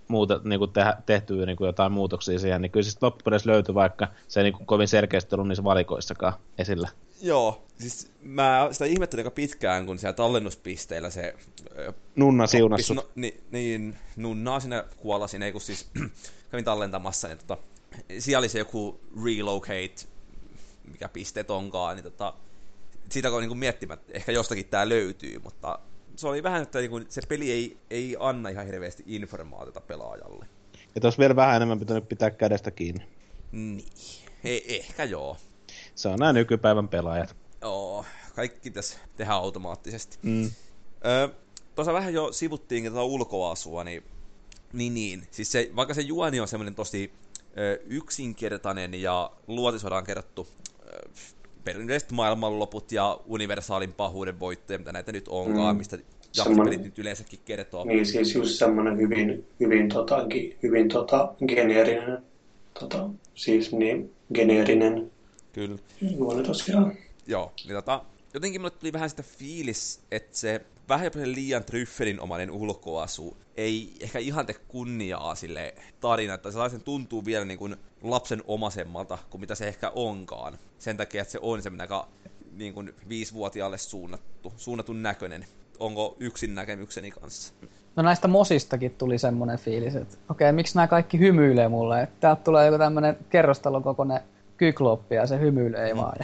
[0.08, 3.74] muuta, niin kuin tehdä, tehtyä niin kuin jotain muutoksia siihen, niin kyllä siis loppupeleissä löytyi,
[3.74, 6.88] vaikka se ei niin kuin kovin selkeästi ollut niissä valikoissakaan esillä.
[7.20, 11.34] Joo, siis mä sitä ihmettelin aika pitkään, kun siellä tallennuspisteillä se...
[12.16, 12.94] Nunna siunassu.
[12.94, 15.90] No, niin, niin, nunnaa sinne kuolasin, ei kun siis
[16.50, 17.58] kävin tallentamassa, niin tota,
[18.18, 20.06] siellä oli se joku relocate,
[20.90, 22.34] mikä pisteet onkaan, niin tota,
[23.08, 25.78] siitä kun niin miettimään, että ehkä jostakin tämä löytyy, mutta
[26.16, 30.46] se oli vähän, että niin kuin, se peli ei, ei anna ihan hirveästi informaatiota pelaajalle.
[30.96, 33.08] Että olisi vielä vähän enemmän pitänyt pitää kädestä kiinni.
[33.52, 33.84] Niin,
[34.44, 35.36] eh, ehkä joo.
[36.00, 37.36] Se on nämä nykypäivän pelaajat.
[37.62, 38.04] Joo,
[38.34, 40.18] kaikki tässä tehdään automaattisesti.
[40.22, 40.50] Mm.
[41.06, 41.28] Öö,
[41.74, 44.02] tuossa vähän jo sivuttiinkin tuota ulkoasua, niin,
[44.72, 45.22] niin, niin.
[45.30, 47.12] Siis se, vaikka se juoni on semmoinen tosi
[47.58, 50.48] ö, yksinkertainen ja luotisodan kerrottu
[50.86, 51.08] ö,
[51.64, 55.78] perinteiset maailmanloput ja universaalin pahuuden voittoja, mitä näitä nyt onkaan, mm.
[55.78, 55.98] mistä
[56.36, 57.84] jaksopelit nyt yleensäkin kertoo.
[57.84, 60.26] Niin, siis just semmoinen hyvin, hyvin, tota,
[60.62, 62.18] hyvin tota, geneerinen,
[62.80, 65.10] tota, siis niin, geneerinen
[65.52, 65.78] Kyllä.
[66.00, 66.92] juoni tosiaan.
[67.26, 68.04] Joo, niin tota,
[68.34, 74.18] jotenkin mulle tuli vähän sitä fiilis, että se vähän jopa liian tryffelinomainen ulkoasu ei ehkä
[74.18, 79.54] ihan tee kunniaa sille tarina, että sellaisen tuntuu vielä niin kuin lapsen omasemmalta kuin mitä
[79.54, 80.58] se ehkä onkaan.
[80.78, 82.08] Sen takia, että se on semmoinen aika
[82.52, 85.46] niin kuin viisivuotiaalle suunnattu, suunnatun näköinen.
[85.78, 87.54] Onko yksin näkemykseni kanssa?
[87.96, 92.02] No näistä mosistakin tuli semmoinen fiilis, että okei, okay, miksi nämä kaikki hymyilee mulle?
[92.02, 94.20] Että täältä tulee joku tämmöinen kerrostalon kokoinen
[94.60, 96.00] kykloppi ja se hymyilee mm.
[96.00, 96.18] vaan.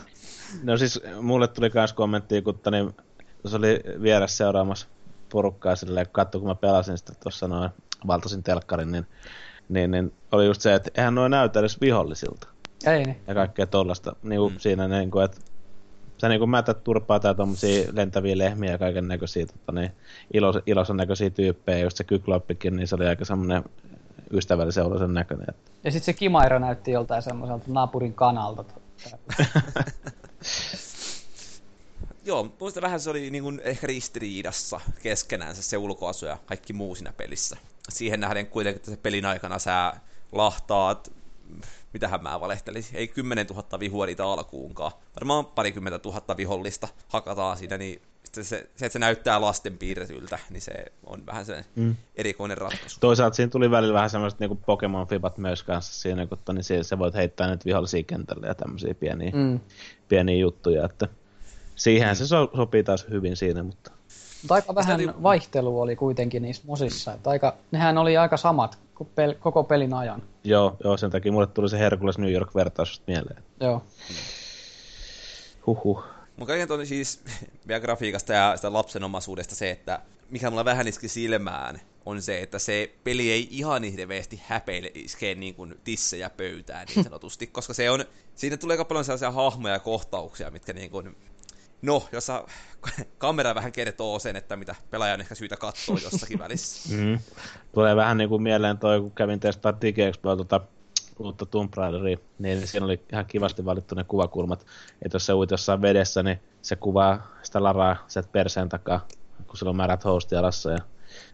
[0.62, 2.90] no siis mulle tuli myös kommentti, kun tani,
[3.46, 4.86] se oli vieressä seuraamassa
[5.32, 7.70] porukkaa silleen, kun katsoi, kun mä pelasin sitä tuossa noin,
[8.06, 9.06] valtasin telkkarin, niin,
[9.68, 12.48] niin, niin, oli just se, että eihän noin näytä edes vihollisilta.
[12.86, 13.16] Ei niin.
[13.26, 14.16] Ja kaikkea tollasta.
[14.22, 14.58] Niin mm.
[14.58, 15.40] siinä niin kuin, että
[16.20, 19.92] sä niin kuin mätät turpaa tai tommosia lentäviä lehmiä ja kaiken näköisiä tota, niin,
[20.34, 23.62] ilos, iloisen näköisiä tyyppejä, just se kykloppikin, niin se oli aika semmoinen
[24.32, 25.46] ystävällisen oloisen näköinen.
[25.50, 25.70] Että...
[25.84, 28.64] Ja sitten se Kimaira näytti joltain semmoiselta naapurin kanalta.
[32.24, 36.94] Joo, muista vähän se oli niin kuin ehkä ristiriidassa keskenään se ulkoasu ja kaikki muu
[36.94, 37.56] siinä pelissä.
[37.88, 39.92] Siihen nähden kuitenkin, että se pelin aikana sä
[40.32, 41.12] lahtaat,
[41.92, 44.92] mitähän mä valehtelisin, ei 10 000 vihua niitä alkuunkaan.
[45.16, 48.02] Varmaan parikymmentä tuhatta vihollista hakataan siinä, niin
[48.32, 50.72] se, se, että se näyttää lasten piirretyltä, niin se
[51.06, 51.96] on vähän se mm.
[52.16, 53.00] erikoinen ratkaisu.
[53.00, 56.98] Toisaalta siinä tuli välillä vähän semmoiset niin Pokemon-fibat myös kanssa siinä, kun niin se, se
[56.98, 59.60] voit heittää nyt vihollisia kentälle ja tämmöisiä pieniä, mm.
[60.08, 61.08] pieniä juttuja, että
[61.76, 62.14] siihen mm.
[62.14, 63.90] se so, sopii taas hyvin siinä, mutta...
[64.42, 65.22] Mutta aika vähän oli...
[65.22, 68.78] vaihtelu oli kuitenkin niissä mosissa, että aika, nehän oli aika samat
[69.14, 70.22] pel, koko pelin ajan.
[70.44, 73.42] Joo, joo, sen takia mulle tuli se Hercules New York-vertaus mieleen.
[73.60, 73.82] Joo.
[75.66, 76.04] Huhhuh.
[76.40, 77.22] Mun kaiken on siis
[77.68, 80.00] vielä grafiikasta ja sitä lapsenomaisuudesta se, että
[80.30, 85.34] mikä mulla vähän iski silmään, on se, että se peli ei ihan hirveästi häpeile iskee
[85.34, 88.04] niin kuin tissejä pöytään niin sanotusti, koska se on,
[88.34, 91.16] siinä tulee aika paljon sellaisia hahmoja ja kohtauksia, mitkä niin kuin,
[91.82, 92.44] no, jossa
[93.18, 96.96] kamera vähän kertoo sen, että mitä pelaaja on ehkä syytä katsoa jossakin välissä.
[96.96, 97.18] Mm.
[97.72, 100.60] Tulee vähän niin kuin mieleen toi, kun kävin testaa DigiExpoa tuota
[101.20, 104.66] uutta Tomb Raideria, niin siinä oli ihan kivasti valittu ne kuvakulmat.
[105.02, 109.06] Että jos se uit jossain vedessä, niin se kuvaa sitä laraa sieltä perseen takaa,
[109.46, 110.78] kun sillä on määrät hostialassa ja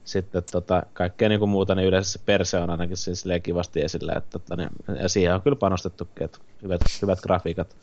[0.05, 4.13] sitten tota, kaikkea niin kuin muuta, niin yleensä se perse on ainakin siis kivasti esillä.
[4.17, 7.77] Että, tota, niin, ja siihen on kyllä panostettukin, että hyvät, hyvät grafiikat.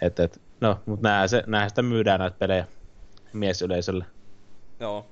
[0.00, 2.66] Et, et, no, mutta näin, se, sitä myydään näitä pelejä
[3.32, 4.04] miesyleisölle.
[4.80, 5.06] Joo,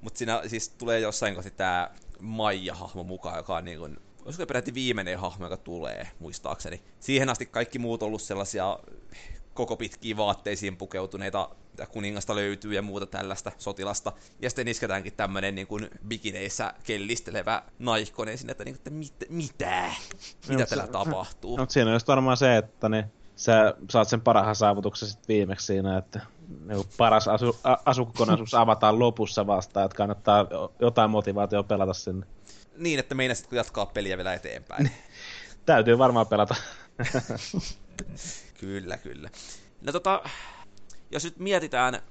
[0.00, 1.90] mutta siinä siis tulee jossain kohti tämä
[2.20, 6.82] Maija-hahmo mukaan, joka on niin kuin olisiko peräti viimeinen hahmo, joka tulee, muistaakseni.
[7.00, 8.78] Siihen asti kaikki muut on ollut sellaisia
[9.54, 14.12] koko pitkiin vaatteisiin pukeutuneita, mitä kuningasta löytyy ja muuta tällaista sotilasta.
[14.42, 19.90] Ja sitten isketäänkin tämmönen niin kuin bikineissä kellistelevä naihkonen sinne, että, niin, että mit, mitä?
[20.48, 21.56] Mitä no, täällä se, tapahtuu?
[21.56, 23.04] No, siinä on just varmaan se, että niin,
[23.36, 26.20] sä saat sen parhaan saavutuksen sitten viimeksi siinä, että
[26.66, 30.46] niin paras asu, a, asukokonaisuus avataan lopussa vasta, että kannattaa
[30.80, 32.26] jotain motivaatiota pelata sinne
[32.80, 34.90] niin, että meinasit jatkaa peliä vielä eteenpäin.
[35.66, 36.54] Täytyy varmaan pelata.
[38.60, 39.30] kyllä, kyllä.
[39.80, 40.22] No tota,
[41.10, 42.02] jos nyt mietitään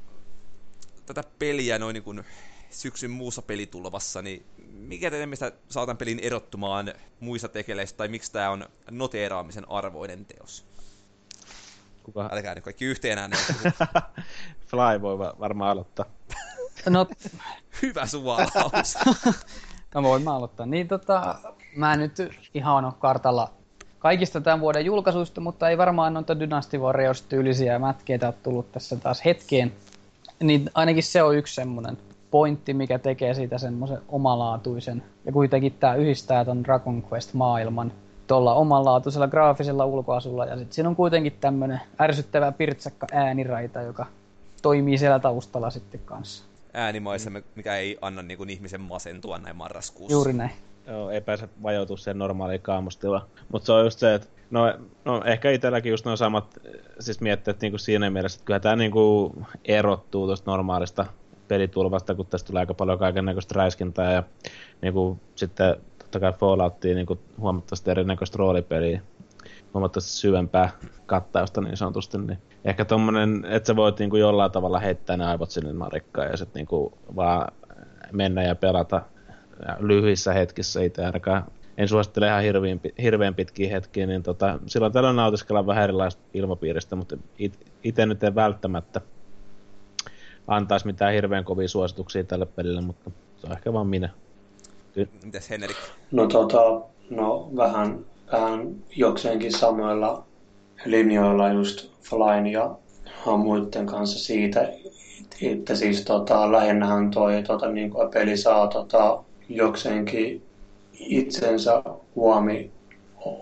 [1.05, 2.23] tätä peliä noin niin kuin
[2.69, 8.49] syksyn muussa pelitulvassa, niin mikä teidän mielestä saatan pelin erottumaan muista tekeleistä, tai miksi tämä
[8.49, 10.65] on noteeraamisen arvoinen teos?
[12.03, 12.29] Kuka?
[12.31, 13.43] Älkää nyt kaikki yhteen ääneen.
[14.69, 16.05] Fly voi varmaan aloittaa.
[16.89, 17.07] No,
[17.81, 18.95] Hyvä suvalaus.
[19.95, 20.65] No voin mä aloittaa.
[20.65, 21.35] Niin tota,
[21.75, 22.11] mä nyt
[22.53, 23.49] ihan ole kartalla
[23.99, 28.95] kaikista tämän vuoden julkaisuista, mutta ei varmaan noita Dynasty Warriors tyylisiä mätkeitä ole tullut tässä
[28.95, 29.73] taas hetkeen.
[30.39, 31.97] Niin ainakin se on yksi semmoinen
[32.31, 35.03] pointti, mikä tekee siitä semmoisen omalaatuisen.
[35.25, 37.91] Ja kuitenkin tämä yhdistää ton Dragon Quest-maailman
[38.27, 40.45] tuolla omanlaatuisella graafisella ulkoasulla.
[40.45, 44.05] Ja sitten siinä on kuitenkin tämmöinen ärsyttävä pirtsakka ääniraita, joka
[44.61, 46.48] toimii siellä taustalla sitten kanssa.
[46.73, 50.13] Äänimaisemme, mikä ei anna niin kuin ihmisen masentua näin marraskuussa.
[50.13, 50.51] Juuri näin.
[50.87, 53.27] Joo, ei pääse vajoutua sen normaaliin kaamustilaan.
[53.51, 54.61] Mutta se on just se, että no,
[55.05, 56.59] no ehkä itselläkin just noin samat
[56.99, 61.05] siis mietteet niin kuin siinä mielessä, että kyllä tämä niin kuin erottuu tuosta normaalista
[61.47, 64.23] pelitulvasta, kun tästä tulee aika paljon kaiken näköistä räiskintää ja
[64.81, 69.01] niin kuin, sitten totta kai Falloutia niin kuin huomattavasti erinäköistä roolipeliä,
[69.73, 70.69] huomattavasti syvempää
[71.05, 75.25] kattausta niin sanotusti, niin ehkä tommonen, että sä voit niin kuin jollain tavalla heittää ne
[75.25, 77.53] aivot sinne marikkaan ja sitten niin kuin vaan
[78.11, 79.01] mennä ja pelata
[79.79, 81.45] lyhyissä hetkissä itse ainakaan
[81.79, 86.95] en suosittele ihan hirveän, hirveän pitkiä hetkiä, niin tota, silloin tällöin nautiskellaan vähän erilaista ilmapiiristä,
[86.95, 87.17] mutta
[87.83, 89.01] itse nyt en välttämättä
[90.47, 94.09] antaisi mitään hirveän kovia suosituksia tälle pelille, mutta se on ehkä vaan minä.
[95.23, 95.77] Mitäs Henrik?
[96.11, 100.25] No tota, no vähän, vähän jokseenkin samoilla
[100.85, 102.75] linjoilla just Flyn ja
[103.37, 104.73] muiden kanssa siitä,
[105.41, 110.43] että siis tota, lähinnähän toi tota, niin kuin peli saa tota, jokseenkin
[110.93, 111.83] itsensä
[112.15, 112.71] huomi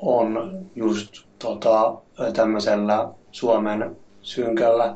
[0.02, 1.98] on just tota,
[2.34, 4.96] tämmöisellä Suomen synkällä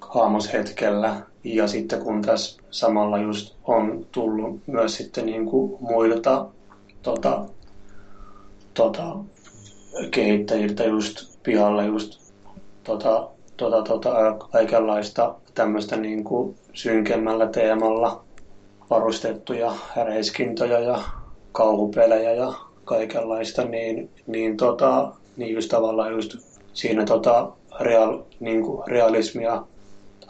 [0.00, 1.20] haamoshetkellä.
[1.44, 6.46] Ja sitten kun tässä samalla just on tullut myös sitten niin kuin muilta
[7.02, 7.44] tota,
[8.74, 9.16] tota,
[10.10, 12.32] kehittäjiltä just pihalle just
[12.84, 18.24] tota, tota, tota, kaikenlaista tämmöistä niin kuin synkemmällä teemalla
[18.90, 19.72] varustettuja
[20.04, 20.98] reiskintoja ja
[21.52, 22.52] kauhupelejä ja
[22.84, 26.36] kaikenlaista, niin, niin, tota, niin just tavallaan just
[26.72, 29.62] siinä tota, real, niin kuin realismia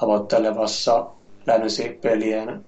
[0.00, 1.06] tavoittelevassa
[1.46, 2.64] länsipelien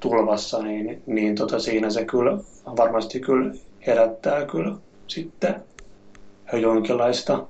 [0.00, 2.38] tulvassa, niin, niin tota, siinä se kyllä
[2.76, 3.54] varmasti kyllä
[3.86, 4.76] herättää kyllä
[5.06, 5.54] sitten
[6.52, 7.46] jonkinlaista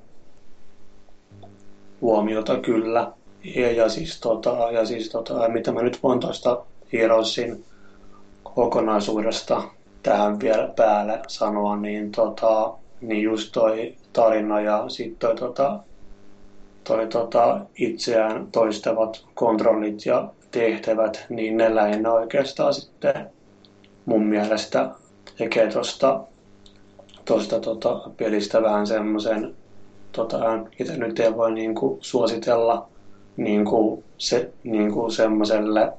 [2.05, 3.12] huomiota kyllä.
[3.56, 7.64] Ja, ja siis, tota, ja siis tota, mitä mä nyt voin tuosta Heroesin
[8.43, 9.62] kokonaisuudesta
[10.02, 15.78] tähän vielä päälle sanoa, niin, tota, niin just toi tarina ja sitten toi, tota,
[16.85, 23.31] toi tota, itseään toistavat kontrollit ja tehtävät, niin ne lähinnä oikeastaan sitten
[24.05, 24.90] mun mielestä
[25.39, 26.20] tekee tuosta
[27.24, 29.56] tosta, tota, pelistä vähän semmoisen,
[30.15, 30.39] tota,
[30.81, 32.89] itse nyt ei voi niinku suositella
[33.36, 35.93] niinku, se, niinku semmoiselle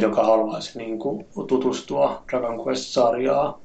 [0.00, 3.60] joka haluaisi niin kuin, tutustua Dragon Quest-sarjaa.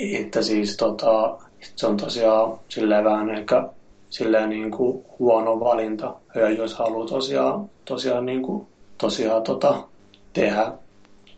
[0.00, 1.38] Että siis tota,
[1.76, 3.68] se on tosiaan silleen vähän ehkä
[4.10, 8.66] silleen niin kuin huono valinta, ja jos haluaa tosiaan, tosiaan, niin kuin,
[8.98, 9.84] tosiaan tota,
[10.32, 10.72] tehdä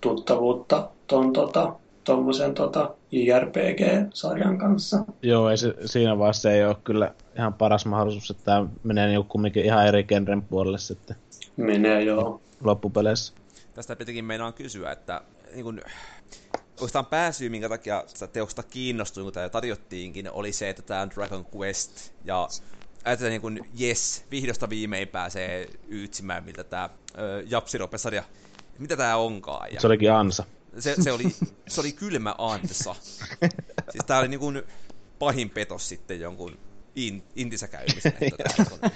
[0.00, 1.72] tuttavuutta ton tota,
[2.12, 5.04] tuommoisen tota, JRPG-sarjan kanssa.
[5.22, 9.24] Joo, ei se, siinä vaiheessa ei ole kyllä ihan paras mahdollisuus, että tämä menee niin
[9.24, 11.16] kumminkin ihan eri genren puolelle sitten.
[11.56, 12.40] Menee, joo.
[12.60, 13.34] Loppupeleissä
[13.74, 15.20] tästä pitikin meinaan kysyä, että
[15.54, 15.80] niin kun,
[16.70, 21.10] oikeastaan pääsyy, minkä takia sitä teosta kiinnostuin, kun tämä tarjottiinkin, oli se, että tämä on
[21.10, 22.48] Dragon Quest, ja
[23.04, 26.90] ajatellaan niin kuin, yes, vihdosta viimein pääsee yytsimään, miltä tämä
[27.46, 28.24] Japsirope-sarja,
[28.78, 29.72] mitä tämä onkaan.
[29.74, 30.44] Ja se olikin ansa.
[30.78, 31.36] Se, se, oli,
[31.68, 32.94] se oli kylmä ansa.
[33.90, 34.62] Siis tämä oli niin
[35.18, 36.58] pahin petos sitten jonkun
[36.94, 38.90] in, intissä käymisen, että tämä,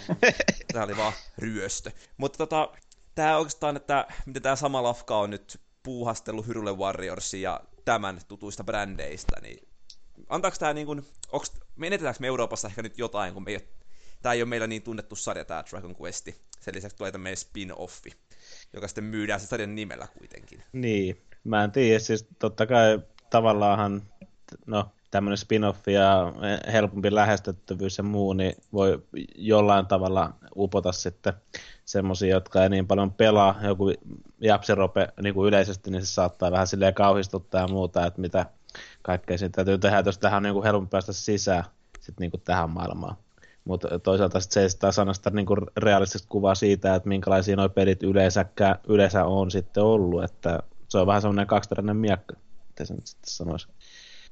[0.72, 1.90] tämä oli vaan ryöstö.
[2.16, 2.72] Mutta tota,
[3.14, 8.64] tämä oikeastaan, että miten tämä sama lafka on nyt puuhastellut Hyrule Warriorsin ja tämän tutuista
[8.64, 9.68] brändeistä, niin
[10.28, 13.68] antaako tämä niin kuin, onks, menetetäänkö me Euroopassa ehkä nyt jotain, kun me ei
[14.22, 16.28] tämä ei ole meillä niin tunnettu sarja, tämä Dragon Quest.
[16.60, 18.12] Sen lisäksi tulee tämmöinen spin-offi,
[18.72, 20.62] joka sitten myydään se sarjan nimellä kuitenkin.
[20.72, 23.00] Niin, mä en tiedä, siis totta kai
[23.30, 24.02] tavallaanhan,
[24.66, 26.32] no tämmöinen spin-off ja
[26.72, 29.02] helpompi lähestettävyys ja muu, niin voi
[29.36, 31.32] jollain tavalla upota sitten
[31.84, 33.54] semmoisia, jotka ei niin paljon pelaa.
[33.62, 33.92] Joku
[34.40, 38.46] japsirope niin kuin yleisesti, niin se saattaa vähän silleen kauhistuttaa ja muuta, että mitä
[39.02, 41.64] kaikkea siinä täytyy tehdä, jos tähän on niin kuin helpompi päästä sisään
[42.00, 43.16] sit niin kuin tähän maailmaan.
[43.64, 47.68] Mutta toisaalta sit se ei sitä sanasta niin kuin realistista kuvaa siitä, että minkälaisia nuo
[47.68, 48.00] pelit
[48.88, 50.58] yleensä on sitten ollut, että
[50.92, 52.36] se on vähän semmoinen kaksiteräinen miekka,
[52.68, 53.68] miten se nyt sitten sanoisi.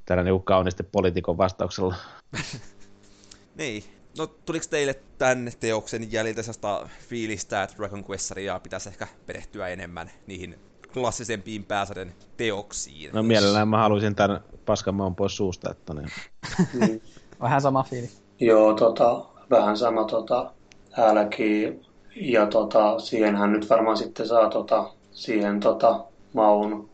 [0.05, 1.95] Tällä niin kauniisti poliitikon vastauksella.
[3.59, 3.85] niin,
[4.19, 10.11] no tuliko teille tämän teoksen jäljiltä sellaista fiilistä, että Dragon Questaria pitäisi ehkä perehtyä enemmän
[10.27, 10.59] niihin
[10.93, 13.11] klassisempiin pääsarjan teoksiin?
[13.13, 17.03] No mielellään mä haluaisin tämän paskan maun pois suusta, että niin.
[17.41, 18.23] Vähän sama fiilis.
[18.41, 20.53] Joo, tota, vähän sama tota,
[20.97, 21.87] täälläkin.
[22.17, 26.89] Ja tota, siihenhän nyt varmaan sitten saa tota, siihen tota, maun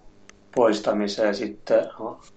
[0.55, 1.89] poistamiseen sitten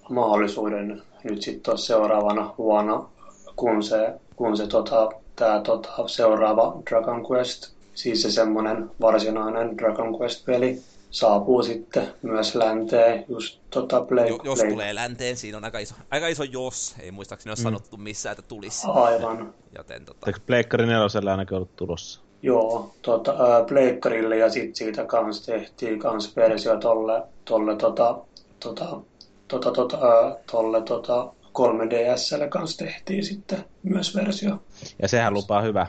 [0.10, 3.10] mahdollisuuden nyt sitten seuraavana vuonna,
[3.56, 10.20] kun se, kun se tota, tää, tota, seuraava Dragon Quest, siis se semmoinen varsinainen Dragon
[10.20, 10.82] Quest-peli,
[11.12, 14.72] saapuu sitten myös länteen, just tota Play, jo, Jos Play.
[14.72, 17.64] tulee länteen, siinä on aika iso, aika iso jos, ei muistaakseni ole mm.
[17.64, 18.88] sanottu missään, että tulisi.
[18.88, 19.54] Aivan.
[19.78, 20.28] Joten tota...
[20.28, 22.22] Eikö Pleikkari nelosella ainakin ollut tulossa?
[22.42, 28.18] Joo, tota, ää, Pleikkarille ja sitten siitä kans tehtiin kans versio tolle, tolle tota,
[28.60, 29.02] tota,
[29.48, 34.58] tota, tota, ää, tolle tota 3DSlle kans tehtiin sitten myös versio.
[35.02, 35.88] Ja sehän lupaa hyvä.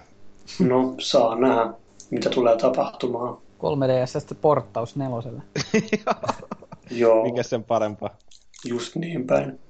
[0.59, 1.72] No, saa nähdä,
[2.10, 3.39] mitä tulee tapahtumaan.
[3.59, 5.43] 3DS porttaus neloselle.
[6.90, 8.10] Joo, Mikä sen parempaa?
[8.64, 9.60] just niin päin.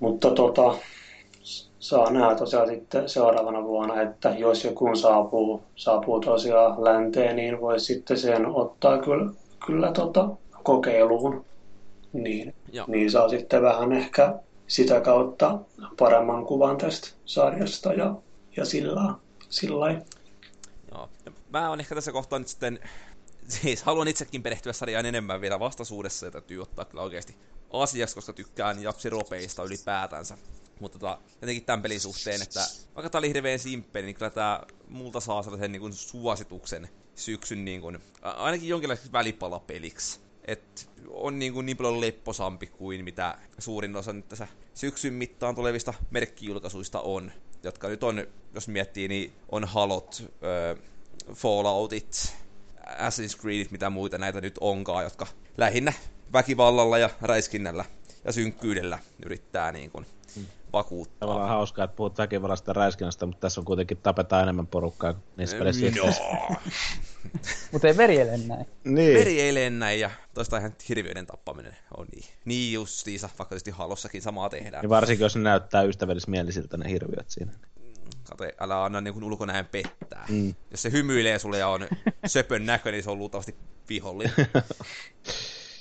[0.00, 0.74] Mutta tota,
[1.84, 7.80] saa nähdä tosiaan sitten seuraavana vuonna, että jos joku saapuu, saapuu tosiaan länteen, niin voi
[7.80, 9.32] sitten sen ottaa kyllä,
[9.66, 10.28] kyllä tota
[10.62, 11.44] kokeiluun.
[12.12, 12.86] Niin, Joo.
[12.88, 14.34] niin saa sitten vähän ehkä
[14.66, 15.58] sitä kautta
[15.98, 18.14] paremman kuvan tästä sarjasta ja,
[18.56, 19.14] ja sillä,
[19.48, 20.04] sillä lailla.
[20.92, 21.08] Joo.
[21.52, 22.78] Mä oon ehkä tässä kohtaa nyt sitten,
[23.48, 27.36] siis haluan itsekin perehtyä sarjaan enemmän vielä vastaisuudessa ja täytyy ottaa kyllä oikeasti
[27.72, 30.38] asiaksi, koska tykkään japsiropeista ylipäätänsä.
[30.80, 32.60] Mutta tota, jotenkin tämän pelin suhteen, että
[32.94, 37.64] vaikka tää oli hirveän simppeli, niin kyllä tää multa saa sellaisen niin kuin suosituksen syksyn
[37.64, 40.20] niin kuin, ainakin jonkinlaiseksi välipalapeliksi.
[40.44, 45.54] Et on niin, kuin niin paljon lepposampi kuin mitä suurin osa nyt tässä syksyn mittaan
[45.54, 47.32] tulevista merkkijulkaisuista on.
[47.62, 50.76] Jotka nyt on, jos miettii, niin on Halot, öö,
[51.34, 52.34] Falloutit,
[52.86, 55.26] Assassin's Creedit, mitä muita näitä nyt onkaan, jotka
[55.58, 55.92] lähinnä
[56.32, 57.84] väkivallalla ja räiskinnällä
[58.24, 60.06] ja synkkyydellä yrittää niin kuin
[60.74, 61.18] vakuuttaa.
[61.18, 65.24] Tavallaan hauskaa, että puhut väkivallasta ja räiskinnästä, mutta tässä on kuitenkin tapetaan enemmän porukkaa kuin
[65.36, 65.86] niissä peleissä.
[65.90, 66.56] No.
[67.72, 68.66] Mutta ei veri ele näin.
[68.84, 69.18] Niin.
[69.18, 72.24] Veri ei lennä ja toista ihan hirviöiden tappaminen on niin.
[72.44, 74.82] Niin justiinsa, vaikka tietysti halossakin samaa tehdään.
[74.82, 77.52] Niin varsinkin, jos ne näyttää ystävällismielisiltä ne hirviöt siinä.
[78.28, 80.26] Kato, älä anna niin kuin ulkonäön pettää.
[80.28, 80.54] Mm.
[80.70, 81.88] Jos se hymyilee sulle ja on
[82.26, 83.54] söpön näköinen, niin se on luultavasti
[83.88, 84.34] vihollinen.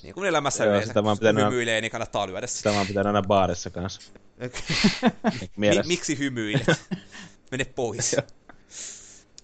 [0.03, 2.69] niin kuin elämässä Joo, yleensä, kun pitänyt- hymyilee, niin kannattaa lyödä sitä.
[2.71, 4.01] Sitä pitää aina baarissa kanssa.
[5.57, 6.67] Mi- miksi hymyilet?
[7.51, 8.15] Mene pois.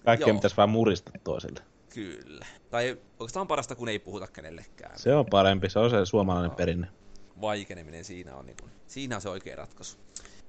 [0.04, 1.60] Kaikkea pitäisi vaan murista toisille.
[1.94, 2.46] Kyllä.
[2.70, 4.98] Tai oikeastaan parasta, kun ei puhuta kenellekään.
[4.98, 6.88] Se on parempi, se on se suomalainen perinne.
[7.40, 9.96] Vaikeneminen siinä on, niin kuin, siinä on se oikea ratkaisu.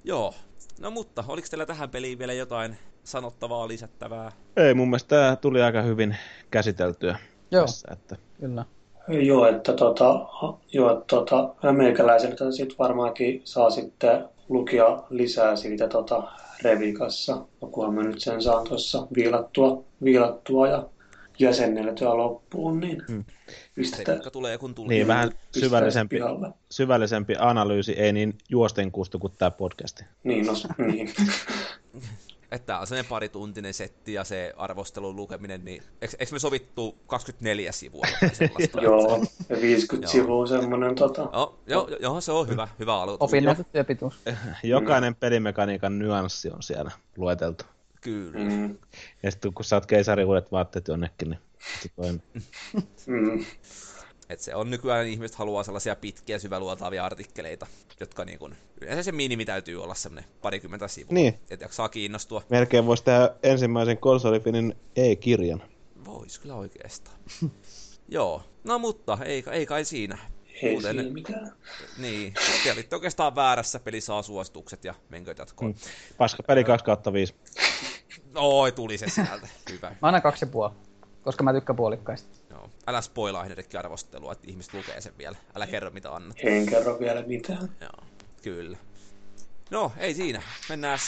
[0.03, 0.33] Joo.
[0.79, 4.31] No mutta, oliko teillä tähän peliin vielä jotain sanottavaa, lisättävää?
[4.57, 6.17] Ei, mun mielestä tämä tuli aika hyvin
[6.51, 7.19] käsiteltyä
[7.51, 7.88] Joo, tässä.
[7.91, 8.65] Että kyllä.
[9.07, 10.25] Joo, että tota,
[10.73, 16.23] joo, että tota, meikäläiseltä sit varmaankin saa sitten lukia lisää siitä tota,
[16.63, 20.89] Revikassa, kunhan mä nyt sen saan tuossa viilattua, viilattua ja
[21.39, 23.23] jäsenneltyä loppuun, niin Hmm.
[23.47, 24.89] Se pistetään, mikä tulee kun tulee.
[24.89, 26.49] niin, vähän syvällisempi, pihalle.
[26.71, 30.03] syvällisempi analyysi, ei niin juosten kustu kuin tämä podcasti.
[30.23, 31.13] Niin, no, niin.
[32.51, 36.97] Että tää on sellainen parituntinen setti ja se arvostelun lukeminen, niin eikö, eikö me sovittu
[37.07, 38.05] 24 sivua
[38.81, 40.11] joo, ja 50 Joo.
[40.11, 43.29] sivua semmoinen tota, Joo, joo, joo, se on hyvä, hyvä aloitus.
[43.29, 44.19] Opinnäytö työpituus.
[44.63, 47.65] Jokainen pelimekaniikan nyanssi on siellä lueteltu.
[48.01, 48.39] Kyllä.
[48.39, 48.77] mm,
[49.23, 51.39] Ja sitten kun saat keisarin uudet vaatteet jonnekin, niin
[51.81, 52.21] se toimii.
[53.07, 53.45] mm,
[54.31, 57.67] Et se on nykyään ihmiset haluaa sellaisia pitkiä syväluotaavia artikkeleita,
[57.99, 61.39] jotka niin kun, yleensä se minimi täytyy olla semmoinen parikymmentä sivua, Niin.
[61.49, 62.43] että jaksaa kiinnostua.
[62.49, 65.63] Melkein voisi tehdä ensimmäisen konsolifinin e-kirjan.
[66.05, 67.17] Vois kyllä oikeastaan.
[68.09, 70.17] Joo, no mutta ei, ei kai siinä.
[70.61, 71.51] ei Muuten- siinä mitään.
[71.97, 72.33] Niin,
[72.63, 75.71] te olitte oikeastaan väärässä, peli saa suositukset ja menkö jatkoon.
[75.71, 75.77] Mm.
[76.17, 77.35] Paska peli 2 kautta 5.
[78.35, 79.47] Oi, tuli se sieltä.
[79.71, 79.89] Hyvä.
[79.89, 80.71] Mä annan kaksi ja puoli,
[81.21, 82.40] koska mä tykkään puolikkaista.
[82.51, 82.69] Joo.
[82.87, 85.37] Älä spoilaa Henrikki arvostelua, että ihmiset lukee sen vielä.
[85.55, 86.37] Älä kerro mitä annat.
[86.43, 87.69] En kerro vielä mitään.
[87.81, 88.07] Joo,
[88.43, 88.77] kyllä.
[89.71, 90.41] No, ei siinä.
[90.69, 90.99] Mennään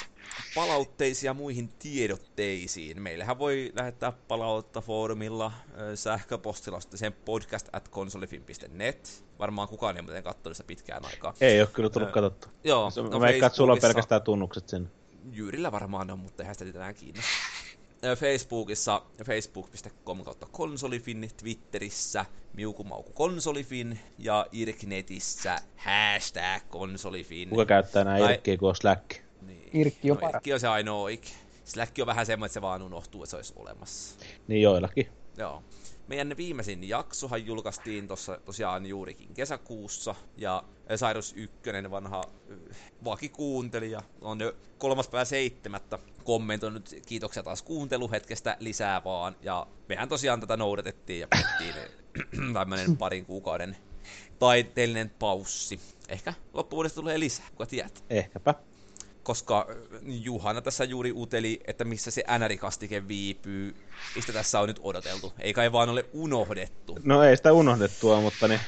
[0.56, 3.02] palautteisiin ja muihin tiedotteisiin.
[3.02, 5.52] Meillähän voi lähettää palautetta foorumilla,
[5.96, 9.24] sähköpostilla sitten sen podcast at consolifin.net.
[9.40, 11.34] Varmaan kukaan ei muuten katsonut sitä pitkään aikaa.
[11.42, 12.48] Ei ole kyllä tullut katsottu.
[12.64, 14.90] Joo, No, mä veikkaan, että sulla on pelkästään tunnukset sinne.
[15.32, 17.32] Jyyrillä varmaan on, mutta eihän sitä enää kiinnosta.
[18.16, 27.50] Facebookissa facebook.com kautta konsolifin, Twitterissä miukumauku konsolifin ja Irknetissä hashtag konsolifin.
[27.50, 29.12] Kuka käyttää nämä Tai- Irkkiä kuin on Slack?
[29.42, 29.70] Niin.
[29.74, 30.34] Irkki on no, paras.
[30.36, 31.36] Irkki on se ainoa oikein.
[31.64, 34.26] Slacki on vähän semmoinen, että se vaan unohtuu, että se olisi olemassa.
[34.48, 35.08] Niin joillakin.
[35.38, 35.64] Joo.
[36.14, 40.64] Meidän viimeisin jaksohan julkaistiin tuossa tosiaan juurikin kesäkuussa, ja
[40.96, 41.60] Cyrus 1,
[41.92, 42.24] vanha
[43.04, 50.40] vakikuuntelija, on jo kolmas päivä seitsemättä kommentoinut kiitoksia taas kuunteluhetkestä lisää vaan, ja mehän tosiaan
[50.40, 51.74] tätä noudatettiin ja pidettiin
[52.54, 53.78] tämmönen parin kuukauden
[54.40, 55.80] taiteellinen paussi.
[56.10, 58.04] Ehkä loppuvuodesta tulee lisää, kuka tietää.
[58.10, 58.56] Ehkäpä
[59.24, 59.68] koska
[60.06, 63.76] Juhana tässä juuri uteli, että missä se NR-kastike viipyy,
[64.16, 65.34] mistä tässä on nyt odoteltu.
[65.40, 67.00] Ei kai vaan ole unohdettu.
[67.04, 68.60] No ei sitä unohdettua, mutta niin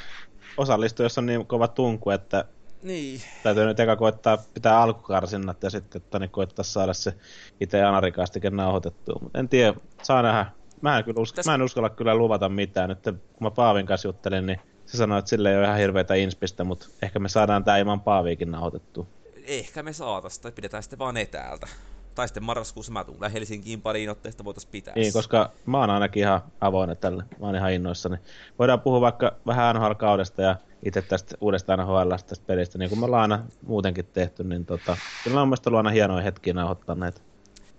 [0.57, 2.45] osallistujassa on niin kova tunku, että
[2.81, 3.21] niin.
[3.43, 7.13] täytyy nyt eka koittaa pitää alkukarsinnat ja sitten että niin koittaa saada se
[7.61, 9.19] itse anarikastike nauhoitettua.
[9.21, 9.73] Mutta en tiedä,
[10.03, 10.45] saa nähdä.
[10.81, 11.45] Mä en, kyllä usk- Täs...
[11.45, 12.89] mä en uskalla kyllä luvata mitään.
[12.89, 16.15] Nyt kun mä Paavin kanssa juttelin, niin se sanoi, että sille ei ole ihan hirveätä
[16.15, 19.07] inspistä, mutta ehkä me saadaan tämä ilman Paaviikin nauhoitettua
[19.47, 21.67] ehkä me saatas, tai pidetään sitten vaan etäältä.
[22.15, 24.93] Tai sitten marraskuussa mä tulen Helsinkiin pariin otteesta voitaisiin pitää.
[24.95, 27.23] Niin, koska mä oon ainakin ihan avoin tälle.
[27.39, 28.17] Mä oon ihan innoissani.
[28.59, 30.55] Voidaan puhua vaikka vähän NHL-kaudesta ja
[30.85, 34.97] itse tästä uudesta NHL tästä pelistä, niin kuin me ollaan aina muutenkin tehty, niin tota,
[35.23, 37.21] kyllä on mielestäni ollut aina hienoja hetkiä nauhoittaa näitä.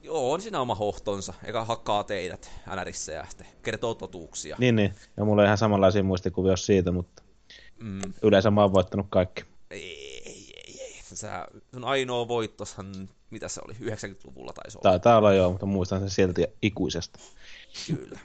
[0.02, 4.56] Joo, on siinä oma hohtonsa, eikä hakkaa teidät NRissä ja sitten kertoo totuuksia.
[4.58, 4.94] Niin, niin.
[5.16, 7.22] Ja mulla on ihan samanlaisia muistikuvia siitä, mutta
[7.80, 8.00] mm.
[8.22, 9.44] yleensä mä oon voittanut kaikki.
[9.70, 10.05] Ei,
[11.16, 14.90] sä, sun ainoa voittoshan, mitä se oli, 90-luvulla taisi olla.
[14.90, 17.20] Taitaa olla joo, mutta muistan sen silti ikuisesti.
[17.86, 18.18] Kyllä.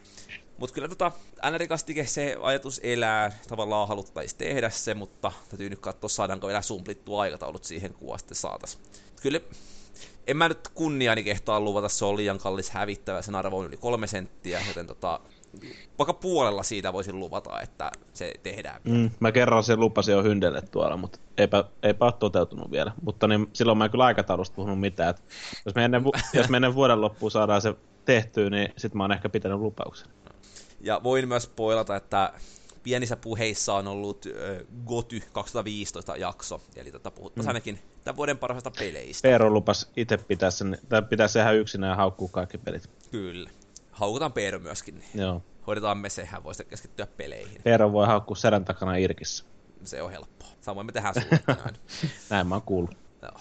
[0.58, 1.12] Mutta kyllä tota,
[1.52, 7.22] NR-kastike se ajatus elää, tavallaan haluttaisiin tehdä se, mutta täytyy nyt katsoa, saadaanko vielä sumplittua
[7.22, 8.80] aikataulut siihen, kun sitten saatas.
[9.22, 9.40] Kyllä
[10.28, 13.78] en mä nyt kunniani kehtaa luvata, se on liian kallis hävittävä, sen arvo on yli
[13.78, 15.20] kolme senttiä, joten tota,
[15.98, 18.82] vaikka puolella siitä voisin luvata, että se tehdään.
[18.84, 22.92] Mm, mä kerran sen lupasin jo hyndelle tuolla, mutta eipä, eipä ole toteutunut vielä.
[23.02, 25.10] Mutta niin, silloin mä en kyllä aikataulusta puhunut mitään.
[25.10, 25.22] Että
[25.66, 26.04] jos, me ennen,
[26.34, 27.76] jos me ennen vuoden loppuun saadaan se
[28.06, 30.08] tehtyä, niin sit mä oon ehkä pitänyt lupauksen.
[30.82, 32.34] Ja voin myös poilata, että
[32.84, 37.50] pienissä puheissa on ollut äh, Goty 2015 jakso, eli tota, puhuttaisiin mm.
[37.50, 39.28] ainakin tämän vuoden parhaista peleistä.
[39.28, 42.90] Peero lupas itse pitää sen, tai pitää sehän yksinä ja haukkuu kaikki pelit.
[43.12, 43.50] Kyllä
[43.92, 45.00] haukutaan Peero myöskin.
[45.00, 45.42] Niin Joo.
[45.68, 47.62] Hoidetaan me, sehän voi keskittyä peleihin.
[47.64, 49.46] Peero voi haukkua sedän takana irkissä.
[49.84, 50.50] Se on helppoa.
[50.62, 51.76] Samoin me tehdään suunnittain.
[52.30, 52.98] Näin mä oon kuullut.
[53.22, 53.40] Joo.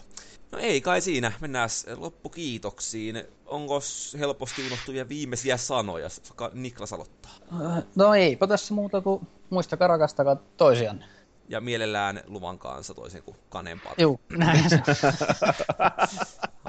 [0.53, 3.25] No ei kai siinä, mennään loppukiitoksiin.
[3.47, 3.81] Onko
[4.19, 6.09] helposti unohtuvia viimeisiä sanoja?
[6.53, 7.33] Niklas aloittaa.
[7.95, 11.05] No eipä tässä muuta kuin muistakaa rakastakaa toisianne
[11.51, 13.95] ja mielellään luvan kanssa toisen kuin kanempaa.
[13.99, 14.65] Joo, näin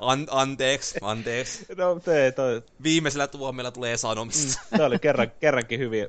[0.02, 1.66] An- anteeksi, anteeksi.
[1.78, 2.62] No, tee toi.
[2.84, 4.62] Viimeisellä tuomella tulee sanomista.
[4.72, 6.08] Mm, se oli kerran, kerrankin hyvin,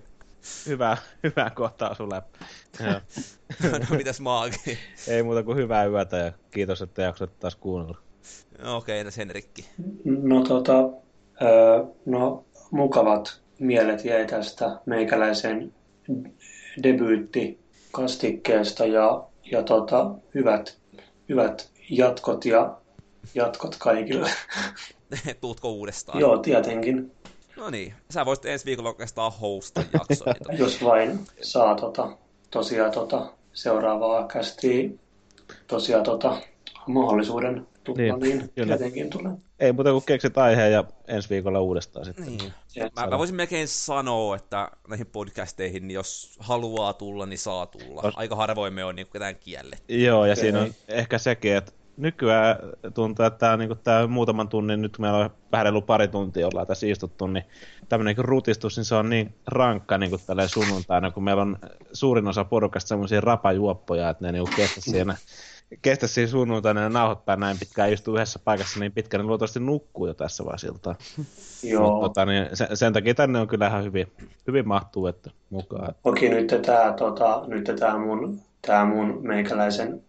[0.67, 2.23] hyvä, hyvä kohtaa sulle.
[3.91, 4.79] no mitäs maagi?
[5.09, 7.99] Ei muuta kuin hyvää yötä ja kiitos, että jaksot taas kuunnella.
[8.63, 9.69] No, Okei, okay, sen Rikki.
[10.05, 10.73] No tota,
[12.07, 15.75] no mukavat mielet jäi tästä meikäläisen
[16.83, 17.62] debyytti
[17.93, 20.79] kastikkeesta ja, ja tota, hyvät,
[21.29, 22.77] hyvät jatkot ja
[23.35, 24.31] jatkot kaikille.
[25.41, 26.21] Tuutko uudestaan?
[26.21, 27.13] Joo, tietenkin.
[27.57, 30.35] No niin, sä voisit ensi viikolla oikeastaan hostaa jaksoa.
[30.59, 32.17] Jos vain saa tota,
[32.51, 34.91] tosiaan tota, seuraavaa kästiä
[35.67, 36.43] tosiaan tota,
[36.87, 39.33] mahdollisuuden tulla, niin, niin tietenkin tulee.
[39.63, 42.27] Ei muuta kuin keksit aiheen ja ensi viikolla uudestaan sitten.
[42.27, 42.53] Niin.
[42.97, 48.13] Mä, mä voisin melkein sanoa, että näihin podcasteihin, niin jos haluaa tulla, niin saa tulla.
[48.17, 50.05] Aika harvoin me on niin ketään kielletty.
[50.05, 50.45] Joo, ja okay.
[50.45, 51.73] siinä on ehkä sekin, että
[52.03, 52.57] nykyään
[52.95, 56.67] tuntuu, että tämä, niin tämä muutaman tunnin, nyt meillä on vähän reilu pari tuntia ollaan
[56.67, 57.45] tässä istuttu, niin
[57.89, 61.59] tämmöinen niin rutistus, niin se on niin rankka niin kuin sunnuntaina, kun meillä on
[61.93, 65.17] suurin osa porukasta semmoisia rapajuoppoja, että ne niin kestä siinä
[65.83, 70.07] kestä siinä sunnuntaina ja nauhoittaa näin pitkään, istuu yhdessä paikassa niin pitkään, niin luultavasti nukkuu
[70.07, 70.67] jo tässä vaiheessa
[71.63, 71.91] Joo.
[71.91, 74.13] Mutta tota, niin sen, sen, takia tänne on kyllä ihan hyvin,
[74.47, 75.95] hyvin mahtuu että mukaan.
[76.05, 80.03] Okei, nyt tämä tota, nyt tää mun, tää mun meikäläisen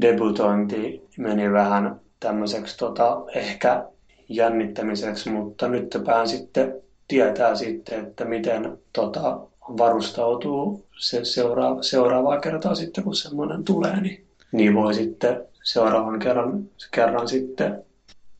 [0.00, 3.84] debutointi meni vähän tämmöiseksi tota, ehkä
[4.28, 6.74] jännittämiseksi, mutta nyt pään sitten
[7.08, 9.40] tietää sitten, että miten tota,
[9.78, 16.64] varustautuu se seuraava, seuraavaa kertaa sitten, kun semmoinen tulee, niin niin voi sitten seuraavan kerran,
[16.90, 17.84] kerran sitten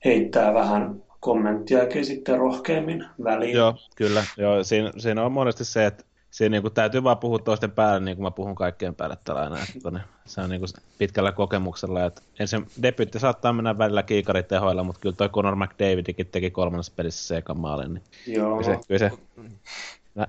[0.04, 3.56] heittää vähän kommenttiakin sitten rohkeammin väliin.
[3.56, 4.24] Joo, kyllä.
[4.36, 8.00] Joo, siinä, siinä on monesti se, että siinä niin kuin, täytyy vaan puhua toisten päälle,
[8.00, 9.58] niin kuin mä puhun kaikkien päälle tällä aina.
[9.58, 10.68] Että se on niin kuin,
[10.98, 12.04] pitkällä kokemuksella.
[12.04, 17.26] Että ensin debyytti saattaa mennä välillä kiikaritehoilla, mutta kyllä toi Conor McDavidikin teki kolmannessa pelissä
[17.26, 17.94] se ekan maalin.
[17.94, 18.56] Niin Joo.
[18.56, 19.10] Kyllä se, kyllä se,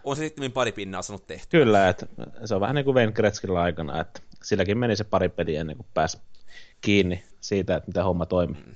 [0.04, 1.48] on se sitten pari pinnaa sanonut tehty.
[1.50, 2.06] Kyllä, että
[2.46, 5.78] se on vähän niin kuin Wayne Gretzkyllä aikana, että silläkin meni se pari peliä ennen
[5.78, 6.18] kuin pääsi
[6.82, 8.62] kiinni siitä, että miten homma toimii.
[8.66, 8.76] Mm.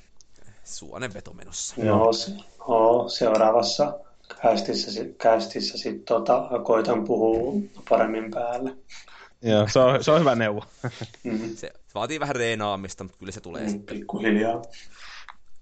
[0.63, 1.75] suonen veto menossa.
[1.77, 2.31] Joo, se,
[2.67, 3.99] no, seuraavassa
[4.41, 7.53] kästissä, kästissä sitten tota, koitan puhua
[7.89, 8.75] paremmin päälle.
[9.41, 10.63] Joo, se on, se on hyvä neuvo.
[11.23, 11.55] mm.
[11.55, 13.97] Se vaatii vähän reenaamista, mutta kyllä se tulee mm, sitten.
[13.97, 14.61] Pikkuhiljaa.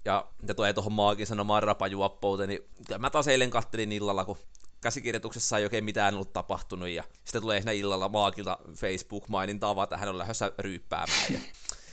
[0.04, 4.38] Ja mitä tulee tuohon maakin sanomaan rapajuoppouteen, niin kyllä mä taas eilen kattelin illalla, kun
[4.80, 10.08] käsikirjoituksessa ei oikein mitään ollut tapahtunut, ja sitten tulee siinä illalla maakilta Facebook-mainintaa, vaan tähän
[10.08, 11.32] on lähdössä ryyppäämään.
[11.32, 11.38] Ja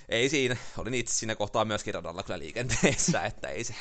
[0.10, 3.76] ei siinä, olin itse siinä kohtaa myöskin radalla kyllä liikenteessä, että ei se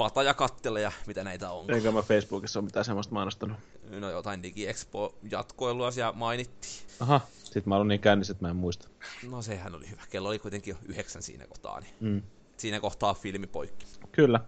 [0.00, 1.70] pata ja kattele mitä näitä on.
[1.70, 3.56] Eikä mä Facebookissa ole mitään semmoista mainostanut.
[3.90, 6.72] No jotain DigiExpo jatkoilua siellä mainittiin.
[7.00, 8.88] Aha, sit mä olin niin kännissä, että mä en muista.
[9.30, 10.02] No sehän oli hyvä.
[10.10, 12.22] Kello oli kuitenkin jo yhdeksän siinä kohtaa, niin mm.
[12.56, 13.86] siinä kohtaa filmi poikki.
[14.12, 14.40] Kyllä.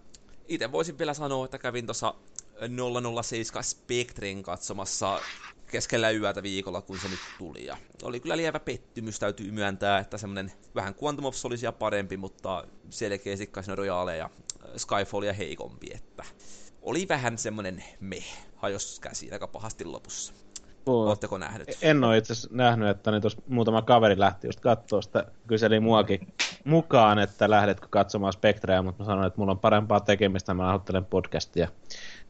[0.47, 2.13] Itse voisin vielä sanoa, että kävin tuossa
[3.23, 5.21] 007 Spectrin katsomassa
[5.67, 7.65] keskellä yötä viikolla, kun se nyt tuli.
[7.65, 12.67] Ja oli kyllä lievä pettymys, täytyy myöntää, että semmonen vähän Quantum of Solace parempi, mutta
[12.89, 14.29] selkeästi Casino Royale ja
[14.77, 16.23] Skyfallia heikompi, että
[16.81, 18.17] oli vähän semmonen me,
[18.55, 20.33] hajos käsi aika pahasti lopussa.
[20.85, 21.67] Oletteko nähnyt?
[21.81, 25.79] En ole itse asiassa nähnyt, että niin tuossa muutama kaveri lähti just katsoa sitä, kyseli
[25.79, 26.33] muakin
[26.63, 31.05] mukaan, että lähdetkö katsomaan Spectrea, mutta mä sanoin, että mulla on parempaa tekemistä, mä ajattelen
[31.05, 31.67] podcastia,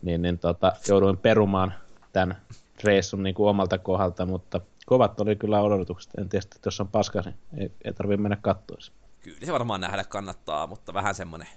[0.02, 1.74] niin, niin tota, jouduin perumaan
[2.12, 2.38] tämän
[2.84, 6.12] reissun niin kuin omalta kohdalta, mutta kovat oli kyllä odotukset.
[6.18, 8.78] En tiedä, että jos on paska, niin ei, ei tarvitse mennä katsoa.
[9.24, 11.48] Kyllä se varmaan nähdä kannattaa, mutta vähän semmoinen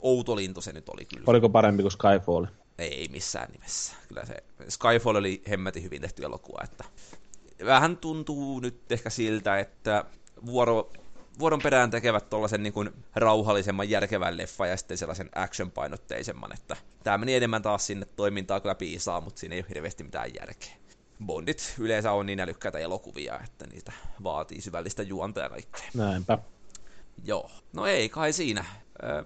[0.00, 1.24] outo lintu se nyt oli kyllä.
[1.26, 2.46] Oliko parempi kuin Skyfall?
[2.78, 3.94] Ei missään nimessä.
[4.08, 6.84] Kyllä se Skyfall oli hemmetin hyvin tehty elokuva, että
[7.64, 10.04] vähän tuntuu nyt ehkä siltä, että
[10.46, 10.92] vuoro,
[11.38, 17.18] vuoron perään tekevät tuollaisen niin kuin rauhallisemman, järkevän leffa ja sitten sellaisen action-painotteisemman, että tämä
[17.18, 20.72] meni enemmän taas sinne toimintaa kyllä piisaa, mutta siinä ei ole hirveästi mitään järkeä.
[21.26, 23.92] Bondit yleensä on niin älykkäitä elokuvia, että niitä
[24.22, 25.88] vaatii syvällistä juonta ja kaikkea.
[25.94, 26.38] Näinpä.
[27.24, 27.50] Joo.
[27.72, 28.64] No ei kai siinä.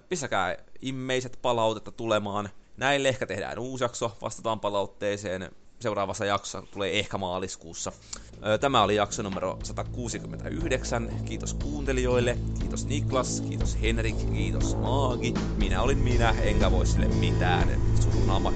[0.09, 2.49] Pistäkää immeiset palautetta tulemaan.
[2.77, 5.51] Näille ehkä tehdään uusi jakso, vastataan palautteeseen.
[5.79, 7.91] Seuraavassa jaksossa tulee ehkä maaliskuussa.
[8.61, 11.09] Tämä oli jakso numero 169.
[11.25, 15.33] Kiitos kuuntelijoille, kiitos Niklas, kiitos Henrik, kiitos Maagi.
[15.57, 17.81] Minä olin minä, enkä voi sille mitään.
[17.99, 18.53] Surnaama